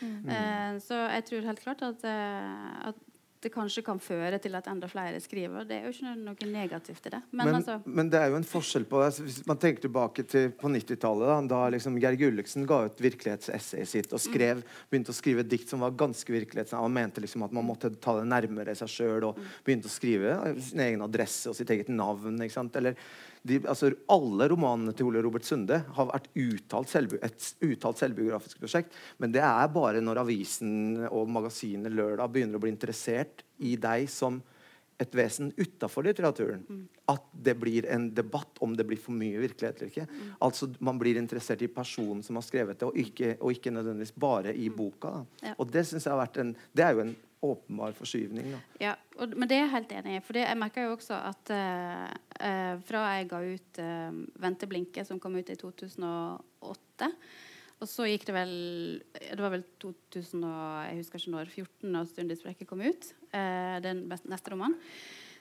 Mm. 0.00 0.30
Eh, 0.30 0.80
så 0.84 1.04
jeg 1.08 1.28
tror 1.28 1.52
helt 1.52 1.62
klart 1.64 1.86
at, 1.88 2.08
eh, 2.08 2.88
at, 2.92 3.04
det 3.38 3.52
kanskje 3.54 3.84
kan 3.86 4.00
føre 4.02 4.34
til 4.42 4.56
at 4.58 4.66
enda 4.66 4.88
flere 4.90 5.20
skriver. 5.22 5.62
Det 5.62 5.76
er 5.76 5.84
jo 5.86 5.92
ikke 5.92 6.14
noe 6.24 6.48
negativt 6.50 7.04
i 7.06 7.12
det. 7.14 7.20
Men, 7.30 7.44
men, 7.46 7.58
altså, 7.60 7.76
men 7.86 8.08
det 8.10 8.18
er 8.18 8.32
jo 8.32 8.38
en 8.40 8.46
forskjell 8.50 8.82
på 8.90 8.98
altså, 8.98 9.22
Hvis 9.28 9.36
man 9.46 9.60
tenker 9.62 9.84
tilbake 9.84 10.24
til 10.26 10.48
på 10.58 10.66
90-tallet, 10.74 11.30
da, 11.30 11.36
da 11.52 11.60
liksom 11.70 12.00
Geir 12.02 12.18
Gulliksen 12.18 12.66
ga 12.66 12.80
ut 12.88 12.98
virkelighetsessayet 13.04 13.92
sitt 13.92 14.10
og 14.10 14.24
skrev, 14.24 14.64
mm. 14.64 14.82
begynte 14.90 15.14
å 15.14 15.18
skrive 15.20 15.46
et 15.46 15.52
dikt 15.54 15.70
som 15.70 15.86
var 15.86 15.94
ganske 16.02 16.34
virkelighetsnært. 16.34 16.82
Han 16.82 16.98
mente 16.98 17.22
liksom 17.22 17.46
at 17.46 17.54
man 17.54 17.68
måtte 17.68 17.92
ta 17.94 18.16
det 18.18 18.26
nærmere 18.26 18.74
seg 18.80 18.90
sjøl 18.96 19.30
og 19.30 19.38
mm. 19.38 19.54
begynte 19.70 19.86
å 19.86 19.94
skrive 19.94 20.34
sin 20.58 20.82
egen 20.88 21.06
adresse 21.06 21.52
og 21.52 21.54
sitt 21.60 21.70
eget 21.70 21.94
navn. 21.94 22.42
ikke 22.42 22.58
sant? 22.58 22.82
Eller 22.82 22.98
de, 23.48 23.58
altså, 23.68 23.90
alle 24.12 24.48
romanene 24.52 24.92
til 24.96 25.08
Ole 25.08 25.22
Robert 25.24 25.46
Sunde 25.48 25.80
har 25.96 26.10
vært 26.10 26.28
uttalt 26.38 26.90
selvbi 26.92 27.20
et 27.24 27.48
uttalt 27.64 28.00
selvbiografisk 28.00 28.60
prosjekt. 28.60 28.94
Men 29.22 29.32
det 29.34 29.42
er 29.44 29.72
bare 29.74 30.02
når 30.04 30.22
avisen 30.24 31.08
og 31.08 31.30
magasinet 31.32 31.94
Lørdag 31.94 32.30
begynner 32.34 32.60
å 32.60 32.62
bli 32.62 32.72
interessert 32.74 33.44
i 33.64 33.74
deg 33.80 34.06
som 34.12 34.40
et 34.98 35.14
vesen 35.14 35.52
utafor 35.56 36.02
litteraturen. 36.08 36.64
Mm. 36.66 36.82
At 37.12 37.28
det 37.32 37.54
blir 37.60 37.86
en 37.86 38.08
debatt 38.14 38.58
om 38.64 38.74
det 38.76 38.86
blir 38.88 38.98
for 39.00 39.14
mye 39.14 39.38
virkelighet 39.38 39.78
eller 39.78 39.92
ikke. 39.92 40.06
Mm. 40.10 40.32
Altså 40.44 40.68
Man 40.84 40.98
blir 40.98 41.20
interessert 41.20 41.62
i 41.62 41.70
personen 41.70 42.24
som 42.26 42.38
har 42.38 42.46
skrevet 42.46 42.80
det, 42.80 42.88
og 42.88 42.98
ikke, 42.98 43.36
og 43.38 43.54
ikke 43.54 43.72
nødvendigvis 43.74 44.16
bare 44.18 44.54
i 44.54 44.66
mm. 44.68 44.76
boka. 44.76 45.14
Ja. 45.44 45.54
Og 45.56 45.70
det 45.72 45.86
synes 45.86 46.06
jeg 46.06 46.14
har 46.14 46.22
vært 46.24 46.42
en 46.42 46.54
Det 46.74 46.84
er 46.84 46.96
jo 46.96 47.04
en 47.06 47.14
åpenbar 47.44 47.94
forskyvning. 47.96 48.50
Da. 48.54 48.60
Ja, 48.82 48.94
og, 49.18 49.34
men 49.36 49.48
det 49.50 49.58
er 49.58 49.64
jeg 49.64 49.74
helt 49.74 49.92
enig 49.98 50.16
i. 50.16 50.22
For 50.26 50.38
jeg 50.40 50.58
merka 50.58 50.86
jo 50.86 50.94
også 50.96 51.18
at 51.18 51.52
uh, 51.54 52.08
uh, 52.38 52.74
fra 52.88 53.04
jeg 53.16 53.28
ga 53.30 53.42
ut 53.44 53.82
uh, 53.84 54.18
'Vente 54.42 54.70
blinke', 54.70 55.04
som 55.06 55.20
kom 55.22 55.38
ut 55.38 55.52
i 55.52 55.58
2008 55.58 57.12
og 57.78 57.86
så 57.86 58.08
gikk 58.08 58.24
det 58.26 58.34
vel 58.34 58.52
Det 59.14 59.38
var 59.38 59.52
vel 59.52 59.62
2000 59.78 60.42
og, 60.42 60.62
jeg 60.88 60.98
husker 60.98 61.20
ikke 61.20 61.34
når, 61.36 61.52
14 61.52 61.92
når 61.94 62.08
'Stundis 62.10 62.42
sprekke' 62.42 62.66
kom 62.66 62.82
ut. 62.82 63.12
den 63.82 64.08
neste 64.08 64.50
romanen. 64.50 64.74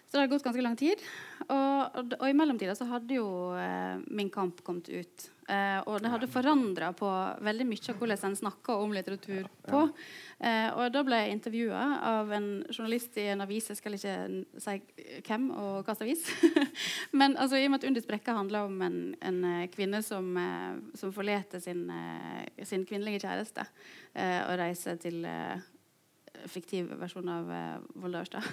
Så 0.08 0.18
det 0.18 0.24
har 0.24 0.28
gått 0.32 0.44
ganske 0.44 0.64
lang 0.64 0.76
tid. 0.80 1.02
Og, 1.48 1.98
og, 2.00 2.14
og 2.20 2.28
i 2.28 2.36
mellomtida 2.36 2.76
så 2.76 2.88
hadde 2.90 3.18
jo 3.20 3.28
eh, 3.60 4.00
Min 4.08 4.32
kamp 4.32 4.64
kommet 4.64 4.88
ut. 4.90 5.28
Eh, 5.48 5.80
og 5.88 6.02
det 6.04 6.12
hadde 6.12 6.28
forandra 6.28 6.90
på 6.96 7.08
veldig 7.44 7.66
mye 7.70 7.92
av 7.92 8.00
hvordan 8.00 8.24
en 8.30 8.36
snakka 8.36 8.76
om 8.84 8.96
litteratur 8.96 9.46
på. 9.68 9.84
Eh, 10.44 10.68
og 10.76 10.92
da 10.92 11.04
ble 11.08 11.22
jeg 11.22 11.36
intervjua 11.38 11.84
av 12.10 12.34
en 12.36 12.50
journalist 12.68 13.16
i 13.20 13.30
en 13.32 13.46
avis, 13.46 13.70
jeg 13.72 13.80
skal 13.80 13.96
ikke 13.96 14.16
si 14.64 14.76
hvem 15.28 15.48
og 15.56 15.88
hvilken 15.88 16.04
avis. 16.04 16.26
Men 17.20 17.38
altså, 17.40 17.60
i 17.60 17.66
og 17.68 17.72
med 17.72 17.80
at 17.80 17.88
'Under 17.88 18.04
sprekka' 18.04 18.36
handler 18.36 18.68
om 18.68 18.82
en, 18.82 19.00
en 19.22 19.40
eh, 19.46 19.70
kvinne 19.72 20.04
som, 20.04 20.36
eh, 20.38 20.76
som 20.96 21.14
forlater 21.16 21.60
sin, 21.64 21.90
eh, 21.90 22.64
sin, 22.64 22.86
kvinnelige 22.86 23.24
kjæreste 23.24 23.64
og 24.18 24.58
reiser 24.60 24.96
til 24.96 25.26
fiktiv 26.52 26.92
versjon 27.00 27.30
av 27.32 27.50
uh, 27.50 27.80
Volde 28.00 28.22
Ørstad. 28.24 28.46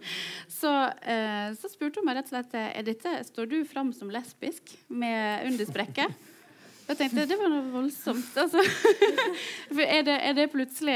så, 0.60 0.72
uh, 0.90 1.48
så, 1.58 1.72
spurte 1.72 2.00
hun 2.00 2.08
meg 2.08 2.20
rett 2.20 2.30
og 2.30 2.36
slett 2.36 2.54
er 2.60 2.86
dette, 2.86 3.16
står 3.30 3.50
du 3.50 3.58
fram 3.68 3.92
som 3.96 4.12
lesbisk 4.12 4.76
med 4.88 5.50
undersprekke. 5.50 6.08
Jeg 6.84 6.98
tenkte 6.98 7.24
det 7.28 7.36
var 7.40 7.48
noe 7.48 7.64
voldsomt. 7.72 8.34
Altså. 8.36 8.60
er, 9.80 10.02
det, 10.04 10.14
er, 10.14 10.34
det 10.36 10.48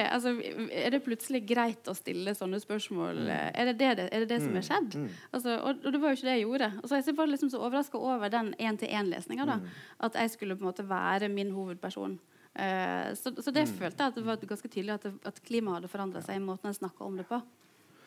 altså, 0.04 0.34
er, 0.68 0.90
det, 0.92 1.00
plutselig, 1.04 1.40
greit 1.48 1.88
å 1.88 1.94
stille 1.96 2.34
sånne 2.36 2.60
spørsmål? 2.60 3.22
Mm. 3.24 3.30
Er 3.32 3.70
det 3.70 3.76
det, 3.80 3.88
er 3.88 3.96
det, 3.96 4.28
det 4.28 4.40
som 4.42 4.52
er 4.52 4.60
mm, 4.60 4.66
skjedd? 4.68 4.98
Mm. 5.00 5.06
Altså, 5.32 5.54
og, 5.56 5.80
og, 5.80 5.92
det 5.94 6.02
var 6.02 6.12
jo 6.12 6.18
ikke 6.18 6.28
det 6.28 6.34
jeg 6.36 6.44
gjorde. 6.44 6.70
Altså, 6.82 7.00
jeg 7.00 7.16
var 7.20 7.30
liksom 7.32 7.52
så 7.54 7.62
overraska 7.62 8.02
over 8.10 8.34
den 8.34 8.52
én-til-én-lesninga. 8.60 9.60
At 10.04 10.20
jeg 10.20 10.34
skulle 10.34 10.58
på 10.58 10.66
en 10.66 10.70
måte 10.70 10.88
være 10.88 11.32
min 11.32 11.54
hovedperson. 11.56 12.18
Uh, 12.56 13.14
så, 13.14 13.32
så, 13.36 13.52
det 13.54 13.68
mm. 13.68 13.76
følte 13.78 14.02
jeg 14.02 14.12
at 14.12 14.18
det 14.18 14.26
var 14.26 14.48
ganske 14.50 14.70
tydelig 14.70 14.96
at, 14.96 15.06
det, 15.06 15.14
at 15.30 15.40
klimaet 15.46 15.78
hadde 15.78 15.92
forandra 15.92 16.22
seg 16.24 16.40
i 16.40 16.44
måten 16.44 16.70
en 16.70 16.78
snakka 16.78 17.06
om 17.06 17.18
det 17.20 17.28
på. 17.28 17.40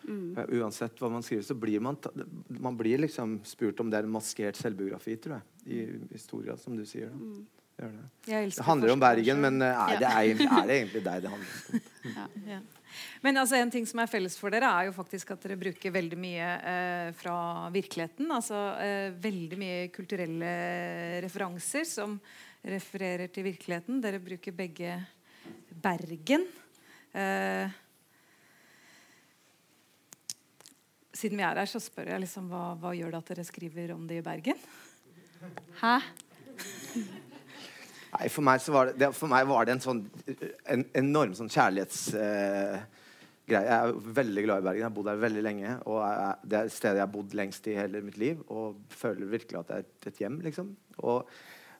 Mm. 0.02 0.34
Uansett 0.58 0.98
hva 1.00 1.12
man 1.14 1.24
skriver, 1.24 1.46
så 1.46 1.56
blir 1.58 1.82
man, 1.84 1.98
man 2.48 2.78
blir 2.78 3.04
liksom 3.04 3.40
spurt 3.46 3.80
om 3.84 3.92
det 3.92 4.02
er 4.02 4.08
en 4.08 4.14
maskert 4.16 4.58
selvbiografi, 4.60 5.16
tror 5.22 5.38
jeg. 5.38 5.48
I, 5.62 5.82
i 6.02 6.14
historia, 6.16 6.58
som 6.58 6.78
du 6.78 6.86
sier. 6.90 7.14
Mm. 7.14 7.44
Det, 7.82 7.88
det. 8.26 8.40
det, 8.56 8.64
handler 8.66 8.94
om 8.94 9.02
Bergen, 9.02 9.42
men 9.42 9.62
eh, 9.62 9.80
er, 9.94 9.98
det, 10.02 10.10
er, 10.10 10.44
er, 10.46 10.68
det 10.68 10.76
egentlig 10.76 11.04
deg 11.06 11.24
det 11.24 11.32
handler 11.32 11.50
om? 11.50 11.82
ja, 12.18 12.28
ja. 12.56 12.60
Men 13.24 13.40
altså, 13.40 13.56
en 13.56 13.72
ting 13.72 13.86
som 13.88 14.02
er 14.04 14.10
felles 14.12 14.36
for 14.38 14.54
dere, 14.54 14.68
er 14.68 14.90
jo 14.90 14.96
faktisk 14.96 15.32
at 15.34 15.46
dere 15.46 15.58
bruker 15.62 15.94
veldig 15.96 16.20
mye 16.20 16.50
eh, 16.74 17.10
fra 17.18 17.36
virkeligheten. 17.74 18.30
Altså 18.36 18.60
eh, 18.84 19.10
veldig 19.24 19.60
mye 19.62 19.82
kulturelle 19.96 20.54
referanser 21.24 21.88
som 21.88 22.18
refererer 22.64 23.32
til 23.34 23.48
virkeligheten. 23.50 24.02
Dere 24.04 24.22
bruker 24.22 24.56
begge 24.56 24.98
Bergen. 25.82 26.46
Eh, 27.14 27.72
siden 31.14 31.40
vi 31.42 31.46
er 31.46 31.60
her, 31.62 31.70
så 31.70 31.82
spør 31.82 32.14
jeg 32.14 32.24
liksom 32.24 32.48
hva, 32.52 32.72
hva, 32.80 32.94
gjør 32.96 33.16
det 33.16 33.22
at 33.22 33.34
dere 33.34 33.48
skriver 33.48 33.96
om 33.96 34.06
det 34.10 34.22
i 34.22 34.26
Bergen? 34.26 34.62
Hæ? 35.82 35.98
Nei, 38.12 38.28
for 38.30 38.44
meg, 38.44 38.64
var 38.76 38.92
det, 38.92 39.12
for 39.16 39.32
meg 39.32 39.48
var 39.48 39.68
det 39.68 39.78
en 39.78 39.84
sånn 39.84 40.02
en 40.70 40.84
enorm 41.00 41.36
sånn 41.38 41.52
kjærlighetsgreie. 41.52 42.82
Eh, 42.82 42.98
jeg 43.52 43.68
er 43.68 43.92
veldig 44.16 44.44
glad 44.46 44.62
i 44.62 44.66
Bergen. 44.68 44.80
Jeg 44.80 44.88
har 44.88 44.94
bodd 44.96 45.10
her 45.12 45.18
veldig 45.20 45.42
lenge. 45.44 45.72
Og 45.90 45.98
jeg, 46.06 46.36
det 46.52 46.60
er 46.60 46.70
stedet 46.72 47.00
jeg 47.00 47.04
har 47.04 47.16
bodd 47.16 47.34
lengst 47.36 47.66
i 47.68 47.76
hele 47.76 48.04
mitt 48.06 48.20
liv. 48.22 48.44
Og 48.54 48.78
føler 48.96 49.32
virkelig 49.32 49.60
at 49.60 49.72
det 49.72 49.80
er 49.80 50.12
et 50.12 50.22
hjem. 50.24 50.38
liksom. 50.46 50.70
Og 51.02 51.32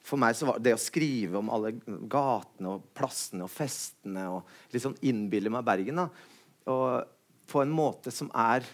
for 0.02 0.18
meg 0.20 0.36
så 0.36 0.48
var 0.48 0.60
det 0.62 0.74
å 0.74 0.80
skrive 0.80 1.38
om 1.38 1.50
alle 1.54 1.74
gatene 2.10 2.74
og 2.74 2.86
plassene 2.96 3.46
og 3.46 3.52
festene 3.52 4.26
og 4.32 4.74
liksom 4.74 4.96
innbille 5.06 5.52
meg 5.52 5.66
Bergen 5.66 6.02
da, 6.02 6.08
og 6.72 7.12
på 7.52 7.62
en 7.62 7.74
måte 7.74 8.12
som 8.14 8.30
er 8.34 8.66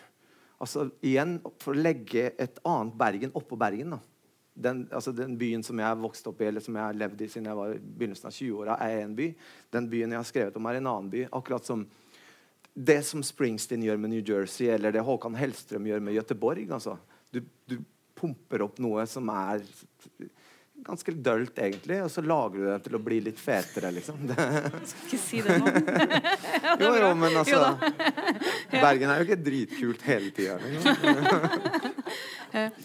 altså 0.59 0.89
Igjen 1.07 1.39
for 1.63 1.75
å 1.75 1.79
legge 1.79 2.33
et 2.35 2.57
annet 2.67 2.97
Bergen 2.99 3.35
oppå 3.39 3.57
Bergen. 3.59 3.95
da. 3.95 4.01
Den, 4.59 4.81
altså 4.91 5.13
den, 5.15 5.37
byen 5.39 5.63
som 5.63 5.79
jeg 5.79 6.01
vokste 6.03 6.33
opp 6.33 6.41
i, 6.43 6.49
eller 6.49 6.65
som 6.65 6.75
jeg 6.75 6.83
har 6.83 6.97
levd 6.99 7.21
i 7.23 7.29
siden 7.31 7.47
jeg 7.47 7.59
var 7.61 7.75
i 7.77 7.79
begynnelsen 7.79 8.27
av 8.27 8.35
20-åra, 8.35 8.79
er 8.83 9.05
en 9.05 9.15
by. 9.15 9.29
Den 9.71 9.87
byen 9.93 10.15
jeg 10.15 10.19
har 10.19 10.27
skrevet 10.27 10.59
om, 10.59 10.67
er 10.67 10.81
en 10.81 10.91
annen 10.91 11.13
by. 11.13 11.23
Akkurat 11.39 11.69
som 11.69 11.85
det 12.75 12.99
som 13.07 13.23
Springsteen 13.27 13.85
gjør 13.87 14.03
med 14.03 14.13
New 14.13 14.23
Jersey, 14.23 14.67
eller 14.75 14.95
det 14.95 15.05
Håkan 15.07 15.39
Hellstrøm 15.39 15.87
gjør 15.87 16.03
med 16.03 16.19
Göteborg. 16.19 16.67
Altså. 16.75 16.97
Du, 17.31 17.41
du 17.71 17.79
pumper 18.19 18.67
opp 18.67 18.83
noe 18.83 19.07
som 19.11 19.31
er 19.31 19.63
ganske 20.87 21.13
dølt, 21.13 21.59
egentlig, 21.59 22.03
og 22.05 22.11
så 22.11 22.23
lager 22.25 22.59
du 22.59 22.67
det 22.69 22.79
til 22.87 22.99
å 22.99 23.01
bli 23.03 23.21
litt 23.29 23.41
fetere, 23.41 23.91
liksom. 23.97 24.21
Det... 24.29 24.37
Skal 24.91 25.07
ikke 25.07 25.23
si 25.23 25.43
det 25.45 25.59
nå. 25.63 25.73
jo, 26.83 26.93
jo, 27.03 27.11
men 27.19 27.41
altså 27.41 27.61
Bergen 28.73 29.11
er 29.11 29.21
jo 29.21 29.29
ikke 29.29 29.41
dritkult 29.43 30.07
hele 30.09 30.31
tida. 30.37 30.61
Liksom. 30.63 30.95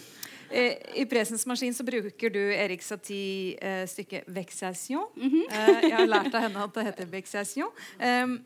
Eh, 0.54 0.76
I 1.02 1.06
Presens 1.10 1.48
maskin 1.50 1.74
så 1.74 1.82
bruker 1.82 2.30
du 2.30 2.38
Erik 2.54 2.84
Satie 2.86 3.56
eh, 3.58 3.88
stykket 3.90 4.28
'vexation'. 4.28 5.08
Mm 5.18 5.30
-hmm. 5.30 5.46
eh, 5.50 5.90
jeg 5.90 5.96
har 5.98 6.06
lært 6.06 6.36
av 6.36 6.42
henne 6.42 6.64
at 6.64 6.74
det 6.76 6.84
heter 6.84 7.06
'vexation'. 7.06 7.72
Um, 8.24 8.44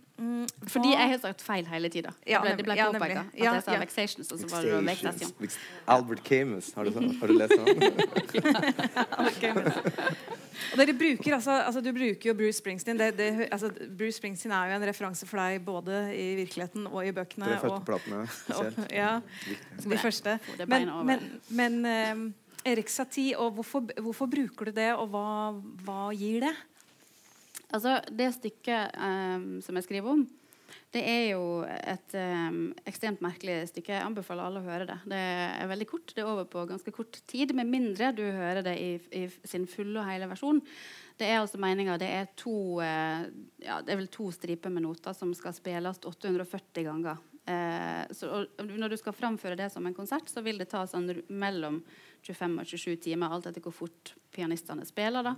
Fordi 0.68 0.91
jeg 0.95 1.09
har 1.11 1.20
sagt 1.22 1.43
feil 1.45 1.68
hele 1.70 1.89
tida. 1.93 2.11
Ja, 2.26 2.41
det 2.41 2.63
ble, 2.65 2.74
ja, 2.78 2.88
påpeka 2.89 3.22
at 3.22 3.36
jeg 3.38 3.61
sa 3.61 3.76
ja. 3.76 3.82
'vexation', 3.84 4.24
så, 4.26 4.38
så 4.41 4.47
var 4.49 4.61
det 4.65 4.72
'vexation'. 4.88 5.57
Albert 5.88 6.24
Camus, 6.24 6.74
har 6.74 6.84
du, 6.84 6.91
har 7.20 7.28
du 7.28 7.34
lest 7.38 7.53
den? 7.53 7.65
Dere 10.78 10.93
bruker 10.97 11.36
altså, 11.38 11.51
altså, 11.51 11.82
Du 11.82 11.91
bruker 11.93 12.30
jo 12.30 12.34
Bruce 12.34 12.57
Springsteen. 12.57 12.97
Det, 12.99 13.11
det, 13.18 13.47
altså, 13.51 13.70
Bruce 13.97 14.18
Springsteen 14.18 14.51
er 14.51 14.72
jo 14.72 14.80
en 14.80 14.88
referanse 14.89 15.28
for 15.30 15.38
deg 15.41 15.61
både 15.65 16.15
i 16.15 16.36
virkeligheten 16.41 16.88
og 16.89 17.05
i 17.05 17.13
bøkene. 17.13 17.45
Tre 17.45 17.59
første 17.61 17.86
platene 17.86 18.24
spesielt. 18.32 18.78
Og, 18.78 18.89
ja, 18.91 19.20
de 19.86 19.97
første. 20.01 20.39
Men, 20.65 20.89
men, 21.05 21.30
men 21.49 21.80
um, 21.86 22.34
Erik 22.65 22.89
Satie, 22.89 23.38
og 23.38 23.53
hvorfor, 23.59 23.86
hvorfor, 24.01 24.26
bruker 24.26 24.65
du 24.65 24.72
det, 24.76 24.89
og 24.95 25.07
hva, 25.13 25.28
hva 25.86 26.09
gir 26.18 26.47
det? 26.47 26.55
Altså, 27.76 27.99
Det 28.07 28.34
stykket 28.36 28.95
um, 28.95 29.57
som 29.63 29.76
jeg 29.76 29.88
skriver 29.88 30.13
om, 30.13 30.28
det 30.95 31.01
er 31.03 31.24
jo 31.34 31.41
et 31.68 32.13
um, 32.15 32.59
ekstremt 32.88 33.20
merkelig 33.24 33.57
stykke. 33.74 33.91
Jeg 33.91 34.05
anbefaler 34.05 34.47
alle 34.47 34.61
å 34.61 34.68
høre 34.68 34.86
det. 34.88 34.95
Det 35.11 35.20
er 35.20 35.70
veldig 35.70 35.88
kort. 35.89 36.13
Det 36.15 36.24
er 36.24 36.30
over 36.30 36.47
på 36.47 36.63
ganske 36.70 36.93
kort 36.95 37.20
tid, 37.28 37.51
med 37.57 37.68
mindre 37.68 38.13
du 38.15 38.24
hører 38.24 38.63
det 38.63 38.76
i, 38.80 38.91
i 39.11 39.26
sin 39.43 39.68
fulle 39.70 39.99
og 39.99 40.07
hele 40.07 40.30
versjon. 40.32 40.61
Det 41.20 41.28
er 41.28 41.41
altså 41.41 41.59
meninga 41.59 41.97
det 41.99 42.07
er 42.13 42.30
to 42.39 42.80
uh, 42.80 43.26
ja, 43.63 43.82
det 43.84 43.93
er 43.93 43.99
vel 43.99 44.11
to 44.13 44.30
striper 44.32 44.72
med 44.72 44.86
noter 44.86 45.18
som 45.18 45.34
skal 45.36 45.55
spilles 45.57 45.99
840 46.07 46.88
ganger. 46.88 47.20
Uh, 47.47 48.03
så, 48.15 48.45
når 48.63 48.95
du 48.95 48.97
skal 48.99 49.15
framføre 49.15 49.59
det 49.59 49.68
som 49.74 49.86
en 49.88 49.95
konsert, 49.97 50.32
så 50.32 50.43
vil 50.45 50.59
det 50.61 50.70
ta 50.72 50.86
sånn 50.88 51.09
mellom 51.28 51.82
25 52.24 52.61
og 52.63 52.72
27 52.72 52.95
timer, 53.09 53.36
alt 53.36 53.51
etter 53.51 53.63
hvor 53.63 53.76
fort 53.76 54.15
pianistene 54.36 54.88
spiller. 54.88 55.34
da. 55.34 55.36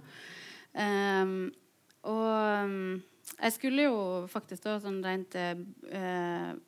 Um, 0.77 1.49
og 2.07 2.63
um, 2.63 2.99
jeg 3.39 3.55
skulle 3.55 3.85
jo 3.85 3.95
faktisk 4.31 4.65
da 4.65 4.75
sånn 4.81 4.99
rent 5.05 5.35
eh, 5.37 5.61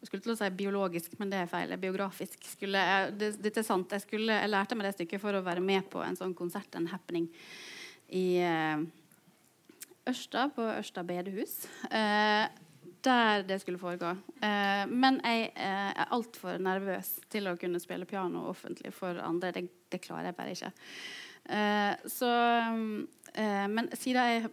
skulle 0.05 0.23
til 0.23 0.33
å 0.33 0.37
si 0.39 0.49
biologisk, 0.55 1.17
men 1.19 1.31
det 1.31 1.41
er 1.41 1.49
feil. 1.51 1.73
Biografisk. 1.81 2.37
Skulle 2.47 2.83
jeg, 2.85 3.13
det, 3.19 3.31
dette 3.43 3.63
er 3.63 3.67
sant. 3.67 3.91
Jeg, 3.91 4.05
skulle, 4.05 4.37
jeg, 4.37 4.51
lærte 4.51 4.77
meg 4.77 4.87
det 4.87 4.93
stykket 4.95 5.23
for 5.23 5.35
å 5.35 5.43
være 5.43 5.63
med 5.65 5.89
på 5.91 6.03
en 6.05 6.17
sånn 6.19 6.35
konsert, 6.37 6.69
en 6.77 6.87
happening, 6.91 7.27
i 8.13 8.25
eh, 8.45 8.83
Ørsta, 10.11 10.47
på 10.55 10.67
Ørsta 10.77 11.03
bedehus. 11.07 11.63
Eh, 11.89 12.45
der 13.03 13.43
det 13.49 13.57
skulle 13.63 13.81
foregå. 13.81 14.13
Eh, 14.45 14.85
men 14.87 15.19
jeg 15.25 15.51
eh, 15.55 15.91
er 15.91 16.13
altfor 16.13 16.61
nervøs 16.61 17.15
til 17.33 17.49
å 17.49 17.57
kunne 17.59 17.81
spille 17.81 18.07
piano 18.09 18.45
offentlig 18.51 18.93
for 18.95 19.17
andre. 19.25 19.51
Det, 19.57 19.65
det 19.91 20.03
klarer 20.05 20.29
jeg 20.29 20.37
bare 20.37 20.55
ikke. 20.55 20.71
Eh, 21.51 22.09
så 22.11 22.31
eh, 23.33 23.67
Men 23.67 23.89
siden 23.97 24.29
jeg 24.29 24.51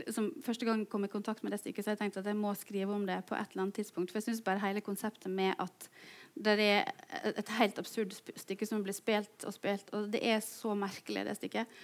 liksom, 0.00 0.30
første 0.44 0.68
gang 0.68 0.84
kom 0.90 1.04
i 1.06 1.10
kontakt 1.12 1.42
med 1.44 1.54
det 1.54 1.60
stykket, 1.62 1.84
så 1.84 1.94
jeg 1.94 2.02
tenkte 2.02 2.22
at 2.22 2.30
jeg 2.30 2.38
må 2.38 2.52
skrive 2.58 2.94
om 2.94 3.06
det 3.08 3.20
på 3.28 3.36
et 3.36 3.52
eller 3.52 3.66
annet 3.66 3.80
tidspunkt. 3.80 4.12
For 4.12 4.20
jeg 4.20 4.30
syns 4.30 4.44
bare 4.44 4.62
hele 4.64 4.84
konseptet 4.84 5.32
med 5.32 5.54
at 5.62 5.88
det 6.32 6.54
er 6.64 6.88
et 7.28 7.52
helt 7.58 7.80
absurd 7.82 8.14
stykke 8.16 8.68
som 8.68 8.84
blir 8.84 8.96
spilt 8.96 9.44
og 9.44 9.54
spilt, 9.54 9.92
og 9.92 10.08
det 10.12 10.22
er 10.24 10.40
så 10.44 10.76
merkelig, 10.78 11.26
det 11.28 11.36
stykket. 11.40 11.76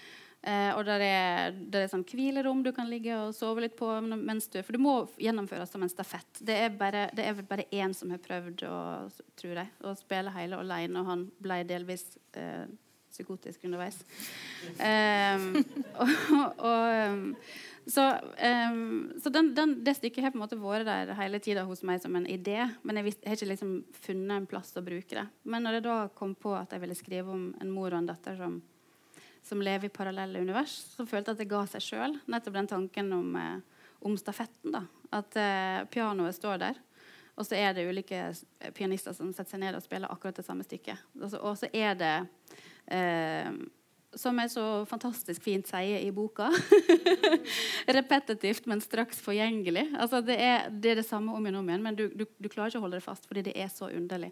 Eh, 0.42 0.70
og 0.76 0.84
der 0.86 1.02
er, 1.02 1.56
der 1.66 1.82
er 1.82 1.90
sånn 1.90 2.04
hvilerom 2.06 2.60
du 2.62 2.70
kan 2.74 2.86
ligge 2.86 3.10
og 3.18 3.32
sove 3.34 3.64
litt 3.64 3.74
på 3.74 3.88
mens 4.06 4.46
du 4.46 4.60
For 4.62 4.76
det 4.76 4.80
må 4.80 4.92
gjennomføres 5.18 5.72
som 5.74 5.82
en 5.82 5.90
stafett. 5.90 6.30
Det 6.38 6.54
er 6.54 6.76
bare, 6.78 7.08
det 7.10 7.24
er 7.26 7.40
bare 7.42 7.66
én 7.74 7.94
som 7.96 8.12
har 8.14 8.22
prøvd 8.22 8.62
å, 8.68 8.76
jeg, 9.42 9.66
å 9.82 9.96
spille 9.98 10.34
hele 10.36 10.60
alene, 10.62 11.02
og 11.02 11.10
han 11.10 11.24
ble 11.42 11.64
delvis 11.66 12.06
eh, 12.38 12.70
psykotisk 13.18 13.66
underveis. 13.66 13.98
Um, 14.78 15.58
og, 15.98 16.62
og, 16.70 17.34
så, 17.88 18.04
um, 18.70 19.12
så 19.22 19.32
den, 19.32 19.52
den, 19.56 19.74
det 19.84 19.96
stykket 19.98 20.26
har 20.26 20.32
på 20.34 20.38
en 20.38 20.44
måte 20.44 20.58
vært 20.60 20.88
der 20.88 21.14
hele 21.18 21.40
tida 21.42 21.64
hos 21.68 21.82
meg 21.88 22.02
som 22.02 22.16
en 22.18 22.28
idé. 22.28 22.60
Men 22.86 23.00
jeg, 23.00 23.08
visst, 23.10 23.22
jeg, 23.22 23.32
har 23.32 23.38
ikke 23.40 23.52
liksom 23.54 23.76
funnet 24.06 24.34
en 24.36 24.48
plass 24.50 24.74
å 24.76 24.84
bruke 24.84 25.16
det. 25.16 25.24
Men 25.48 25.64
når 25.66 25.78
jeg 25.78 25.86
da 25.88 26.00
kom 26.18 26.34
på 26.38 26.52
at 26.58 26.74
jeg 26.74 26.84
ville 26.84 26.98
skrive 26.98 27.32
om 27.34 27.48
en 27.58 27.72
mor 27.72 27.90
og 27.90 28.02
en 28.02 28.10
datter 28.10 28.36
som, 28.38 28.60
som 29.46 29.64
lever 29.64 29.88
i 29.88 29.94
parallelle 29.94 30.44
univers, 30.44 30.76
så 30.92 31.08
følte 31.08 31.32
jeg 31.32 31.38
at 31.38 31.44
det 31.44 31.50
ga 31.54 31.64
seg 31.72 31.86
sjøl. 31.86 32.18
Nettopp 32.28 32.60
den 32.60 32.70
tanken 32.74 33.16
om, 33.16 33.32
eh, 33.40 33.88
om 34.04 34.20
stafetten. 34.20 34.74
da, 34.76 34.84
At 35.18 35.40
eh, 35.40 35.88
pianoet 35.88 36.36
står 36.36 36.60
der. 36.66 36.84
Og 37.38 37.46
så 37.46 37.54
er 37.54 37.74
det 37.74 37.86
ulike 37.86 38.32
pianister 38.74 39.14
som 39.14 39.30
setter 39.30 39.54
seg 39.54 39.62
ned 39.62 39.76
og 39.78 39.84
spiller 39.84 40.10
akkurat 40.10 40.40
det 40.40 40.44
samme 40.46 40.66
stykket. 40.66 40.98
Og 41.22 41.54
så 41.56 41.70
er 41.70 41.94
det 41.94 42.14
eh, 42.90 43.50
som 44.16 44.38
er 44.40 44.48
så 44.48 44.64
fantastisk 44.88 45.42
fint 45.44 45.68
sier 45.68 46.00
i 46.00 46.10
boka. 46.14 46.48
Repetitivt, 47.98 48.66
men 48.70 48.80
straks 48.80 49.20
forgjengelig. 49.22 49.84
Altså, 50.00 50.22
det, 50.24 50.38
er, 50.40 50.68
det, 50.72 50.92
er, 50.92 51.00
det 51.02 51.06
samme 51.06 51.34
om 51.36 51.44
igjen 51.44 51.58
om 51.60 51.68
igjen, 51.68 51.84
men 51.84 51.98
du, 51.98 52.06
du, 52.14 52.24
du, 52.24 52.48
klarer 52.48 52.72
ikke 52.72 52.80
å 52.80 52.86
holde 52.86 52.98
det 52.98 53.04
fast 53.04 53.28
fordi 53.28 53.44
det 53.50 53.54
er 53.60 53.68
så 53.72 53.90
underlig. 53.92 54.30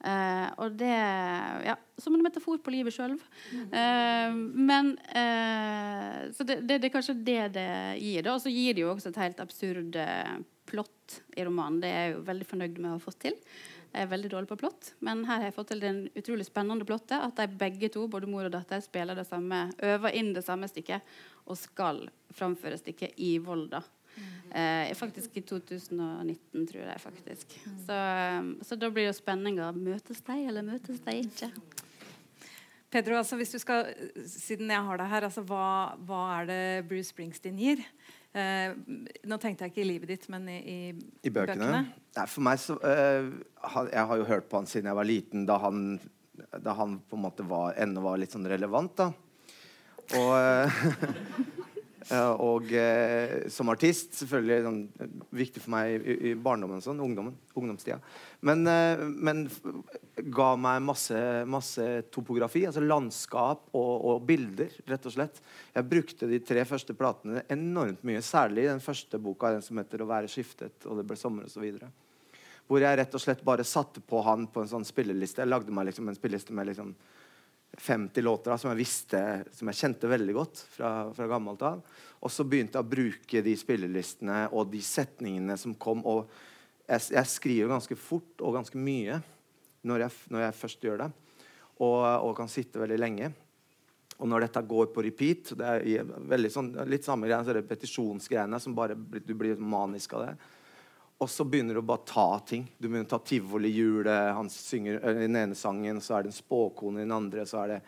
Eh, 0.00 0.46
og 0.64 0.78
det 0.80 0.94
ja, 1.66 1.74
Som 2.00 2.16
en 2.16 2.24
metafor 2.24 2.62
på 2.64 2.72
livet 2.72 2.96
sjøl. 2.96 3.18
Eh, 3.52 4.32
men 4.70 4.94
eh, 5.12 6.30
Så 6.32 6.46
det, 6.48 6.62
det, 6.64 6.80
det, 6.80 6.88
er 6.88 6.94
kanskje 6.94 7.18
det 7.20 7.42
det 7.58 7.68
gir. 8.00 8.32
Og 8.32 8.40
så 8.40 8.52
gir 8.52 8.78
det 8.78 8.86
jo 8.86 8.94
også 8.94 9.12
et 9.12 9.20
helt 9.26 9.44
absurd 9.44 10.00
plott 10.70 11.20
i 11.36 11.44
romanen. 11.44 11.82
Det 11.82 11.92
er 11.92 12.02
jeg 12.06 12.16
jo 12.16 12.24
veldig 12.30 12.48
fornøyd 12.48 12.80
med 12.80 12.92
å 12.92 12.96
ha 12.96 13.04
fått 13.04 13.20
til. 13.28 13.38
Jeg 13.90 14.04
er 14.06 14.10
veldig 14.12 14.28
dårlig 14.30 14.48
på 14.52 14.58
plott, 14.60 14.92
men 15.02 15.24
her 15.26 15.40
har 15.40 15.48
jeg 15.48 15.56
fått 15.56 15.72
til 15.72 15.80
det 15.82 15.92
utrolig 16.20 16.44
spennende 16.46 16.86
plottet 16.86 17.18
at 17.18 17.40
de 17.40 17.58
begge 17.58 17.90
to, 17.90 18.04
både 18.10 18.28
mor 18.30 18.46
og 18.46 18.52
datter, 18.54 18.82
spiller 18.84 19.18
det 19.18 19.26
samme, 19.26 19.64
øver 19.82 20.14
inn 20.14 20.30
det 20.36 20.44
samme 20.46 20.68
stykket 20.70 21.02
og 21.50 21.58
skal 21.58 22.04
framføre 22.36 22.78
stykket 22.78 23.18
i 23.18 23.32
Volda. 23.42 23.82
Eh, 24.50 24.94
faktisk 24.94 25.36
i 25.38 25.42
2019, 25.46 26.66
tror 26.66 26.82
jeg 26.82 27.00
faktisk. 27.00 27.58
Så, 27.86 27.98
um, 28.38 28.56
så 28.66 28.78
da 28.78 28.90
blir 28.90 29.06
jo 29.06 29.14
spenninga 29.14 29.70
møtes 29.76 30.22
de, 30.26 30.38
eller 30.50 30.66
møtes 30.66 30.98
de 31.04 31.14
ikke? 31.22 31.50
Pedro, 32.90 33.20
altså 33.20 33.38
hvis 33.38 33.54
du 33.54 33.60
skal, 33.62 33.92
siden 34.26 34.72
jeg 34.74 34.86
har 34.86 34.98
deg 34.98 35.12
her, 35.12 35.28
altså 35.28 35.44
hva, 35.46 35.94
hva 36.06 36.24
er 36.40 36.50
det 36.50 36.62
Bruce 36.90 37.12
Springsteen 37.12 37.58
gir? 37.62 37.84
Eh, 38.30 38.74
nå 39.26 39.38
tenkte 39.42 39.66
jeg 39.66 39.72
ikke 39.72 39.82
i 39.82 39.88
livet 39.88 40.12
ditt, 40.12 40.28
men 40.30 40.44
i, 40.52 40.58
i, 40.60 40.76
I 41.26 41.32
bøkene? 41.34 41.56
bøkene. 41.58 41.80
Nei, 42.16 42.26
for 42.30 42.46
meg 42.46 42.60
så 42.62 42.76
eh, 42.86 43.26
Jeg 43.90 44.04
har 44.10 44.20
jo 44.20 44.28
hørt 44.28 44.46
på 44.50 44.60
han 44.60 44.68
siden 44.70 44.90
jeg 44.90 44.98
var 44.98 45.08
liten, 45.08 45.46
da 45.48 45.56
han, 45.62 45.98
da 46.62 46.74
han 46.78 47.00
på 47.10 47.18
en 47.18 47.24
måte 47.26 47.46
var, 47.46 47.74
ennå 47.78 48.04
var 48.04 48.20
litt 48.22 48.34
sånn 48.36 48.46
relevant. 48.50 48.94
da 49.02 49.10
Og 50.20 50.30
Eh, 50.38 50.80
og 52.18 52.72
eh, 52.74 53.46
som 53.52 53.70
artist 53.70 54.16
selvfølgelig 54.18 54.64
sånn, 54.64 54.78
viktig 55.36 55.62
for 55.62 55.72
meg 55.74 56.00
i, 56.00 56.16
i 56.30 56.32
barndommen 56.34 56.82
sånn, 56.82 57.00
ungdommen, 57.04 57.36
ungdomstida. 57.58 58.00
Men, 58.46 58.64
eh, 58.66 59.02
men, 59.06 59.44
ga 60.34 60.48
meg 60.60 60.82
masse, 60.84 61.20
masse 61.48 61.86
topografi, 62.12 62.64
altså 62.68 62.82
landskap 62.82 63.68
og, 63.70 63.92
og, 63.94 64.24
bilder, 64.26 64.74
rett 64.90 65.06
og 65.06 65.14
slett. 65.14 65.40
Jeg 65.76 65.88
brukte 65.92 66.28
de 66.30 66.42
tre 66.44 66.66
første 66.68 66.96
platene 66.98 67.44
enormt 67.52 68.02
mye, 68.06 68.24
særlig 68.24 68.66
den 68.68 68.82
første 68.84 69.20
boka, 69.22 69.54
den 69.54 69.64
som 69.64 69.78
heter 69.80 70.02
'Å 70.02 70.10
være 70.10 70.32
skiftet', 70.32 70.86
og 70.86 70.98
'Det 70.98 71.06
ble 71.06 71.16
sommer', 71.16 71.46
osv. 71.46 71.78
Hvor 72.66 72.80
jeg 72.80 72.98
rett 72.98 73.14
og 73.14 73.20
slett 73.20 73.44
bare 73.44 73.64
satte 73.64 74.00
på 74.00 74.22
han 74.22 74.46
på 74.46 74.62
en 74.62 74.68
sånn 74.68 74.86
spilleliste. 74.86 75.42
Jeg 75.42 75.50
lagde 75.50 75.72
meg 75.72 75.86
liksom 75.86 76.08
en 76.08 76.14
spilleliste 76.14 76.52
med 76.52 76.66
liksom 76.66 76.94
50 77.78 78.22
låter 78.22 78.50
da, 78.50 78.58
som 78.58 78.70
jeg 78.72 78.80
visste, 78.82 79.20
som 79.54 79.70
jeg 79.70 79.78
kjente 79.78 80.10
veldig 80.10 80.34
godt 80.36 80.62
fra, 80.74 80.90
fra 81.14 81.28
gammelt 81.30 81.62
av. 81.64 81.82
Og 82.20 82.32
så 82.32 82.44
begynte 82.44 82.76
jeg 82.76 82.84
å 82.86 82.92
bruke 82.92 83.42
de 83.44 83.54
spillelistene 83.56 84.42
og 84.50 84.72
de 84.72 84.82
setningene 84.84 85.56
som 85.60 85.76
kom. 85.80 86.02
Og 86.08 86.26
jeg, 86.84 87.12
jeg 87.14 87.30
skriver 87.30 87.72
ganske 87.72 87.96
fort 87.96 88.42
og 88.44 88.58
ganske 88.58 88.80
mye 88.80 89.20
når 89.86 90.04
jeg, 90.04 90.16
når 90.34 90.44
jeg 90.44 90.58
først 90.60 90.84
gjør 90.84 91.04
det. 91.04 91.10
Og, 91.80 92.00
og, 92.04 92.34
kan 92.36 92.50
sitte 92.52 92.82
veldig 92.82 92.98
lenge. 93.00 93.30
Og 94.20 94.28
når 94.28 94.44
dette 94.44 94.66
går 94.68 94.90
på 94.92 95.04
repeat 95.06 95.54
det 95.56 95.68
er 95.70 96.48
sånn, 96.52 96.74
Litt 96.90 97.06
samme 97.06 97.30
så 97.30 97.54
repetisjonsgreiene 97.56 98.60
som 98.60 98.76
bare 98.76 98.98
du 98.98 99.32
blir 99.32 99.62
manisk 99.62 100.18
av 100.18 100.26
det. 100.26 100.34
Og 101.20 101.28
så 101.28 101.44
begynner 101.44 101.76
du 101.76 101.82
å 101.82 101.84
bare 101.84 102.06
ta 102.08 102.38
ting. 102.48 102.62
Du 102.78 102.86
begynner 102.86 103.04
å 103.04 103.10
ta 103.12 103.18
tivolihjulet. 103.28 104.30
Han 104.38 104.48
synger 104.48 105.02
i 105.10 105.18
den 105.18 105.36
ene 105.36 105.58
sangen, 105.58 105.98
så 106.00 106.16
er 106.16 106.24
det 106.24 106.30
en 106.30 106.36
spåkone 106.38 107.02
i 107.02 107.04
den 107.04 107.12
andre, 107.12 107.44
så 107.48 107.58
er 107.60 107.74
det 107.74 107.80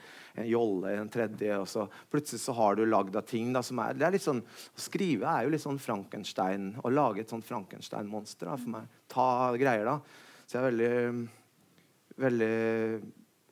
en 0.43 0.51
jolle 0.51 0.93
i 0.93 0.99
den 0.99 1.09
tredje. 1.13 1.57
Og 1.57 1.65
så 1.73 1.87
plutselig 2.13 2.43
så 2.43 2.53
har 2.59 2.77
du 2.77 2.85
lagd 2.85 3.17
av 3.17 3.25
ting 3.29 3.55
da, 3.57 3.63
som 3.65 3.81
er, 3.81 3.97
det 3.97 4.05
er 4.05 4.17
litt 4.19 4.27
sånn, 4.27 4.43
Å 4.45 4.85
skrive 4.85 5.33
er 5.33 5.47
jo 5.47 5.55
litt 5.55 5.65
sånn 5.65 5.81
Frankenstein. 5.81 6.75
Å 6.85 6.93
lage 6.93 7.25
et 7.25 7.33
sånt 7.33 7.49
Frankenstein-monster 7.49 8.53
for 8.53 8.75
meg. 8.77 9.01
Ta 9.13 9.27
greier, 9.57 9.89
da. 9.89 9.97
Så 10.45 10.59
jeg 10.59 10.61
er 10.61 10.69
veldig, 10.69 10.93
veldig 12.27 12.53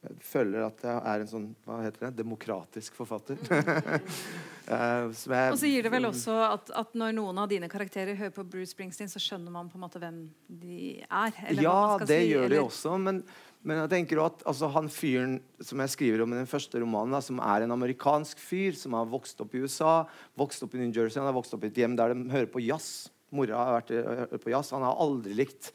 jeg 0.01 0.23
føler 0.25 0.65
at 0.65 0.85
jeg 0.85 1.01
er 1.13 1.23
en 1.23 1.29
sånn 1.29 1.49
hva 1.69 1.83
heter 1.87 2.07
det, 2.07 2.15
demokratisk 2.23 2.95
forfatter. 2.97 3.41
uh, 4.71 5.11
jeg, 5.11 5.53
og 5.53 5.59
så 5.59 5.69
gir 5.69 5.85
det 5.85 5.93
vel 5.93 6.09
også 6.09 6.35
at, 6.47 6.73
at, 6.79 6.97
når 6.99 7.15
noen 7.17 7.39
av 7.43 7.51
dine 7.51 7.69
karakterer 7.71 8.17
hører 8.19 8.33
på 8.35 8.45
Bruce 8.49 8.73
Springsteen, 8.73 9.11
så 9.11 9.23
skjønner 9.23 9.53
man 9.55 9.69
på 9.71 9.79
en 9.79 9.85
måte 9.85 10.01
hvem 10.03 10.23
de 10.63 10.97
er? 11.05 11.39
ja, 11.59 11.77
det 12.01 12.09
si, 12.09 12.31
gjør 12.31 12.47
eller? 12.47 12.57
de 12.57 12.61
også. 12.63 12.97
Men, 13.03 13.23
men, 13.63 13.83
jeg 13.83 13.93
tenker 13.95 14.23
at 14.25 14.45
altså, 14.49 14.71
han 14.75 14.91
fyren 14.93 15.39
som 15.65 15.83
jeg 15.85 15.95
skriver 15.97 16.25
om 16.25 16.35
i 16.35 16.41
den 16.41 16.51
første 16.51 16.83
romanen, 16.83 17.17
da, 17.17 17.23
som 17.25 17.43
er 17.45 17.67
en 17.67 17.77
amerikansk 17.77 18.41
fyr 18.43 18.79
som 18.79 18.95
har 18.99 19.11
vokst 19.11 19.43
opp 19.43 19.57
i 19.57 19.65
USA, 19.65 19.95
vokst 20.39 20.65
opp 20.67 20.77
i 20.77 20.83
New 20.83 20.95
Jersey, 20.95 21.21
han 21.21 21.29
har 21.29 21.37
vokst 21.37 21.57
opp 21.57 21.67
i 21.67 21.73
et 21.73 21.83
hjem 21.83 21.99
der 21.99 22.15
de 22.15 22.31
hører 22.33 22.51
på 22.53 22.63
jazz. 22.65 23.11
Mora 23.35 23.59
har 23.63 23.77
vært 23.81 24.41
på 24.43 24.55
jazz. 24.55 24.73
Han 24.75 24.87
har 24.87 24.99
aldri 25.03 25.37
likt 25.39 25.71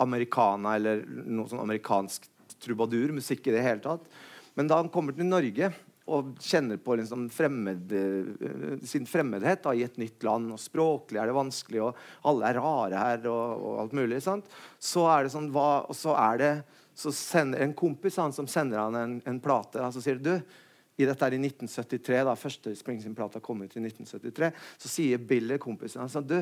americana 0.00 0.76
eller 0.78 1.04
noe 1.06 1.50
sånn 1.50 1.62
amerikansk 1.62 2.30
trubadur, 2.64 3.12
musikk 3.14 3.48
i 3.48 3.54
det 3.54 3.64
hele 3.64 3.82
tatt. 3.84 4.06
Men 4.54 4.70
da 4.70 4.78
han 4.80 4.90
kommer 4.92 5.16
til 5.16 5.28
Norge 5.28 5.72
og 6.04 6.34
kjenner 6.44 6.76
på 6.84 6.98
liksom 7.00 7.28
fremmed, 7.32 7.92
eh, 7.96 8.78
sin 8.84 9.06
fremmedhet 9.08 9.62
da, 9.64 9.72
i 9.72 9.84
et 9.86 9.96
nytt 9.96 10.22
land. 10.26 10.52
og 10.52 10.60
Språklig 10.60 11.20
er 11.20 11.30
det 11.30 11.36
vanskelig, 11.36 11.80
og 11.80 12.28
alle 12.28 12.50
er 12.50 12.60
rare 12.60 13.04
her. 13.06 13.28
og, 13.32 13.64
og 13.64 13.80
alt 13.84 13.96
mulig, 13.96 14.22
sant? 14.22 14.50
Så 14.78 15.06
er 15.08 15.24
det 15.24 15.32
sånn, 15.32 15.48
hva, 15.54 15.86
og 15.88 15.96
så 15.96 16.16
er 16.20 16.42
det 16.42 16.54
så 16.94 17.10
sender 17.12 17.64
en 17.64 17.74
kompis 17.74 18.16
han 18.22 18.32
som 18.32 18.46
sender 18.46 18.78
han 18.78 18.94
en, 18.94 19.16
en 19.26 19.40
plate. 19.42 19.80
og 19.82 19.94
så 19.96 20.02
sier 20.04 20.20
du, 20.22 20.36
i 20.94 21.06
dette 21.08 21.26
er 21.26 21.34
i 21.34 21.40
1973, 21.42 22.20
da 22.22 22.36
første 22.38 22.74
Springsteen-plata 22.78 23.42
kom 23.42 23.64
ut 23.64 23.74
i 23.74 23.82
1973, 23.82 24.52
så 24.78 24.90
sier 24.90 25.18
Billy, 25.18 25.58
kompisen 25.58 26.04
hans, 26.04 26.14
du, 26.22 26.38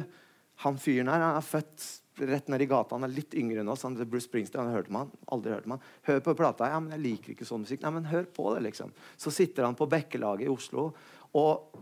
han 0.66 0.76
fyren 0.80 1.08
her 1.08 1.24
han 1.24 1.38
er 1.38 1.46
født 1.46 1.86
rett 2.16 2.48
ned 2.48 2.62
i 2.62 2.66
gata. 2.66 2.94
Han 2.94 3.06
er 3.06 3.14
litt 3.14 3.34
yngre 3.38 3.62
enn 3.62 3.70
oss. 3.72 3.84
Han, 3.86 3.96
Bruce 4.04 4.26
Springsteen, 4.26 4.66
han 4.66 4.74
hørte 4.74 4.92
man. 4.92 5.10
aldri 5.32 5.52
hørt 5.54 5.68
man. 5.70 5.82
Hør 6.08 6.20
på 6.20 6.34
plata. 6.38 6.68
Ja, 6.70 6.80
men 6.80 6.94
jeg 6.96 7.04
liker 7.06 7.34
ikke 7.34 7.48
sånn 7.48 7.64
musikk. 7.64 7.82
Nei, 7.84 7.94
men 7.96 8.10
hør 8.10 8.26
på 8.36 8.50
det, 8.54 8.64
liksom. 8.68 8.92
Så 9.16 9.32
sitter 9.34 9.66
han 9.66 9.78
på 9.78 9.88
Bekkelaget 9.90 10.46
i 10.46 10.52
Oslo 10.52 10.90
og 11.38 11.78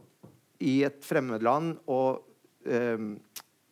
i 0.61 0.83
et 0.85 1.01
fremmedland, 1.03 1.79
og, 1.91 2.21
um, 2.69 3.15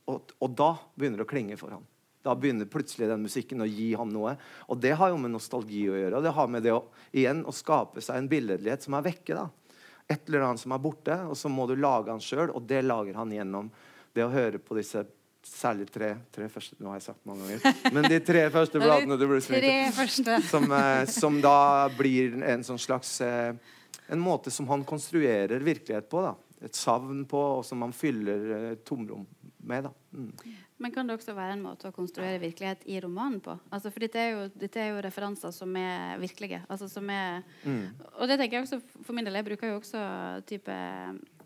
og, 0.08 0.32
og, 0.40 0.50
da 0.56 0.72
begynner 0.96 1.20
det 1.20 1.26
å 1.26 1.30
klinge 1.30 1.58
for 1.60 1.76
ham. 1.76 1.84
Da 2.24 2.34
begynner 2.34 2.68
plutselig 2.68 3.10
den 3.10 3.22
musikken 3.22 3.62
å 3.62 3.68
gi 3.68 3.92
ham 3.96 4.10
noe. 4.10 4.34
Og 4.72 4.80
det 4.82 4.94
har 4.98 5.12
jo 5.12 5.20
med 5.20 5.34
nostalgi 5.34 5.84
å 5.88 5.98
gjøre. 5.98 6.18
Og 6.18 6.24
det 6.24 6.32
har 6.34 6.48
med 6.50 6.64
det 6.66 6.74
å, 6.74 6.80
igjen, 7.12 7.44
å 7.46 7.54
skape 7.54 8.02
seg 8.04 8.18
en 8.18 8.30
billedlighet 8.32 8.84
som 8.84 8.96
er 8.98 9.06
vekke. 9.06 9.36
da. 9.36 9.46
Et 10.08 10.24
eller 10.26 10.48
annet 10.48 10.64
som 10.64 10.72
er 10.74 10.82
borte, 10.82 11.14
og 11.28 11.36
så 11.38 11.52
må 11.52 11.68
du 11.68 11.76
lage 11.76 12.10
han 12.10 12.24
sjøl, 12.24 12.48
og 12.50 12.66
det 12.66 12.82
lager 12.86 13.20
han 13.20 13.32
gjennom 13.32 13.70
det 14.16 14.24
å 14.24 14.32
høre 14.32 14.58
på 14.58 14.76
disse 14.80 15.04
Særlig 15.46 15.86
tre, 15.90 16.10
tre 16.34 16.48
første 16.50 16.76
Nå 16.82 16.90
har 16.90 16.98
jeg 16.98 17.06
sagt 17.08 17.26
mange 17.28 17.46
ganger. 17.46 17.92
Men 17.94 18.08
de 18.10 18.18
tre 18.26 18.44
første 18.52 18.80
bladene 18.82 19.18
til 19.18 19.30
Bruce 19.30 19.46
Springsteen. 19.46 20.44
Som, 20.50 20.66
eh, 20.74 21.04
som, 21.10 21.40
da 21.42 21.88
blir 21.94 22.38
en 22.42 22.64
sånn 22.66 22.80
slags 22.82 23.20
eh, 23.24 23.54
En 24.10 24.22
måte 24.22 24.52
som 24.54 24.68
han 24.72 24.84
konstruerer 24.88 25.62
virkelighet 25.62 26.08
på. 26.10 26.24
da. 26.26 26.34
Et 26.66 26.74
savn 26.74 27.22
på, 27.30 27.42
og 27.58 27.66
som 27.66 27.84
han 27.86 27.94
fyller 27.94 28.48
eh, 28.56 28.72
tomrom 28.86 29.26
med. 29.68 29.88
da. 29.88 29.92
Mm. 30.12 30.56
Men 30.78 30.92
kan 30.94 31.08
det 31.08 31.16
også 31.18 31.34
være 31.34 31.56
en 31.56 31.64
måte 31.64 31.90
å 31.90 31.94
konstruere 31.94 32.38
virkelighet 32.42 32.84
i 32.86 33.00
romanen 33.02 33.40
på? 33.42 33.56
Altså, 33.74 33.90
for 33.90 34.04
dette 34.04 34.20
er, 34.22 34.28
jo, 34.36 34.44
dette 34.58 34.78
er 34.78 34.92
jo 34.92 35.02
referanser 35.02 35.54
som 35.54 35.74
er 35.78 36.18
virkelige. 36.22 36.60
Altså, 36.70 36.86
som 36.90 37.10
er, 37.10 37.42
mm. 37.64 37.82
Og 38.14 38.30
det 38.30 38.38
tenker 38.38 38.58
jeg 38.58 38.66
også 38.68 38.80
for 39.02 39.16
min 39.16 39.26
del. 39.26 39.40
Jeg 39.40 39.48
bruker 39.50 39.72
jo 39.72 39.80
også 39.80 40.04
type 40.48 40.78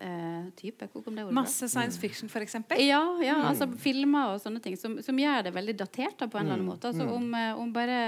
uh, 0.02 0.50
type? 0.58 0.88
Hvor 0.92 1.04
kom 1.06 1.16
det 1.16 1.24
ordet 1.24 1.36
Masse 1.38 1.68
science 1.70 2.00
fiction, 2.00 2.28
f.eks.? 2.28 2.58
Ja, 2.82 3.00
ja 3.22 3.38
mm. 3.38 3.46
altså 3.52 3.68
filmer 3.80 4.34
og 4.34 4.42
sånne 4.42 4.60
ting 4.64 4.76
som, 4.80 4.98
som 5.04 5.18
gjør 5.18 5.46
det 5.46 5.54
veldig 5.56 5.76
datert 5.80 6.18
da, 6.20 6.28
på 6.28 6.40
en 6.40 6.46
eller 6.46 6.58
annen 6.58 6.66
mm. 6.66 6.72
måte. 6.74 6.92
Altså, 6.92 7.06
mm. 7.08 7.14
om, 7.16 7.38
eh, 7.38 7.62
om, 7.62 7.72
bare 7.72 8.00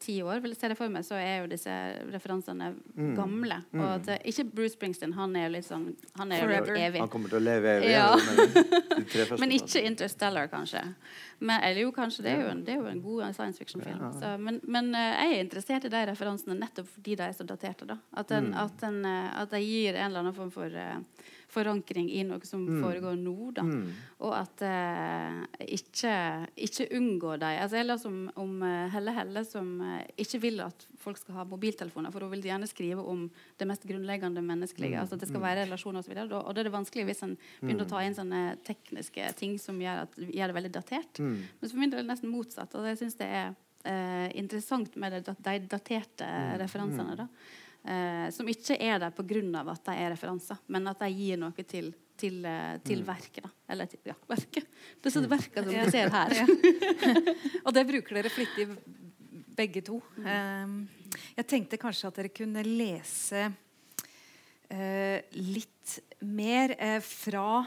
ti 0.00 0.20
år 0.22 0.40
vil 0.40 0.54
jeg 0.54 0.62
se 0.62 0.72
det 0.72 0.78
for 0.78 0.92
meg, 0.92 1.04
så 1.06 1.18
er 1.20 1.42
jo 1.42 1.50
disse 1.50 1.76
referansene 2.14 2.72
mm. 2.94 3.12
gamle. 3.18 3.60
Og 3.76 3.86
at, 3.98 4.12
eh, 4.16 4.22
ikke 4.32 4.46
Bruce 4.54 4.76
Springsteen, 4.78 5.14
han 5.18 5.36
er 5.36 5.48
jo 5.48 5.54
litt 5.58 5.68
sånn 5.68 5.90
Han 6.16 6.32
er 6.32 6.44
jo 6.44 6.50
litt 6.50 6.72
evig. 6.78 7.02
Han 7.02 7.12
kommer 7.12 7.32
til 7.32 7.40
å 7.40 7.44
leve 7.44 7.76
evig. 7.80 7.92
Ja. 7.92 9.36
Men 9.40 9.52
ikke 9.58 9.84
Interstellar 9.84 10.30
Interstellar, 10.30 10.48
kanskje. 10.48 10.94
Men, 11.40 11.62
eller 11.64 11.80
jo, 11.86 11.90
kanskje. 11.96 12.24
Det 12.26 12.32
er 12.34 12.42
jo 12.44 12.48
en, 12.52 12.62
er 12.68 12.80
jo 12.82 12.88
en 12.90 13.02
god 13.02 13.34
science 13.34 13.58
fiction-film. 13.58 14.02
Ja. 14.20 14.34
Men, 14.36 14.60
men 14.68 14.90
uh, 14.92 15.00
jeg 15.00 15.32
er 15.32 15.44
interessert 15.44 15.86
i 15.88 15.92
de 15.92 16.02
referansene 16.10 16.56
nettopp 16.58 16.90
fordi 16.92 17.16
de 17.16 17.24
er 17.24 17.36
så 17.36 17.46
daterte. 17.48 17.88
da. 17.88 17.96
At, 18.12 18.28
den, 18.28 18.50
mm. 18.52 18.58
at, 18.60 18.74
den, 18.82 18.98
uh, 19.08 19.30
at 19.40 19.54
de 19.54 19.62
gir 19.64 19.96
en 19.96 20.10
eller 20.10 20.24
annen 20.24 20.36
form 20.36 20.52
for 20.52 20.68
uh, 20.68 21.19
forankring 21.50 22.10
i 22.12 22.22
noe 22.26 22.46
som 22.46 22.62
mm. 22.66 22.80
foregår 22.84 23.16
nå. 23.18 23.34
da. 23.56 23.64
Mm. 23.66 23.86
Og 24.26 24.34
at 24.36 24.64
eh, 24.66 25.38
ikke, 25.76 26.14
ikke 26.68 26.88
unngå 26.96 27.36
dem. 27.40 27.58
Altså, 27.62 27.80
jeg 27.80 27.88
leser 27.88 28.10
om, 28.10 28.20
om 28.40 28.64
Helle 28.92 29.14
Helle 29.16 29.44
som 29.48 29.72
eh, 29.86 30.04
ikke 30.24 30.42
vil 30.44 30.62
at 30.64 30.86
folk 31.00 31.20
skal 31.20 31.38
ha 31.40 31.46
mobiltelefoner, 31.48 32.12
for 32.12 32.26
hun 32.26 32.34
vil 32.34 32.50
gjerne 32.50 32.68
skrive 32.70 33.04
om 33.12 33.24
det 33.60 33.68
mest 33.68 33.86
grunnleggende 33.88 34.44
menneskelige. 34.44 34.96
Mm. 34.96 35.00
altså 35.02 35.16
at 35.16 35.24
Det 35.24 35.30
skal 35.30 35.42
mm. 35.42 35.48
være 35.48 35.64
relasjoner 35.64 36.06
så 36.06 36.18
Og, 36.26 36.36
og 36.40 36.54
det 36.54 36.62
er 36.62 36.70
det 36.70 36.76
vanskelig 36.76 37.06
hvis 37.08 37.24
en 37.26 37.38
begynner 37.60 37.86
å 37.86 37.90
ta 37.90 38.04
inn 38.04 38.18
sånne 38.18 38.44
tekniske 38.66 39.32
ting 39.40 39.56
som 39.62 39.80
gjør, 39.80 40.04
at, 40.06 40.20
gjør 40.20 40.52
det 40.52 40.58
veldig 40.60 40.74
datert. 40.74 41.22
Mm. 41.22 41.40
Men 41.60 41.72
for 41.72 41.82
min 41.82 41.90
del 41.90 42.02
er 42.02 42.06
det 42.06 42.12
nesten 42.12 42.32
motsatt. 42.32 42.74
og 42.74 42.86
jeg 42.90 43.00
synes 43.00 43.18
det 43.20 43.30
er 43.40 43.50
eh, 43.88 44.28
interessant 44.38 44.96
med 45.00 45.18
det, 45.18 45.34
de 45.38 45.58
daterte 45.70 46.28
mm. 46.28 46.54
referansene. 46.62 47.18
da 47.24 47.28
eh, 47.84 48.28
som 48.34 48.48
ikke 48.48 48.76
er 48.76 49.00
der 49.02 49.14
pga. 49.14 49.64
at 49.72 49.84
de 49.84 49.96
er 49.96 50.10
referanser, 50.14 50.58
men 50.68 50.88
at 50.88 51.00
de 51.00 51.10
gir 51.14 51.40
noe 51.40 51.64
til, 51.64 51.92
til, 52.16 52.44
eh, 52.44 52.78
til 52.84 53.02
mm. 53.02 53.06
verket. 53.06 53.42
Da. 53.44 53.50
Eller 53.72 53.86
til 53.86 53.98
ja, 54.04 54.16
verket. 54.28 54.66
Det 55.00 55.14
er 55.16 55.28
verket 55.28 55.64
som 55.64 55.72
du 55.72 55.90
ser 55.90 56.10
her. 56.10 56.36
og 57.64 57.74
det 57.74 57.86
bruker 57.88 58.20
dere 58.20 58.32
flittig 58.32 58.68
begge 59.56 59.82
to. 59.84 60.00
Um, 60.24 60.88
jeg 61.36 61.48
tenkte 61.48 61.80
kanskje 61.80 62.08
at 62.08 62.20
dere 62.20 62.32
kunne 62.32 62.62
lese 62.64 63.48
uh, 63.50 65.18
litt 65.36 65.96
mer 66.24 66.74
uh, 66.78 67.00
fra 67.04 67.64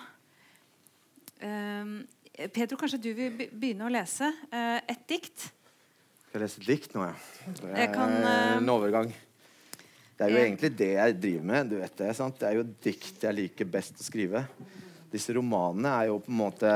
um, 1.44 1.98
Pedro, 2.34 2.80
kanskje 2.82 3.02
du 3.04 3.12
vil 3.18 3.36
begynne 3.52 3.86
å 3.86 3.94
lese 3.94 4.26
uh, 4.26 4.80
et 4.90 5.04
dikt? 5.10 5.52
Skal 6.24 6.40
jeg 6.40 6.46
lese 6.48 6.64
et 6.64 6.70
dikt 6.72 6.96
nå, 6.98 7.06
ja? 7.06 7.14
Det 7.60 7.76
er 7.78 7.94
kan, 7.94 8.16
en 8.24 8.74
overgang. 8.74 9.14
Det 10.14 10.28
er 10.28 10.34
jo 10.34 10.42
egentlig 10.44 10.70
det 10.78 10.92
jeg 10.94 11.16
driver 11.20 11.46
med. 11.50 11.70
du 11.72 11.76
vet 11.80 11.98
Det 11.98 12.12
sant? 12.18 12.40
Det 12.40 12.50
er 12.50 12.60
jo 12.60 12.66
dikt 12.86 13.24
jeg 13.26 13.38
liker 13.38 13.70
best 13.70 14.00
å 14.00 14.06
skrive. 14.06 14.44
Disse 15.14 15.34
romanene 15.36 15.94
er 15.94 16.12
jo 16.12 16.20
på 16.22 16.32
en 16.32 16.40
måte 16.40 16.70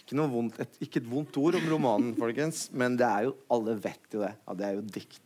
Ikke, 0.00 0.16
noe 0.18 0.32
vondt, 0.32 0.60
et, 0.60 0.72
ikke 0.86 1.02
et 1.02 1.08
vondt 1.08 1.36
ord 1.40 1.54
om 1.60 1.68
romanen, 1.70 2.14
folkens, 2.22 2.58
men 2.72 2.96
det 2.98 3.06
er 3.06 3.28
jo, 3.28 3.32
alle 3.52 3.76
vet 3.80 4.16
jo 4.16 4.20
det. 4.24 4.32
Ja, 4.40 4.56
det 4.58 4.66
er 4.66 4.74
jo 4.78 4.88
dikt 4.96 5.22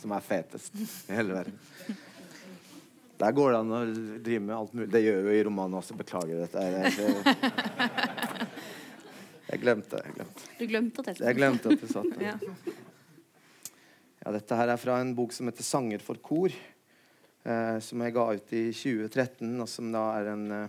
som 0.00 0.10
er 0.16 0.22
fetest 0.24 0.72
i 0.80 1.16
hele 1.16 1.34
verden. 1.34 1.56
Der 3.20 3.30
går 3.36 3.48
det 3.52 3.58
an 3.58 3.74
å 3.76 3.80
drive 4.24 4.42
med 4.46 4.54
alt 4.56 4.72
mulig. 4.72 4.88
Det 4.94 5.02
gjør 5.04 5.18
jo 5.26 5.32
i 5.36 5.42
romanen 5.44 5.76
også. 5.76 5.92
Beklager 5.98 6.36
dette. 6.40 6.60
Jeg, 9.50 9.58
glemte 9.60 9.98
det. 9.98 10.04
Jeg 10.06 10.14
glemte. 10.14 10.40
Du 10.56 10.64
glemte? 10.70 11.02
Jeg 11.18 11.34
glemte 11.36 11.68
at 11.74 11.80
du 11.82 11.88
satt 11.90 12.10
der. 12.14 12.22
Ja. 12.30 12.36
Dette 14.34 14.58
her 14.58 14.72
er 14.72 14.80
fra 14.80 14.98
en 15.00 15.14
bok 15.16 15.32
som 15.32 15.48
heter 15.50 15.64
'Sanger 15.66 16.02
for 16.02 16.16
kor', 16.16 16.54
eh, 17.44 17.78
som 17.78 18.00
jeg 18.00 18.14
ga 18.14 18.32
ut 18.32 18.52
i 18.52 18.64
2013, 18.72 19.60
og 19.60 19.68
som 19.68 19.92
da 19.92 20.04
er 20.18 20.32
en, 20.32 20.52
eh, 20.52 20.68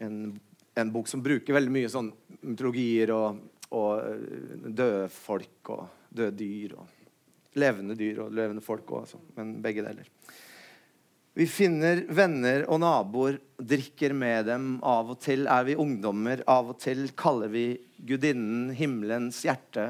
en, 0.00 0.40
en 0.76 0.92
bok 0.92 1.08
som 1.08 1.22
bruker 1.22 1.54
veldig 1.54 1.72
mye 1.72 1.88
sånn 1.88 2.12
mytologier 2.42 3.10
og, 3.10 3.40
og 3.70 4.00
eh, 4.00 4.68
døde 4.68 5.08
folk 5.08 5.70
og 5.70 5.88
døde 6.10 6.36
dyr 6.36 6.76
og 6.78 6.86
levende 7.58 7.96
dyr 7.98 8.24
og 8.24 8.32
levende 8.32 8.62
folk 8.64 8.86
òg, 8.86 9.14
men 9.36 9.62
begge 9.62 9.82
deler. 9.82 10.08
Vi 11.38 11.44
finner 11.46 12.00
venner 12.10 12.64
og 12.66 12.80
naboer, 12.82 13.36
drikker 13.62 14.10
med 14.10 14.48
dem. 14.48 14.64
Av 14.82 15.12
og 15.12 15.20
til 15.22 15.44
er 15.46 15.68
vi 15.68 15.76
ungdommer. 15.78 16.42
Av 16.50 16.72
og 16.72 16.80
til 16.82 17.04
kaller 17.14 17.52
vi 17.52 17.62
gudinnen 18.10 18.72
himmelens 18.74 19.38
hjerte. 19.46 19.84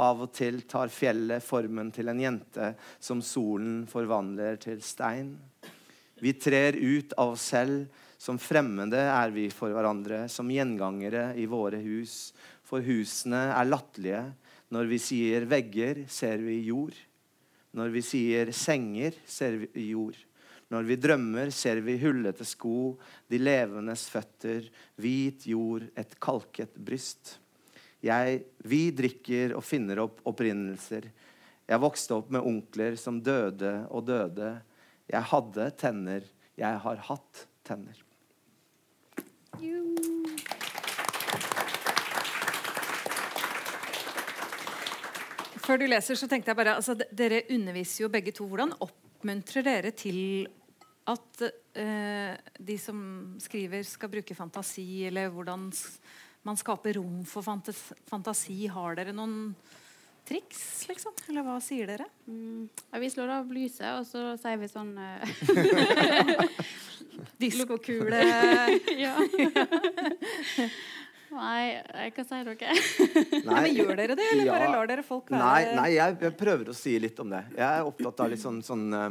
Av 0.00 0.24
og 0.24 0.32
til 0.32 0.62
tar 0.64 0.88
fjellet 0.88 1.44
formen 1.44 1.92
til 1.92 2.08
en 2.08 2.24
jente 2.24 2.72
som 2.96 3.20
solen 3.20 3.82
forvandler 3.92 4.56
til 4.64 4.80
stein. 4.80 5.34
Vi 6.24 6.32
trer 6.40 6.80
ut 6.80 7.12
av 7.20 7.36
oss 7.36 7.50
selv. 7.52 7.84
Som 8.16 8.40
fremmede 8.40 9.04
er 9.04 9.28
vi 9.36 9.50
for 9.52 9.76
hverandre, 9.76 10.24
som 10.32 10.48
gjengangere 10.48 11.34
i 11.36 11.44
våre 11.44 11.84
hus. 11.84 12.30
For 12.64 12.80
husene 12.80 13.50
er 13.52 13.68
latterlige. 13.68 14.28
Når 14.72 14.88
vi 14.88 15.04
sier 15.12 15.44
vegger, 15.52 16.06
ser 16.08 16.40
vi 16.40 16.62
jord. 16.70 16.96
Når 17.76 17.92
vi 17.92 18.08
sier 18.14 18.56
senger, 18.56 19.20
ser 19.28 19.66
vi 19.66 19.90
jord. 19.90 20.16
Når 20.72 20.86
vi 20.88 20.96
drømmer, 20.96 21.50
ser 21.52 21.80
vi 21.84 21.98
hullete 22.00 22.46
sko, 22.48 22.94
de 23.30 23.40
levendes 23.40 24.06
føtter, 24.12 24.70
hvit 25.00 25.46
jord, 25.50 25.84
et 25.98 26.14
kalket 26.22 26.76
bryst. 26.76 27.36
Jeg, 28.04 28.42
vi 28.64 28.88
drikker 28.92 29.54
og 29.56 29.64
finner 29.64 30.02
opp 30.04 30.22
opprinnelser. 30.28 31.08
Jeg 31.64 31.80
vokste 31.80 32.18
opp 32.18 32.32
med 32.34 32.44
onkler 32.44 32.98
som 33.00 33.20
døde 33.24 33.76
og 33.88 34.04
døde. 34.08 34.56
Jeg 35.08 35.30
hadde 35.30 35.70
tenner. 35.80 36.26
Jeg 36.60 36.80
har 36.84 37.00
hatt 37.08 37.46
tenner. 37.66 37.96
Før 45.64 45.80
du 45.80 45.86
leser, 45.88 46.18
så 46.18 46.28
tenkte 46.28 46.52
jeg 46.52 46.58
bare 46.58 46.76
altså, 46.76 46.96
Dere 47.08 47.46
underviser 47.54 48.04
jo 48.04 48.12
begge 48.12 48.34
to. 48.36 48.44
Hvordan 48.50 48.74
oppmuntrer 49.24 49.64
dere 49.64 49.90
til 49.96 50.44
at 51.08 51.40
eh, 51.80 52.36
de 52.60 52.74
som 52.76 52.98
skriver, 53.40 53.80
skal 53.88 54.10
bruke 54.12 54.36
fantasi, 54.36 55.06
eller 55.08 55.30
hvordan 55.32 55.70
man 56.44 56.60
skaper 56.60 56.98
rom 56.98 57.24
for 57.24 57.40
fantasi. 57.40 58.66
Har 58.68 58.98
dere 59.00 59.14
noen 59.16 59.54
triks, 60.28 60.84
liksom? 60.88 61.16
Eller 61.28 61.44
hva 61.44 61.56
sier 61.64 61.88
dere? 61.88 62.04
Mm. 62.28 62.68
Ja, 62.92 63.00
vi 63.00 63.10
slår 63.12 63.32
av 63.38 63.52
lyset, 63.52 63.88
og 63.96 64.04
så 64.08 64.36
sier 64.40 64.60
vi 64.60 64.68
sånn 64.68 64.92
uh... 65.00 65.24
Diskokule 67.40 68.20
Ja. 69.04 69.16
Nei, 71.34 72.10
hva 72.14 72.24
sier 72.28 72.46
dere? 72.46 72.74
Nei, 73.48 73.60
Men 73.66 73.70
gjør 73.74 73.94
dere 73.98 74.16
det, 74.18 74.26
eller 74.32 74.46
ja. 74.46 74.54
bare 74.54 74.72
lar 74.72 74.90
dere 74.90 75.04
folk 75.06 75.32
være 75.32 75.40
Nei, 75.42 75.76
nei 75.78 75.88
jeg, 75.96 76.18
jeg, 76.22 76.34
prøver 76.38 76.70
å 76.70 76.76
si 76.78 76.94
litt 77.02 77.18
om 77.22 77.32
det. 77.34 77.42
Jeg 77.56 77.66
er 77.68 77.88
opptatt 77.88 78.22
av 78.24 78.30
litt 78.32 78.42
sånn, 78.42 78.60
sånn 78.64 78.84
uh 78.94 79.08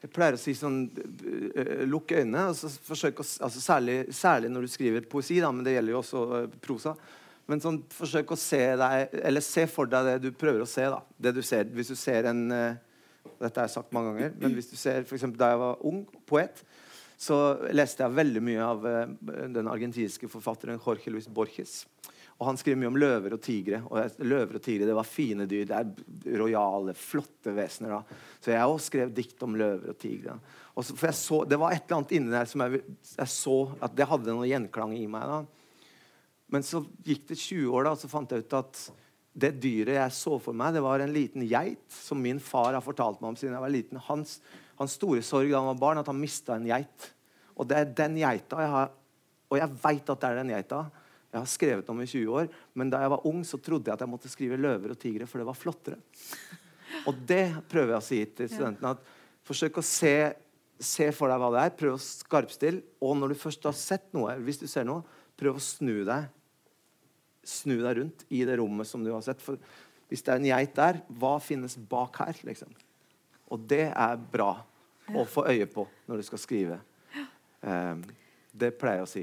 Jeg 0.00 0.12
pleier 0.16 0.36
å 0.36 0.40
si 0.40 0.54
sånn 0.56 0.82
uh, 0.96 1.80
Lukk 1.88 2.14
øynene. 2.16 2.46
Altså, 2.52 2.70
forsøk 2.86 3.20
å, 3.20 3.26
altså 3.46 3.60
særlig, 3.60 3.96
særlig, 4.16 4.52
når 4.52 4.64
du 4.64 4.72
skriver 4.72 5.08
poesi, 5.08 5.40
da, 5.44 5.50
men 5.52 5.66
det 5.66 5.74
gjelder 5.74 5.92
jo 5.92 5.98
også 6.00 6.22
uh, 6.30 6.60
prosa. 6.64 6.94
Men 7.50 7.60
sånn, 7.60 7.80
forsøk 7.92 8.30
å 8.30 8.38
se 8.38 8.60
deg 8.78 9.16
Eller 9.26 9.42
se 9.44 9.66
for 9.70 9.88
deg 9.90 10.06
det 10.06 10.18
du 10.22 10.30
prøver 10.36 10.62
å 10.64 10.68
se. 10.70 10.84
da 10.86 11.00
Det 11.18 11.34
du 11.34 11.42
ser 11.42 11.68
Hvis 11.74 11.90
du 11.92 11.96
ser 11.98 12.28
en 12.30 12.44
uh, 12.52 12.78
Dette 13.40 13.56
har 13.56 13.66
jeg 13.66 13.74
sagt 13.74 13.92
mange 13.96 14.12
ganger, 14.14 14.36
men 14.40 14.54
hvis 14.56 14.70
du 14.70 14.76
ser 14.80 15.02
for 15.08 15.16
eksempel, 15.18 15.40
Da 15.40 15.50
jeg 15.52 15.60
var 15.60 15.82
ung 15.88 16.04
poet, 16.28 16.62
så 17.20 17.36
leste 17.76 18.04
jeg 18.04 18.16
veldig 18.16 18.40
mye 18.42 18.64
av 18.64 18.86
den 19.20 19.68
argentinske 19.68 20.28
forfatteren 20.32 20.80
Jorge 20.80 21.12
Luis 21.12 21.28
Borges. 21.28 21.82
Og 22.40 22.46
Han 22.48 22.56
skriver 22.56 22.78
mye 22.80 22.88
om 22.88 22.96
løver 22.96 23.34
og 23.36 23.42
tigre. 23.44 23.82
Og 23.84 24.24
løver 24.24 24.56
og 24.56 24.62
tigre 24.64 24.86
det 24.88 24.96
var 24.96 25.04
fine 25.04 25.44
dyr. 25.48 25.66
Det 25.68 25.76
er 25.76 26.38
rojale, 26.40 26.94
flotte 26.96 27.52
vesener. 27.52 27.98
da. 27.98 28.20
Så 28.40 28.54
jeg 28.54 28.64
også 28.64 28.88
skrev 28.88 29.12
dikt 29.12 29.44
om 29.44 29.58
løver 29.60 29.92
og 29.92 29.98
tigre. 30.00 30.38
Og 30.72 30.86
så, 30.86 30.96
for 30.96 31.10
jeg 31.10 31.18
så, 31.20 31.44
Det 31.44 31.58
var 31.60 31.76
et 31.76 31.84
eller 31.84 31.98
annet 31.98 32.14
inni 32.16 32.32
der 32.32 32.48
som 32.48 32.64
jeg, 32.64 32.80
jeg, 33.18 33.28
så 33.28 33.58
at 33.84 33.96
det 33.96 34.08
hadde 34.08 34.32
noe 34.32 34.48
gjenklang 34.48 34.96
i 34.96 35.04
meg. 35.04 35.28
da. 35.28 35.44
Men 36.48 36.64
så 36.64 36.80
gikk 37.04 37.28
det 37.28 37.36
20 37.36 37.68
år, 37.76 37.84
da, 37.84 37.92
og 37.92 38.00
så 38.00 38.08
fant 38.08 38.32
jeg 38.32 38.46
ut 38.46 38.58
at 38.58 38.82
det 39.40 39.52
dyret 39.62 39.94
jeg 39.94 40.16
så 40.16 40.38
for 40.42 40.56
meg, 40.56 40.72
det 40.74 40.82
var 40.82 41.04
en 41.04 41.12
liten 41.14 41.44
geit 41.46 41.84
som 41.92 42.18
min 42.18 42.40
far 42.42 42.72
har 42.74 42.82
fortalt 42.82 43.20
meg 43.20 43.30
om 43.30 43.36
siden 43.38 43.54
jeg 43.54 43.62
var 43.62 43.76
liten. 43.76 44.00
Hans, 44.08 44.38
hans 44.80 44.96
store 44.96 45.22
sorg 45.24 45.50
da 45.52 45.60
han 45.60 45.70
var 45.74 45.80
barn, 45.80 46.00
at 46.00 46.08
han 46.08 46.20
mista 46.20 46.56
en 46.56 46.68
geit. 46.68 47.10
Og 47.60 47.68
det 47.68 47.76
er 47.76 47.92
den 48.02 48.16
geita 48.22 48.64
jeg 48.64 48.72
har 48.72 48.96
Og 49.50 49.58
jeg 49.58 49.76
veit 49.82 50.10
at 50.12 50.20
det 50.22 50.28
er 50.28 50.36
den 50.38 50.52
geita 50.54 50.84
jeg 51.30 51.38
har 51.38 51.50
skrevet 51.50 51.88
om 51.90 52.00
i 52.02 52.06
20 52.06 52.36
år. 52.38 52.48
Men 52.74 52.90
da 52.90 53.00
jeg 53.02 53.10
var 53.10 53.26
ung, 53.26 53.42
så 53.46 53.58
trodde 53.62 53.90
jeg 53.90 53.94
at 53.94 54.02
jeg 54.02 54.10
måtte 54.10 54.30
skrive 54.30 54.58
løver 54.58 54.94
og 54.94 54.98
tigre, 54.98 55.26
for 55.30 55.38
det 55.38 55.46
var 55.46 55.58
flottere. 55.58 55.98
Og 57.06 57.18
det 57.26 57.44
prøver 57.70 57.94
jeg 57.94 58.00
å 58.00 58.06
si 58.06 58.18
til 58.34 58.50
studentene. 58.50 58.94
at 58.94 59.46
Forsøk 59.46 59.78
å 59.78 59.84
se, 59.86 60.14
se 60.78 61.08
for 61.14 61.30
deg 61.30 61.42
hva 61.42 61.50
det 61.54 61.62
er. 61.62 61.76
Prøv 61.78 61.96
å 61.96 62.02
skarpstille. 62.02 62.82
Og 63.02 63.14
når 63.18 63.34
du 63.34 63.40
først 63.42 63.66
har 63.66 63.76
sett 63.78 64.08
noe, 64.16 64.34
hvis 64.42 64.58
du 64.62 64.66
ser 64.70 64.86
noe, 64.86 65.02
prøv 65.38 65.58
å 65.58 65.64
snu 65.64 66.02
deg. 66.06 66.30
Snu 67.46 67.76
deg 67.78 68.00
rundt 68.00 68.26
i 68.30 68.42
det 68.46 68.58
rommet 68.58 68.90
som 68.90 69.06
du 69.06 69.12
har 69.14 69.22
sett. 69.26 69.42
For 69.42 69.58
hvis 70.10 70.26
det 70.26 70.34
er 70.34 70.42
en 70.42 70.50
geit 70.50 70.74
der, 70.78 71.02
hva 71.18 71.36
finnes 71.42 71.78
bak 71.90 72.22
her? 72.22 72.42
Liksom? 72.46 72.74
Og 73.50 73.70
det 73.70 73.86
er 73.90 74.26
bra 74.34 74.52
å 75.16 75.26
få 75.28 75.46
øye 75.50 75.66
på 75.70 75.86
når 76.08 76.22
du 76.22 76.28
skal 76.30 76.42
skrive. 76.42 76.80
Um, 77.60 78.04
det 78.50 78.72
pleier 78.80 78.98
jeg 78.98 79.04
å 79.04 79.08
si. 79.08 79.22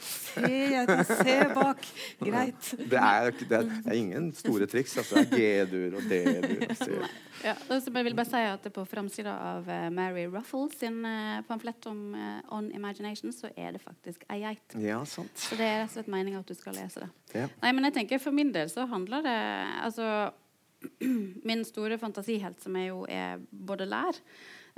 se, 0.00 0.40
jeg 0.48 1.04
se 1.04 1.34
bak. 1.52 1.82
Greit. 2.22 2.70
Det 2.78 3.00
er, 3.00 3.28
det 3.50 3.58
er, 3.58 3.92
ingen 3.92 4.30
store 4.36 4.68
triks. 4.70 4.96
Altså. 5.02 5.20
Det 5.20 5.36
er 5.36 5.66
G-dur 5.68 5.98
og 5.98 6.08
D-dur. 6.08 7.04
Ja, 7.44 7.54
jeg 7.68 8.04
vil 8.08 8.16
bare 8.18 8.26
si 8.26 8.40
at 8.40 8.64
På 8.74 8.82
framsida 8.88 9.34
av 9.52 9.68
uh, 9.68 9.88
Mary 9.94 10.24
Ruffles 10.32 10.78
sin 10.80 11.04
uh, 11.04 11.38
pamflett 11.48 11.86
om 11.90 12.16
uh, 12.16 12.56
On 12.56 12.72
Imagination 12.74 13.34
så 13.36 13.52
er 13.54 13.76
det 13.76 13.84
faktisk 13.84 14.24
ei 14.32 14.40
geit. 14.46 14.78
Ja, 14.80 15.04
sant. 15.06 15.36
Så 15.36 15.60
det 15.60 15.68
er 15.68 15.82
rett 15.82 15.92
og 15.92 15.98
slett 15.98 16.12
meninga 16.12 16.40
at 16.40 16.48
du 16.48 16.56
skal 16.56 16.78
lese 16.78 17.04
det. 17.04 17.10
Ja. 17.36 17.46
Nei, 17.62 17.74
men 17.76 17.84
jeg 17.90 17.98
tenker 18.00 18.22
For 18.22 18.34
min 18.34 18.50
del 18.54 18.72
så 18.72 18.88
handler 18.88 19.22
det 19.26 19.38
altså, 19.84 20.08
Min 21.48 21.64
store 21.66 21.98
fantasihelt, 21.98 22.60
som 22.62 22.76
jeg 22.78 22.92
jo 22.92 23.04
er 23.10 23.42
både 23.50 23.86
lær 23.88 24.18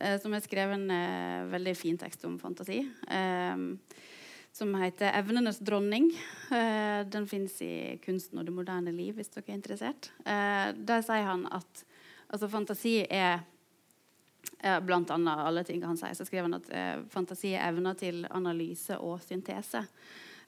Eh, 0.01 0.21
som 0.21 0.33
har 0.33 0.41
skrevet 0.41 0.75
en 0.75 0.91
eh, 0.91 1.45
veldig 1.53 1.77
fin 1.77 1.99
tekst 1.99 2.25
om 2.25 2.39
fantasi. 2.39 2.79
Eh, 3.09 3.57
som 4.53 4.75
heter 4.75 5.13
'Evnenes 5.13 5.61
dronning'. 5.61 6.11
den 7.11 7.27
fins 7.27 7.63
i 7.63 7.99
'Kunsten 8.03 8.39
og 8.39 8.45
det 8.45 8.53
moderne 8.53 8.93
liv', 8.93 9.15
hvis 9.15 9.29
dere 9.29 9.45
er 9.49 9.55
interessert. 9.55 10.11
der 10.25 11.03
sier 11.03 11.23
han 11.25 11.47
at 11.47 11.85
altså, 12.29 12.49
fantasi 12.49 13.07
er 13.11 13.41
Blant 14.83 15.11
annet 15.11 15.39
alle 15.39 15.65
ting 15.65 15.83
han 15.83 15.97
sier, 15.97 16.15
så 16.15 16.25
skriver 16.25 16.43
han 16.43 16.55
at 16.55 16.71
eh, 16.71 17.05
fantasi 17.09 17.55
er 17.55 17.69
evner 17.69 17.95
til 17.95 18.27
analyse 18.31 18.99
og 18.99 19.21
syntese. 19.21 19.87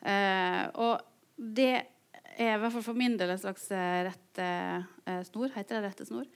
Eh, 0.03 0.69
og 0.75 1.01
det 1.37 1.83
er 2.37 2.55
i 2.55 2.61
hvert 2.61 2.73
fall 2.75 2.85
for 2.85 2.99
min 2.99 3.15
del 3.21 3.31
en 3.33 3.41
slags 3.41 3.65
rettesnor, 3.73 5.51
heter 5.55 5.77
det 5.79 5.83
rettesnor, 5.85 6.27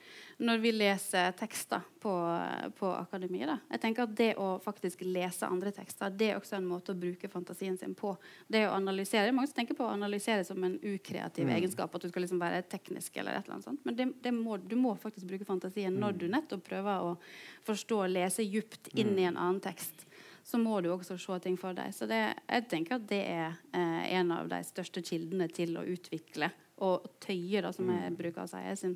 når 0.43 0.61
vi 0.63 0.71
leser 0.75 1.31
tekster 1.39 1.85
på, 2.03 2.13
på 2.77 2.91
akademiet. 2.93 3.49
Da. 3.49 3.57
Jeg 3.73 3.83
tenker 3.83 4.05
at 4.05 4.15
Det 4.17 4.29
å 4.41 4.49
faktisk 4.63 5.03
lese 5.07 5.49
andre 5.49 5.71
tekster 5.75 6.13
det 6.13 6.31
er 6.31 6.39
også 6.39 6.57
en 6.57 6.67
måte 6.69 6.93
å 6.93 6.99
bruke 6.99 7.29
fantasien 7.31 7.77
sin 7.79 7.95
på. 7.97 8.13
Det 8.47 8.65
å 8.67 8.75
analysere, 8.75 9.33
Mange 9.35 9.53
tenker 9.55 9.77
på 9.77 9.85
å 9.87 9.93
analysere 9.95 10.45
som 10.47 10.63
en 10.63 10.77
ukreativ 10.81 11.47
mm. 11.47 11.55
egenskap. 11.57 11.95
At 11.95 12.05
du 12.05 12.11
skal 12.11 12.25
liksom 12.25 12.41
være 12.41 12.63
teknisk 12.69 13.17
eller 13.17 13.37
et 13.37 13.45
eller 13.45 13.57
annet 13.57 13.69
sånt. 13.69 13.83
Men 13.87 13.97
det, 13.97 14.09
det 14.23 14.33
må, 14.35 14.57
du 14.57 14.77
må 14.79 14.95
faktisk 14.99 15.29
bruke 15.29 15.47
fantasien 15.47 15.95
når 15.97 16.15
mm. 16.15 16.21
du 16.21 16.27
nettopp 16.33 16.65
prøver 16.67 17.11
å 17.11 17.15
forstå 17.67 18.03
og 18.05 18.13
lese 18.13 18.45
djupt 18.45 18.91
inn 18.95 19.15
mm. 19.15 19.19
i 19.21 19.29
en 19.31 19.37
annen 19.37 19.63
tekst 19.63 20.07
så 20.47 20.59
må 20.61 20.77
du 20.79 20.93
også 20.93 21.17
se 21.19 21.39
ting 21.43 21.57
for 21.59 21.75
deg. 21.75 21.91
Så 21.95 22.07
det, 22.07 22.21
jeg 22.47 22.67
tenker 22.71 22.95
at 22.95 23.09
det 23.09 23.19
er 23.27 23.57
eh, 23.75 24.05
en 24.15 24.31
av 24.31 24.47
de 24.51 24.61
største 24.63 25.03
kildene 25.03 25.49
til 25.51 25.75
å 25.75 25.83
utvikle 25.83 26.49
og 26.85 27.09
tøye, 27.23 27.59
da, 27.65 27.73
som 27.75 27.89
jeg 27.89 28.13
mm. 28.13 28.15
bruker 28.19 28.45
å 28.45 28.47
si. 28.47 28.61
Jeg, 28.63 28.77
sin, 28.79 28.93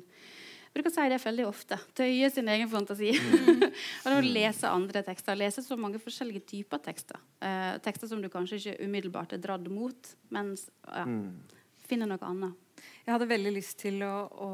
bruker 0.72 0.88
å 0.88 0.94
si 0.94 1.04
det 1.12 1.18
veldig 1.20 1.46
ofte. 1.50 1.76
Tøye 1.98 2.30
sin 2.32 2.48
egen 2.48 2.70
fantasi. 2.72 3.10
Mm. 3.12 3.66
og 4.00 4.08
det 4.08 4.16
å 4.16 4.24
lese 4.24 4.70
andre 4.70 5.04
tekster. 5.04 5.36
Lese 5.36 5.64
så 5.66 5.76
mange 5.76 6.00
forskjellige 6.00 6.46
typer 6.54 6.80
tekster. 6.86 7.20
Eh, 7.44 7.74
tekster 7.84 8.08
som 8.08 8.24
du 8.24 8.30
kanskje 8.32 8.60
ikke 8.62 8.86
umiddelbart 8.86 9.36
er 9.36 9.42
dratt 9.44 9.68
mot, 9.68 10.14
men 10.32 10.54
ja, 10.56 11.04
mm. 11.04 11.26
finner 11.84 12.14
noe 12.14 12.30
annet. 12.32 12.71
Jeg 13.02 13.16
hadde 13.16 13.30
veldig 13.32 13.52
lyst 13.56 13.80
til 13.82 14.02
å, 14.06 14.14
å, 14.30 14.50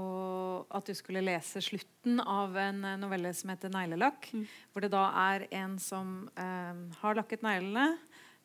at 0.72 0.88
du 0.88 0.94
skulle 0.96 1.20
lese 1.24 1.60
slutten 1.64 2.22
av 2.22 2.56
en 2.56 2.80
novelle 3.00 3.34
som 3.36 3.52
heter 3.52 3.72
'Neglelakk'. 3.72 4.30
Mm. 4.32 4.46
Hvor 4.72 4.84
det 4.84 4.92
da 4.94 5.04
er 5.28 5.44
en 5.52 5.76
som 5.82 6.30
eh, 6.32 6.80
har 7.02 7.18
lakket 7.18 7.44
neglene, 7.44 7.98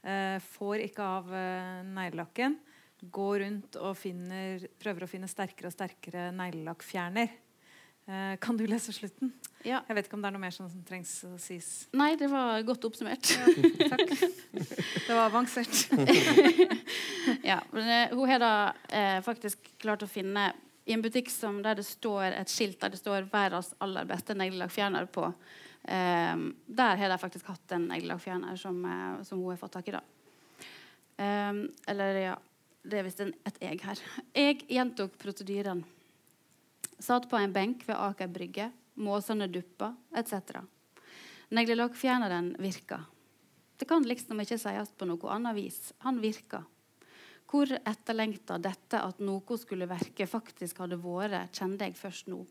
eh, 0.04 0.40
får 0.44 0.84
ikke 0.90 1.08
av 1.08 1.32
eh, 1.32 1.80
neglelakken, 1.88 2.60
går 3.04 3.40
rundt 3.44 3.80
og 3.80 3.96
finner, 4.00 4.68
prøver 4.80 5.06
å 5.06 5.12
finne 5.12 5.32
sterkere 5.32 5.72
og 5.72 5.76
sterkere 5.76 6.30
neglelakkfjerner. 6.36 7.32
Eh, 8.06 8.38
kan 8.40 8.58
du 8.58 8.66
lese 8.68 8.94
slutten? 8.94 9.32
Ja. 9.64 9.80
Jeg 9.88 9.96
vet 9.96 10.08
ikke 10.10 10.18
om 10.18 10.24
det 10.24 10.28
er 10.28 10.36
noe 10.36 10.44
mer 10.44 10.52
som 10.52 10.68
trengs 10.88 11.12
å 11.24 11.38
sies. 11.40 11.70
Nei, 11.96 12.14
det 12.20 12.28
var 12.32 12.60
godt 12.68 12.84
oppsummert. 12.90 13.30
Ja, 13.32 13.94
takk. 13.94 14.12
Det 14.52 15.08
var 15.08 15.30
avansert. 15.30 15.86
ja, 17.50 17.62
men 17.72 17.88
uh, 17.88 18.18
hun 18.18 18.28
har 18.28 18.44
da 18.44 18.52
eh, 18.92 19.22
faktisk 19.24 19.72
klart 19.80 20.04
å 20.04 20.12
finne 20.12 20.50
i 20.84 20.92
en 20.98 21.04
butikk 21.04 21.32
som, 21.32 21.62
der 21.64 21.80
det 21.80 21.88
står 21.88 22.36
et 22.42 22.52
skilt 22.52 22.82
der 22.82 22.92
det 22.92 23.00
står 23.00 23.30
'verdens 23.32 23.72
aller 23.80 24.04
beste 24.10 24.36
neglelakkfjerner' 24.36 25.08
på. 25.08 25.30
Eh, 25.88 26.36
der 26.68 27.00
har 27.00 27.16
de 27.16 27.22
faktisk 27.24 27.48
hatt 27.54 27.72
en 27.72 27.88
neglelakkfjerner 27.88 28.60
som, 28.60 28.84
som, 29.24 29.40
hun 29.40 29.56
har 29.56 29.64
fått 29.64 29.80
tak 29.80 29.88
i. 29.88 29.96
da. 29.96 30.04
eller 31.88 32.16
ja 32.20 32.36
Det 32.84 33.00
er 33.00 33.04
visst 33.08 33.22
et 33.24 33.62
egg 33.64 33.80
her. 33.88 34.00
Jeg 34.36 34.66
gjentok 34.68 35.16
prosedyren. 35.16 35.86
Satt 37.04 37.30
på 37.30 37.36
en 37.36 37.52
benk 37.52 37.82
ved 37.88 37.98
Aker 38.00 38.30
Brygge. 38.32 38.70
Måsene 38.96 39.50
duppa, 39.52 39.90
etc. 40.16 40.62
Neglelakkfjerneren 41.52 42.54
virka. 42.64 43.02
Det 43.76 43.90
kan 43.90 44.06
liksom 44.08 44.40
ikke 44.40 44.56
sies 44.62 44.92
på 44.96 45.08
noe 45.10 45.32
annet 45.34 45.58
vis. 45.58 45.80
Han 46.06 46.22
virka. 46.24 46.62
Hvor 47.50 47.68
etterlengta 47.76 48.56
dette 48.56 49.02
at 49.04 49.20
noe 49.20 49.58
skulle 49.60 49.90
verke, 49.90 50.30
faktisk 50.32 50.80
hadde 50.80 50.96
vært, 51.02 51.52
kjente 51.52 51.90
jeg 51.90 51.98
først 52.00 52.30
nå. 52.32 52.46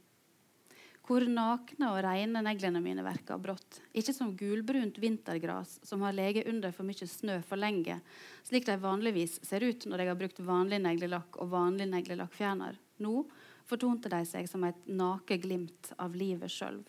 Hvor 1.08 1.24
nakne 1.24 1.88
og 1.94 2.02
rene 2.04 2.42
neglene 2.44 2.82
mine 2.84 3.06
verka 3.06 3.38
brått. 3.40 3.80
Ikke 3.96 4.12
som 4.12 4.34
gulbrunt 4.36 5.00
vintergras 5.00 5.78
som 5.82 6.04
har 6.04 6.12
ligget 6.12 6.50
under 6.52 6.76
for 6.76 6.84
mye 6.84 7.08
snø 7.08 7.38
for 7.40 7.56
lenge, 7.56 7.96
slik 8.44 8.68
de 8.68 8.76
vanligvis 8.84 9.40
ser 9.48 9.64
ut 9.64 9.88
når 9.88 10.04
jeg 10.04 10.12
har 10.12 10.20
brukt 10.20 10.44
vanlig 10.44 10.82
neglelakk 10.84 11.40
og 11.40 11.50
vanlig 11.56 11.88
neglelakkfjerner. 11.96 12.76
Nå 13.02 13.24
fortonte 13.68 14.10
de 14.12 14.22
seg 14.28 14.48
som 14.50 14.64
et 14.66 14.88
nake 14.88 15.38
glimt 15.42 15.92
av 15.98 16.16
livet 16.16 16.50
sjøl. 16.52 16.80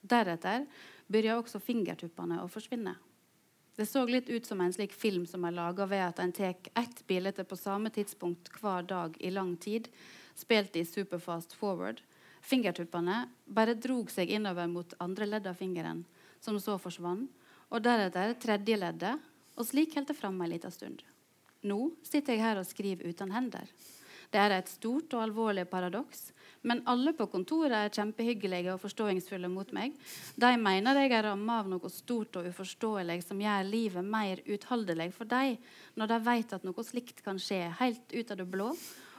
Deretter 0.00 0.66
begynte 1.06 1.38
også 1.40 1.60
fingertuppene 1.62 2.40
å 2.42 2.48
forsvinne. 2.50 2.96
Det 3.76 3.86
så 3.88 4.02
litt 4.04 4.28
ut 4.28 4.46
som 4.46 4.60
en 4.60 4.72
slik 4.72 4.92
film 4.92 5.26
som 5.26 5.44
er 5.48 5.54
laga 5.56 5.86
ved 5.88 6.02
at 6.04 6.18
en 6.20 6.32
tar 6.36 6.56
ett 6.76 7.02
bilde 7.08 7.44
på 7.48 7.56
samme 7.56 7.88
tidspunkt 7.94 8.50
hver 8.60 8.84
dag 8.84 9.16
i 9.20 9.30
lang 9.32 9.54
tid, 9.56 9.88
spilt 10.34 10.76
i 10.76 10.84
superfast 10.84 11.54
forward. 11.56 12.02
Fingertuppene 12.40 13.22
bare 13.46 13.76
drog 13.76 14.10
seg 14.12 14.32
innover 14.32 14.68
mot 14.68 14.92
andre 15.00 15.28
ledd 15.28 15.48
av 15.48 15.56
fingeren, 15.56 16.04
som 16.40 16.58
så 16.60 16.76
forsvant, 16.80 17.30
og 17.70 17.84
deretter 17.84 18.34
tredje 18.42 18.76
leddet, 18.76 19.16
og 19.56 19.66
slik 19.68 19.94
holdt 19.94 20.10
det 20.10 20.18
fram 20.18 20.40
en 20.40 20.50
liten 20.50 20.72
stund. 20.74 21.02
Nå 21.62 21.92
sitter 22.06 22.34
jeg 22.34 22.42
her 22.42 22.60
og 22.60 22.66
skriver 22.66 23.12
uten 23.12 23.32
hender. 23.34 23.68
Det 24.30 24.38
er 24.38 24.54
et 24.54 24.70
stort 24.70 25.14
og 25.16 25.24
alvorlig 25.24 25.66
paradoks. 25.70 26.30
Men 26.62 26.82
alle 26.90 27.14
på 27.16 27.24
kontoret 27.32 27.72
er 27.72 27.92
kjempehyggelige 27.94 28.74
og 28.74 28.82
forståingsfulle 28.82 29.48
mot 29.48 29.70
meg. 29.72 29.94
De 30.36 30.50
mener 30.60 30.98
jeg 31.00 31.14
er 31.16 31.24
ramma 31.30 31.60
av 31.62 31.70
noe 31.72 31.90
stort 31.92 32.36
og 32.36 32.50
uforståelig 32.52 33.22
som 33.24 33.40
gjør 33.40 33.68
livet 33.68 34.04
mer 34.04 34.42
utholdelig 34.44 35.10
for 35.16 35.30
dem, 35.30 35.56
når 35.96 36.12
de 36.12 36.18
vet 36.28 36.56
at 36.56 36.66
noe 36.68 36.84
slikt 36.86 37.24
kan 37.24 37.40
skje 37.40 37.62
helt 37.80 38.12
ut 38.12 38.34
av 38.34 38.42
det 38.42 38.48
blå, 38.52 38.74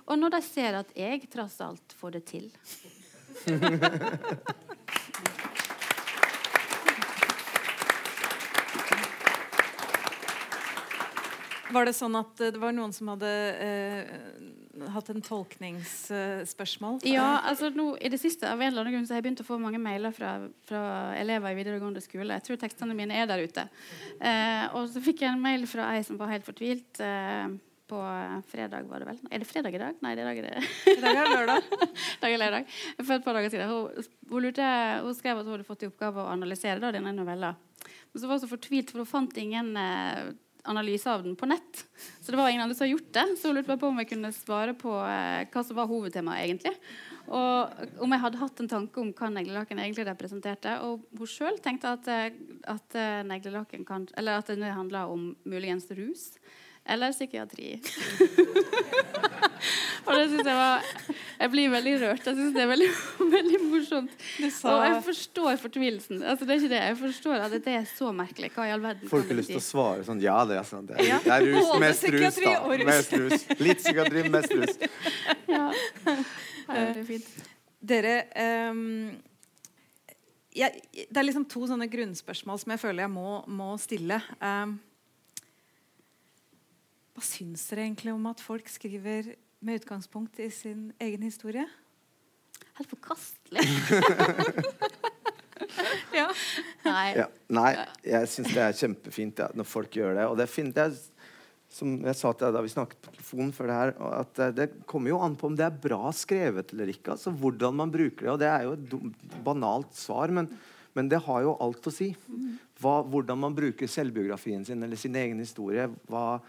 og 0.05 0.19
når 0.19 0.37
de 0.37 0.41
ser 0.45 0.77
at 0.79 0.93
jeg 0.97 1.25
tross 1.33 1.59
alt 1.65 1.97
får 1.97 2.19
det 2.19 2.25
til. 2.29 2.51
Var 11.71 11.87
det 11.87 11.93
sånn 11.95 12.17
at 12.19 12.41
det 12.41 12.59
var 12.61 12.75
noen 12.75 12.93
som 12.95 13.11
hadde 13.13 13.31
eh, 13.63 14.11
hatt 14.93 15.11
en 15.13 15.23
tolkningsspørsmål? 15.25 17.01
Ja, 17.07 17.41
altså 17.47 17.71
nå 17.75 17.93
I 17.97 18.11
det 18.11 18.21
siste 18.21 18.49
av 18.49 18.61
en 18.61 18.71
eller 18.71 18.83
annen 18.83 18.97
grunn 18.97 19.07
så 19.07 19.15
har 19.15 19.21
jeg 19.21 19.29
begynt 19.29 19.43
å 19.43 19.47
få 19.47 19.59
mange 19.61 19.81
mailer 19.81 20.13
fra, 20.15 20.35
fra 20.67 20.83
elever 21.19 21.53
i 21.53 21.59
videregående 21.59 22.03
skole. 22.03 22.37
Jeg 22.39 22.47
tror 22.47 22.61
tekstene 22.61 22.97
mine 22.97 23.17
er 23.17 23.29
der 23.31 23.43
ute. 23.43 23.67
Eh, 24.19 24.65
og 24.75 24.91
så 24.91 25.03
fikk 25.03 25.25
jeg 25.25 25.33
en 25.33 25.43
mail 25.43 25.67
fra 25.69 25.91
ei 25.95 26.05
som 26.07 26.19
var 26.19 26.33
helt 26.33 26.47
fortvilt. 26.47 27.01
Eh, 27.03 27.59
på 27.91 28.01
fredag, 28.47 28.85
var 28.87 29.03
det 29.03 29.07
vel? 29.09 29.17
Er 29.27 29.41
det 29.41 29.47
fredag 29.49 29.75
i 29.75 29.79
dag? 29.81 29.97
Nei, 29.99 30.13
det 30.15 30.23
er 30.23 30.29
dag 30.29 30.37
er 30.39 30.45
det. 30.47 30.67
I 30.93 31.01
dag 31.03 31.17
er 31.19 31.33
lørdag. 31.33 31.65
dag 32.21 32.35
er 32.35 32.39
lørdag. 32.39 32.69
For 33.01 33.15
et 33.17 33.25
par 33.25 33.35
dager 33.35 33.51
siden. 33.51 33.67
Hun, 33.67 34.05
hun, 34.29 34.45
lurte, 34.45 34.67
hun, 35.03 35.17
skrev 35.17 35.41
at 35.41 35.49
hun 35.49 35.57
hadde 35.57 35.67
fått 35.67 35.83
i 35.83 35.89
oppgave 35.89 36.23
å 36.23 36.29
analysere 36.31 36.79
da, 36.79 36.93
denne 36.95 37.11
novella. 37.17 37.49
Men 37.83 38.23
så 38.23 38.29
var 38.29 38.39
hun 38.39 38.43
så 38.45 38.51
fortvilt, 38.53 38.93
for 38.93 39.03
hun 39.03 39.09
fant 39.11 39.35
ingen 39.43 39.73
eh, 39.75 40.31
analyse 40.69 41.09
av 41.09 41.23
den 41.23 41.35
på 41.35 41.47
nett. 41.49 41.85
Så 42.21 42.31
det 42.31 42.37
var 42.39 42.49
ingen 42.49 42.61
andre 42.61 42.75
som 42.75 42.85
hadde 42.85 42.95
gjort 42.95 43.13
det. 43.13 43.25
Så 43.37 43.49
hun 43.49 43.57
lurte 43.57 43.77
på 43.81 43.89
om 43.89 44.01
jeg 44.01 44.09
kunne 44.11 44.33
svare 44.35 44.75
på 44.77 44.93
eh, 45.05 45.47
hva 45.51 45.63
som 45.65 45.79
var 45.79 45.89
hovedtemaet 45.89 46.45
egentlig. 46.45 46.73
Og 47.31 48.01
om 48.03 48.13
jeg 48.15 48.23
hadde 48.25 48.41
hatt 48.41 48.63
en 48.63 48.71
tanke 48.71 49.01
om 49.01 49.13
hva 49.15 49.29
neglelaken 49.33 49.79
egentlig 49.79 50.07
representerte. 50.09 50.77
Og 50.87 51.05
hun 51.17 51.29
sjøl 51.29 51.61
tenkte 51.63 51.95
at, 51.97 52.11
eh, 52.11 52.33
at, 52.71 52.89
neglelakken 52.93 53.31
neglelaken 53.31 53.87
kan, 53.87 54.09
eller 54.17 54.41
at 54.41 54.51
det 54.51 54.75
handla 54.75 55.07
om 55.11 55.31
muligens 55.43 55.89
rus. 55.97 56.31
Eller 56.89 57.11
psykiatri. 57.13 57.75
og 60.05 60.15
det 60.17 60.23
syns 60.31 60.47
jeg 60.47 60.55
var 60.57 60.87
Jeg 61.37 61.51
blir 61.53 61.69
veldig 61.69 61.93
rørt. 62.01 62.25
Jeg 62.25 62.37
syns 62.39 62.55
det 62.55 62.63
er 62.63 62.69
veldig, 62.71 62.87
veldig 63.35 63.59
morsomt. 63.67 64.25
Sa... 64.55 64.73
Og 64.73 64.85
jeg 64.87 65.03
forstår 65.05 65.61
fortvilelsen. 65.61 66.23
Altså, 66.23 66.47
det 66.47 66.55
er 66.55 66.63
ikke 66.63 66.73
det. 66.73 66.81
Jeg 66.89 66.97
forstår 67.03 67.45
at 67.45 67.55
det 67.69 67.75
er 67.77 67.87
så 67.89 68.11
merkelig. 68.15 68.51
Hva 68.55 68.67
i 68.67 68.73
all 68.73 68.83
verden 68.83 69.13
Folk 69.13 69.29
har 69.29 69.39
lyst 69.39 69.53
til 69.53 69.61
å 69.61 69.65
svare 69.65 70.05
sånn 70.07 70.21
Ja, 70.25 70.41
det 70.49 70.57
er 70.57 70.67
sånn. 70.67 70.89
Det 70.89 70.97
er, 70.97 71.07
ja. 71.11 71.21
det 71.25 71.37
er 71.37 71.47
rus, 71.51 71.73
mest 71.85 72.07
rus, 72.17 72.41
da. 72.41 72.85
Mest 72.91 73.17
rus. 73.21 73.49
Litt 73.61 73.83
psykiatri, 73.85 74.27
mest 74.33 74.57
rus. 74.57 74.77
ja. 75.55 75.65
ja 75.69 76.19
det 76.71 76.85
er 76.85 77.03
fint. 77.07 77.33
Dere 77.81 78.15
um, 78.73 79.11
jeg, 80.53 80.81
Det 80.93 81.17
er 81.17 81.25
liksom 81.25 81.45
to 81.49 81.65
sånne 81.69 81.87
grunnspørsmål 81.91 82.59
som 82.61 82.73
jeg 82.73 82.81
føler 82.81 83.05
jeg 83.05 83.13
må, 83.13 83.41
må 83.49 83.75
stille. 83.81 84.17
Um, 84.41 84.79
hva 87.15 87.23
syns 87.25 87.65
dere 87.69 87.85
egentlig 87.85 88.13
om 88.15 88.27
at 88.31 88.41
folk 88.43 88.69
skriver 88.71 89.33
med 89.61 89.81
utgangspunkt 89.81 90.39
i 90.39 90.49
sin 90.53 90.89
egen 91.01 91.25
historie? 91.27 91.65
Helt 92.77 92.89
forkastelig. 92.89 93.65
ja. 96.19 96.27
Nei. 96.85 97.07
Ja, 97.19 97.27
nei. 97.51 97.71
jeg 98.07 98.29
syns 98.31 98.53
det 98.55 98.63
er 98.63 98.77
kjempefint 98.77 99.41
ja, 99.43 99.49
når 99.57 99.67
folk 99.67 99.97
gjør 99.99 100.15
det. 100.17 100.29
Og 100.31 100.39
det, 100.39 100.47
finner, 100.49 100.87
det 100.87 101.11
som 101.71 101.97
jeg 102.07 102.17
sa 102.17 102.31
til 102.31 102.47
deg 102.47 102.55
da 102.55 102.63
vi 102.63 102.73
snakket 102.73 103.03
på 103.03 103.13
telefonen 103.17 103.53
før 103.55 103.69
det 103.69 103.77
her, 103.81 103.93
at 104.21 104.41
det 104.57 104.69
kommer 104.89 105.13
jo 105.13 105.21
an 105.27 105.37
på 105.39 105.51
om 105.51 105.59
det 105.59 105.67
er 105.67 105.83
bra 105.83 106.15
skrevet 106.15 106.73
eller 106.75 106.95
ikke. 106.95 107.17
altså 107.17 107.35
Hvordan 107.43 107.77
man 107.83 107.93
bruker 107.93 108.25
det. 108.25 108.33
Og 108.33 108.41
det 108.41 108.49
er 108.53 108.67
jo 108.67 108.73
et 108.79 109.37
banalt 109.45 109.93
svar, 109.99 110.31
men, 110.31 110.49
men 110.95 111.11
det 111.11 111.21
har 111.27 111.43
jo 111.43 111.59
alt 111.59 111.91
å 111.91 111.95
si. 111.95 112.13
Hva, 112.81 113.01
hvordan 113.03 113.43
man 113.43 113.55
bruker 113.55 113.89
selvbiografien 113.91 114.63
sin 114.65 114.83
eller 114.83 114.99
sin 114.99 115.15
egen 115.19 115.43
historie. 115.43 115.91
hva 116.09 116.39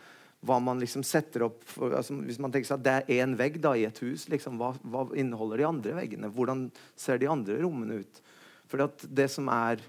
hva 0.43 0.59
man 0.63 0.81
liksom 0.83 1.05
setter 1.07 1.47
opp 1.47 1.63
for, 1.69 1.95
altså, 1.95 2.17
Hvis 2.27 2.41
man 2.43 2.51
tenker 2.51 2.73
seg 2.73 2.81
at 2.81 2.87
det 2.87 2.95
er 2.99 3.23
én 3.23 3.37
vegg 3.39 3.61
da, 3.63 3.77
i 3.79 3.87
et 3.87 4.03
hus, 4.03 4.27
liksom, 4.33 4.59
hva, 4.59 4.73
hva, 4.83 5.07
inneholder 5.19 5.63
de 5.63 5.69
andre 5.69 5.97
veggene? 6.01 6.31
Hvordan 6.35 6.67
ser 6.99 7.23
de 7.23 7.31
andre 7.31 7.61
rommene 7.63 8.01
ut? 8.03 8.23
For 8.71 8.83
det 9.07 9.29
som 9.31 9.51
er 9.53 9.83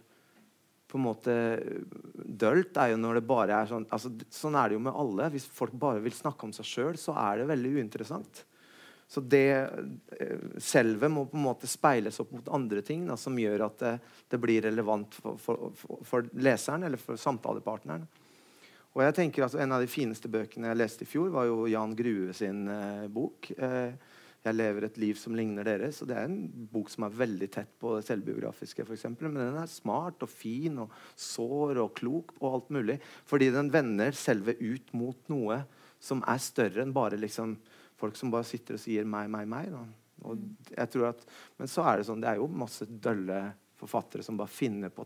på 0.93 0.99
en 0.99 1.07
måte 1.07 1.35
dølt, 2.13 2.77
er 2.77 2.91
jo 2.91 3.01
når 3.01 3.17
det 3.17 3.25
bare 3.25 3.63
er 3.63 3.69
sånn 3.71 3.87
altså, 3.89 4.11
Sånn 4.29 4.57
er 4.59 4.69
det 4.69 4.77
jo 4.77 4.83
med 4.85 4.93
alle. 4.93 5.31
Hvis 5.33 5.47
folk 5.49 5.73
bare 5.73 6.03
vil 6.03 6.13
snakke 6.13 6.45
om 6.45 6.53
seg 6.53 6.69
sjøl, 6.69 6.99
så 7.01 7.15
er 7.17 7.41
det 7.41 7.49
veldig 7.49 7.71
uinteressant. 7.79 8.43
Så 9.09 9.21
det 9.25 9.49
eh, 9.57 10.45
selve 10.61 11.09
må 11.09 11.25
på 11.29 11.37
en 11.37 11.47
måte 11.47 11.69
speiles 11.69 12.19
opp 12.21 12.31
mot 12.33 12.53
andre 12.55 12.81
ting 12.85 13.07
da, 13.09 13.17
som 13.19 13.37
gjør 13.37 13.65
at 13.67 13.81
det, 13.81 13.93
det 14.29 14.39
blir 14.41 14.63
relevant 14.65 15.17
for, 15.17 15.37
for, 15.41 15.73
for, 16.05 16.29
leseren 16.37 16.85
eller 16.87 17.01
for 17.01 17.19
samtalepartneren. 17.19 18.05
Og 18.93 19.01
jeg 19.01 19.15
tenker 19.17 19.45
at 19.45 19.55
En 19.57 19.73
av 19.73 19.81
de 19.81 19.89
fineste 19.89 20.29
bøkene 20.29 20.69
jeg 20.69 20.79
leste 20.79 21.05
i 21.05 21.09
fjor, 21.09 21.31
var 21.33 21.47
jo 21.49 21.65
Jan 21.71 21.95
Grue 21.97 22.33
sin 22.37 22.67
eh, 22.69 23.07
bok. 23.09 23.51
Eh, 23.57 23.93
'Jeg 24.43 24.57
lever 24.57 24.83
et 24.83 24.97
liv 24.99 25.15
som 25.15 25.35
ligner 25.35 25.63
deres'. 25.63 26.01
Og 26.01 26.07
Det 26.09 26.17
er 26.17 26.25
en 26.27 26.67
bok 26.71 26.89
som 26.91 27.05
er 27.05 27.15
veldig 27.15 27.49
tett 27.49 27.69
på 27.79 27.95
det 27.95 28.03
selvbiografiske, 28.05 28.83
for 28.85 28.93
eksempel, 28.93 29.31
men 29.31 29.39
den 29.39 29.61
er 29.61 29.71
smart 29.71 30.21
og 30.21 30.29
fin 30.29 30.77
og 30.83 30.91
sår 31.15 31.79
og 31.79 31.93
klok 31.95 32.33
og 32.41 32.49
alt 32.53 32.69
mulig. 32.69 32.99
Fordi 33.25 33.49
den 33.55 33.71
vender 33.71 34.11
selve 34.11 34.57
ut 34.59 34.93
mot 34.93 35.17
noe 35.31 35.63
som 36.03 36.23
er 36.27 36.43
større 36.43 36.83
enn 36.83 36.91
bare 36.93 37.15
liksom, 37.15 37.55
folk 37.95 38.19
som 38.19 38.31
bare 38.31 38.43
sitter 38.43 38.75
og 38.75 38.83
sier 38.83 39.05
'meg, 39.05 39.29
meg, 39.29 39.47
meg'. 39.47 39.71
Da. 39.71 39.85
Og 40.27 40.39
jeg 40.77 40.89
tror 40.91 41.09
at, 41.09 41.25
men 41.57 41.67
så 41.67 41.87
er 41.87 41.97
det 41.97 42.05
sånn, 42.05 42.21
det 42.21 42.29
er 42.29 42.35
jo 42.35 42.47
masse 42.47 42.85
dølle 42.85 43.53
forfattere 43.79 44.23
som 44.23 44.37
bare 44.37 44.51
finner 44.51 44.89
på 44.89 45.05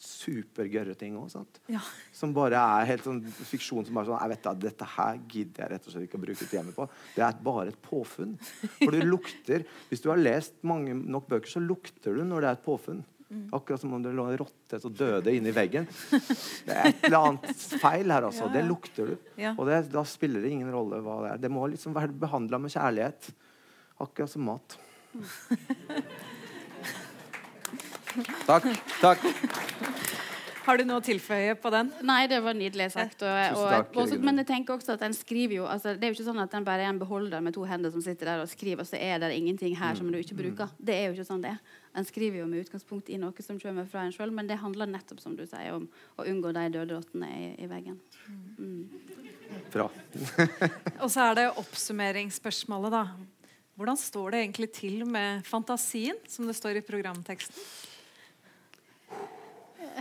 supergørre 0.00 0.94
ting 0.98 1.16
òg. 1.18 1.32
Ja. 1.70 1.80
Som 2.14 2.34
bare 2.36 2.58
er 2.58 2.88
helt 2.90 3.06
sånn 3.06 3.22
fiksjon 3.24 3.86
som 3.86 3.96
bare 3.96 4.10
sånn 4.10 4.20
jeg 4.20 4.32
vet 4.34 4.44
da, 4.46 4.54
Dette 4.66 4.88
her 4.96 5.20
gidder 5.30 5.64
jeg 5.64 5.72
rett 5.72 5.86
og 5.86 5.94
slett 5.94 6.06
ikke 6.08 6.18
å 6.18 6.24
bruke 6.24 6.40
tida 6.42 6.58
hjemme 6.58 6.74
på. 6.76 6.86
Det 7.14 7.24
er 7.26 7.40
bare 7.46 7.72
et 7.72 7.80
påfunn. 7.84 8.36
For 8.80 8.94
du 8.94 9.04
lukter 9.06 9.66
Hvis 9.90 10.04
du 10.04 10.10
har 10.10 10.20
lest 10.20 10.56
mange 10.66 10.96
nok 10.96 11.28
bøker, 11.30 11.50
så 11.50 11.62
lukter 11.62 12.18
du 12.18 12.24
når 12.26 12.44
det 12.44 12.50
er 12.50 12.58
et 12.58 12.66
påfunn. 12.66 13.04
Mm. 13.30 13.46
Akkurat 13.56 13.80
som 13.80 13.94
om 13.96 14.02
det 14.02 14.12
lå 14.14 14.26
en 14.30 14.38
rotte 14.38 14.78
og 14.84 14.98
døde 14.98 15.32
inni 15.34 15.54
veggen. 15.54 15.88
Det 16.10 16.74
er 16.74 16.90
et 16.90 17.08
eller 17.08 17.30
annet 17.30 17.64
feil 17.80 18.12
her, 18.12 18.28
altså. 18.28 18.50
Det 18.52 18.62
lukter 18.66 19.14
du. 19.14 19.32
Og 19.54 19.64
det, 19.70 19.80
da 19.94 20.04
spiller 20.08 20.44
det 20.44 20.52
ingen 20.54 20.70
rolle 20.74 21.00
hva 21.02 21.20
det 21.24 21.32
er. 21.32 21.42
Det 21.46 21.52
må 21.54 21.66
liksom 21.72 21.96
være 21.96 22.14
behandla 22.26 22.60
med 22.62 22.74
kjærlighet. 22.74 23.32
Akkurat 24.04 24.30
som 24.30 24.46
mat. 24.50 24.78
Takk. 28.46 28.70
Takk. 29.00 29.24
Har 30.64 30.78
du 30.80 30.86
noe 30.88 31.02
å 31.02 31.04
tilføye 31.04 31.52
på 31.60 31.70
den? 31.74 31.90
Nei, 32.08 32.22
det 32.30 32.38
var 32.40 32.56
nydelig 32.56 32.86
sagt. 32.94 33.20
Og, 33.26 33.28
og, 33.58 33.64
og, 33.68 33.98
også, 34.00 34.16
men 34.24 34.40
jeg 34.40 34.48
tenker 34.48 34.78
også 34.78 34.94
at 34.94 35.02
den 35.02 35.16
skriver 35.16 35.58
jo 35.58 35.66
altså, 35.68 35.92
Det 35.98 36.06
er 36.06 36.12
jo 36.12 36.16
ikke 36.16 36.28
sånn 36.30 36.40
at 36.40 36.54
den 36.54 36.64
bare 36.64 36.86
er 36.86 36.92
en 36.92 37.00
beholder 37.02 37.44
med 37.44 37.56
to 37.56 37.66
hender 37.68 37.92
som 37.92 38.04
sitter 38.04 38.30
der 38.30 38.44
og 38.46 38.48
skriver, 38.48 38.80
og 38.80 38.88
så 38.88 38.96
er 38.96 39.20
det 39.20 39.34
ingenting 39.36 39.76
her 39.76 39.98
som 39.98 40.08
du 40.08 40.16
ikke 40.16 40.38
bruker. 40.38 40.72
Det 40.80 40.96
er 40.96 41.10
jo 41.10 41.18
ikke 41.18 41.28
sånn 41.28 41.44
det 41.44 41.52
er. 41.52 41.76
En 41.94 42.08
skriver 42.08 42.40
jo 42.40 42.48
med 42.48 42.64
utgangspunkt 42.64 43.12
i 43.12 43.20
noe 43.20 43.44
som 43.44 43.60
kommer 43.60 43.88
fra 43.90 44.06
en 44.06 44.16
sjøl, 44.16 44.32
men 44.34 44.48
det 44.48 44.56
handler 44.62 44.88
nettopp 44.88 45.20
som 45.20 45.36
du 45.36 45.44
sier, 45.44 45.76
om 45.76 45.84
å 46.16 46.28
unngå 46.32 46.54
de 46.56 46.66
døde 46.78 46.96
rottene 46.96 47.28
i, 47.28 47.46
i, 47.60 47.68
veggen. 47.70 48.00
Mm. 48.56 49.62
Bra. 49.74 49.90
og 51.02 51.08
så 51.12 51.28
er 51.28 51.42
det 51.42 51.48
oppsummeringsspørsmålet, 51.60 52.96
da. 52.96 53.04
Hvordan 53.76 53.98
står 54.00 54.32
det 54.32 54.46
egentlig 54.46 54.72
til 54.72 55.02
med 55.04 55.44
fantasien, 55.44 56.16
som 56.30 56.48
det 56.48 56.56
står 56.56 56.80
i 56.80 56.86
programteksten? 56.86 57.66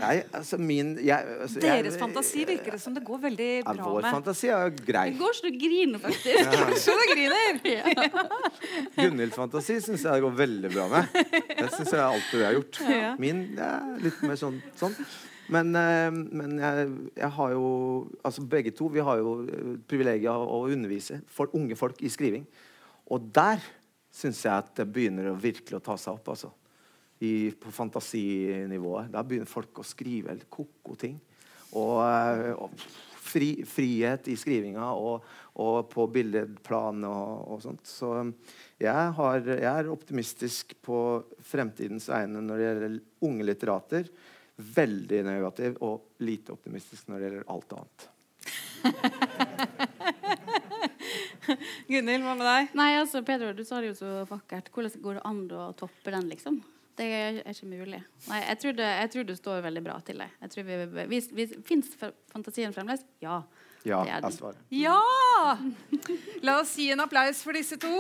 Nei, 0.04 0.18
altså 0.36 0.58
min 0.60 0.94
jeg, 1.00 1.34
altså, 1.46 1.62
Deres 1.64 1.94
jeg, 1.94 2.00
fantasi 2.02 2.44
virker 2.48 2.76
det 2.76 2.80
som 2.84 2.96
det 2.96 3.04
går 3.08 3.20
veldig 3.24 3.50
bra 3.64 3.74
med. 3.78 3.84
Vår 3.96 4.08
fantasi 4.10 4.50
er 4.54 4.72
grei. 4.76 5.06
Det 5.14 5.22
går 5.22 5.38
så 5.38 5.48
du 5.48 5.60
griner, 5.62 6.02
faktisk. 6.04 6.40
Ja. 6.44 6.64
så 6.86 6.96
du 7.00 7.04
griner! 7.14 7.60
ja. 7.78 8.16
Gunhilds 8.98 9.38
fantasi 9.40 9.78
syns 9.84 10.06
jeg 10.06 10.18
det 10.18 10.24
går 10.26 10.40
veldig 10.40 10.74
bra 10.74 10.88
med. 10.92 11.14
Det 11.14 11.70
syns 11.76 11.94
jeg 11.94 12.00
er 12.00 12.08
alt 12.08 12.32
det 12.34 12.48
har 12.48 12.58
gjort. 12.58 12.82
Ja. 12.90 13.14
Min 13.22 13.46
er 13.58 13.94
litt 14.04 14.26
mer 14.26 14.40
sånn. 14.40 14.60
sånn. 14.80 14.98
Men, 15.54 15.76
eh, 15.76 16.10
men 16.12 16.58
jeg, 16.62 16.90
jeg, 17.20 17.30
har 17.36 17.50
jo 17.52 17.66
Altså 18.24 18.46
begge 18.48 18.72
to 18.72 18.88
vi 18.94 19.04
har 19.04 19.20
jo 19.20 19.34
eh, 19.44 19.74
privilegiet 19.92 20.32
av 20.32 20.48
å 20.48 20.64
undervise 20.72 21.20
for 21.28 21.52
unge 21.58 21.78
folk 21.80 22.00
i 22.04 22.12
skriving. 22.12 22.48
Og 23.12 23.32
der 23.36 23.64
syns 24.14 24.44
jeg 24.46 24.54
at 24.54 24.76
det 24.78 24.88
begynner 24.94 25.32
å 25.32 25.40
virkelig 25.40 25.80
å 25.80 25.84
ta 25.84 25.98
seg 26.00 26.16
opp. 26.16 26.36
altså 26.36 26.54
i, 27.24 27.52
på 27.56 27.72
fantasinivået. 27.74 29.12
Da 29.14 29.24
begynner 29.26 29.50
folk 29.50 29.80
å 29.82 29.88
skrive 29.88 30.34
helt 30.34 30.50
ko-ko 30.52 30.98
ting. 31.00 31.18
Og, 31.74 31.98
og 32.54 32.76
fri, 33.24 33.64
frihet 33.66 34.28
i 34.30 34.36
skrivinga 34.38 34.92
og, 34.94 35.24
og 35.64 35.90
på 35.92 36.06
billedplan 36.14 37.04
og, 37.08 37.48
og, 37.56 37.62
sånt. 37.64 37.88
Så 37.88 38.12
jeg, 38.82 39.14
har, 39.18 39.42
jeg, 39.48 39.70
er 39.72 39.92
optimistisk 39.92 40.76
på 40.86 41.00
fremtidens 41.50 42.10
vegne 42.12 42.44
når 42.44 42.56
det 42.58 42.68
gjelder 42.68 43.00
unge 43.30 43.44
litterater. 43.50 44.04
Veldig 44.54 45.24
negativ 45.26 45.80
og 45.86 45.96
lite 46.24 46.54
optimistisk 46.54 47.10
når 47.10 47.18
det 47.18 47.26
gjelder 47.30 47.50
alt 47.56 47.70
annet. 47.80 48.10
Gunhild, 51.88 52.24
hva 52.24 52.36
med 52.38 52.48
deg? 52.48 52.76
Nei, 52.78 52.92
altså, 53.00 53.24
Pedro, 53.26 53.50
du 53.56 53.64
sa 53.68 53.80
det 53.82 53.90
jo 53.92 53.98
så 53.98 54.12
vakkert. 54.30 54.70
Hvordan 54.74 55.04
går 55.04 55.14
det 55.20 55.26
an 55.28 55.42
å 55.58 55.74
toppe 55.80 56.14
den, 56.14 56.30
liksom? 56.32 56.56
Det 56.98 57.06
er 57.10 57.40
ikke 57.50 57.68
mulig. 57.72 58.04
Nei, 58.28 58.40
jeg 58.44 58.60
tror 58.62 58.76
det, 58.78 58.90
jeg 59.02 59.12
tror 59.16 59.24
det 59.30 59.38
står 59.40 59.64
veldig 59.66 59.84
bra 59.86 59.98
til. 60.06 60.22
Jeg 60.22 60.54
tror 60.54 60.68
vi, 60.68 60.78
vi, 61.10 61.22
vi, 61.40 61.48
Fins 61.66 61.90
fantasien 62.32 62.76
fremdeles? 62.76 63.06
Ja. 63.24 63.42
Ja, 63.84 64.04
det 64.06 64.14
er 64.16 64.22
den. 64.24 64.62
Ja! 64.78 65.00
La 66.46 66.60
oss 66.62 66.78
gi 66.80 66.92
en 66.94 67.04
applaus 67.04 67.42
for 67.44 67.58
disse 67.58 67.80
to. 67.82 67.92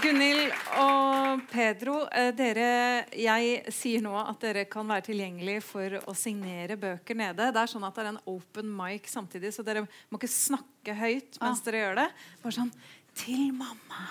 Gunhild 0.00 0.52
og 0.80 1.42
Pedro, 1.50 1.96
eh, 2.16 2.30
dere, 2.36 2.68
jeg 3.16 3.72
sier 3.74 4.00
nå 4.04 4.14
at 4.16 4.38
dere 4.40 4.62
kan 4.70 4.88
være 4.88 5.04
tilgjengelig 5.10 5.58
for 5.66 5.98
å 6.08 6.14
signere 6.16 6.76
bøker 6.80 7.18
nede. 7.18 7.50
Det 7.52 7.60
er 7.60 7.70
sånn 7.70 7.84
at 7.84 7.98
det 7.98 8.04
er 8.06 8.10
en 8.14 8.20
open 8.32 8.70
mic 8.78 9.10
samtidig, 9.12 9.52
så 9.52 9.64
dere 9.66 9.82
må 9.84 10.16
ikke 10.20 10.30
snakke 10.32 10.96
høyt 10.96 11.36
mens 11.42 11.60
Ah. 11.60 11.64
dere 11.68 11.82
gjør 11.84 12.00
det. 12.00 12.08
Bare 12.42 12.56
sånn 12.60 12.72
Til 13.20 13.50
mamma. 13.52 14.04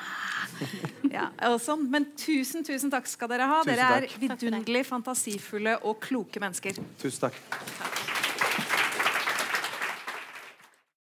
Ja, 1.10 1.30
og 1.48 1.56
sånn. 1.64 1.86
Men 1.90 2.06
tusen, 2.20 2.64
tusen 2.68 2.92
takk 2.92 3.08
skal 3.08 3.30
dere 3.32 3.48
ha. 3.48 3.62
Dere 3.64 3.80
er 4.04 4.08
vidunderlig 4.20 4.84
fantasifulle 4.86 5.78
og 5.88 6.02
kloke 6.04 6.38
mennesker. 6.44 6.76
Tusen 7.00 7.30
takk. 7.30 7.40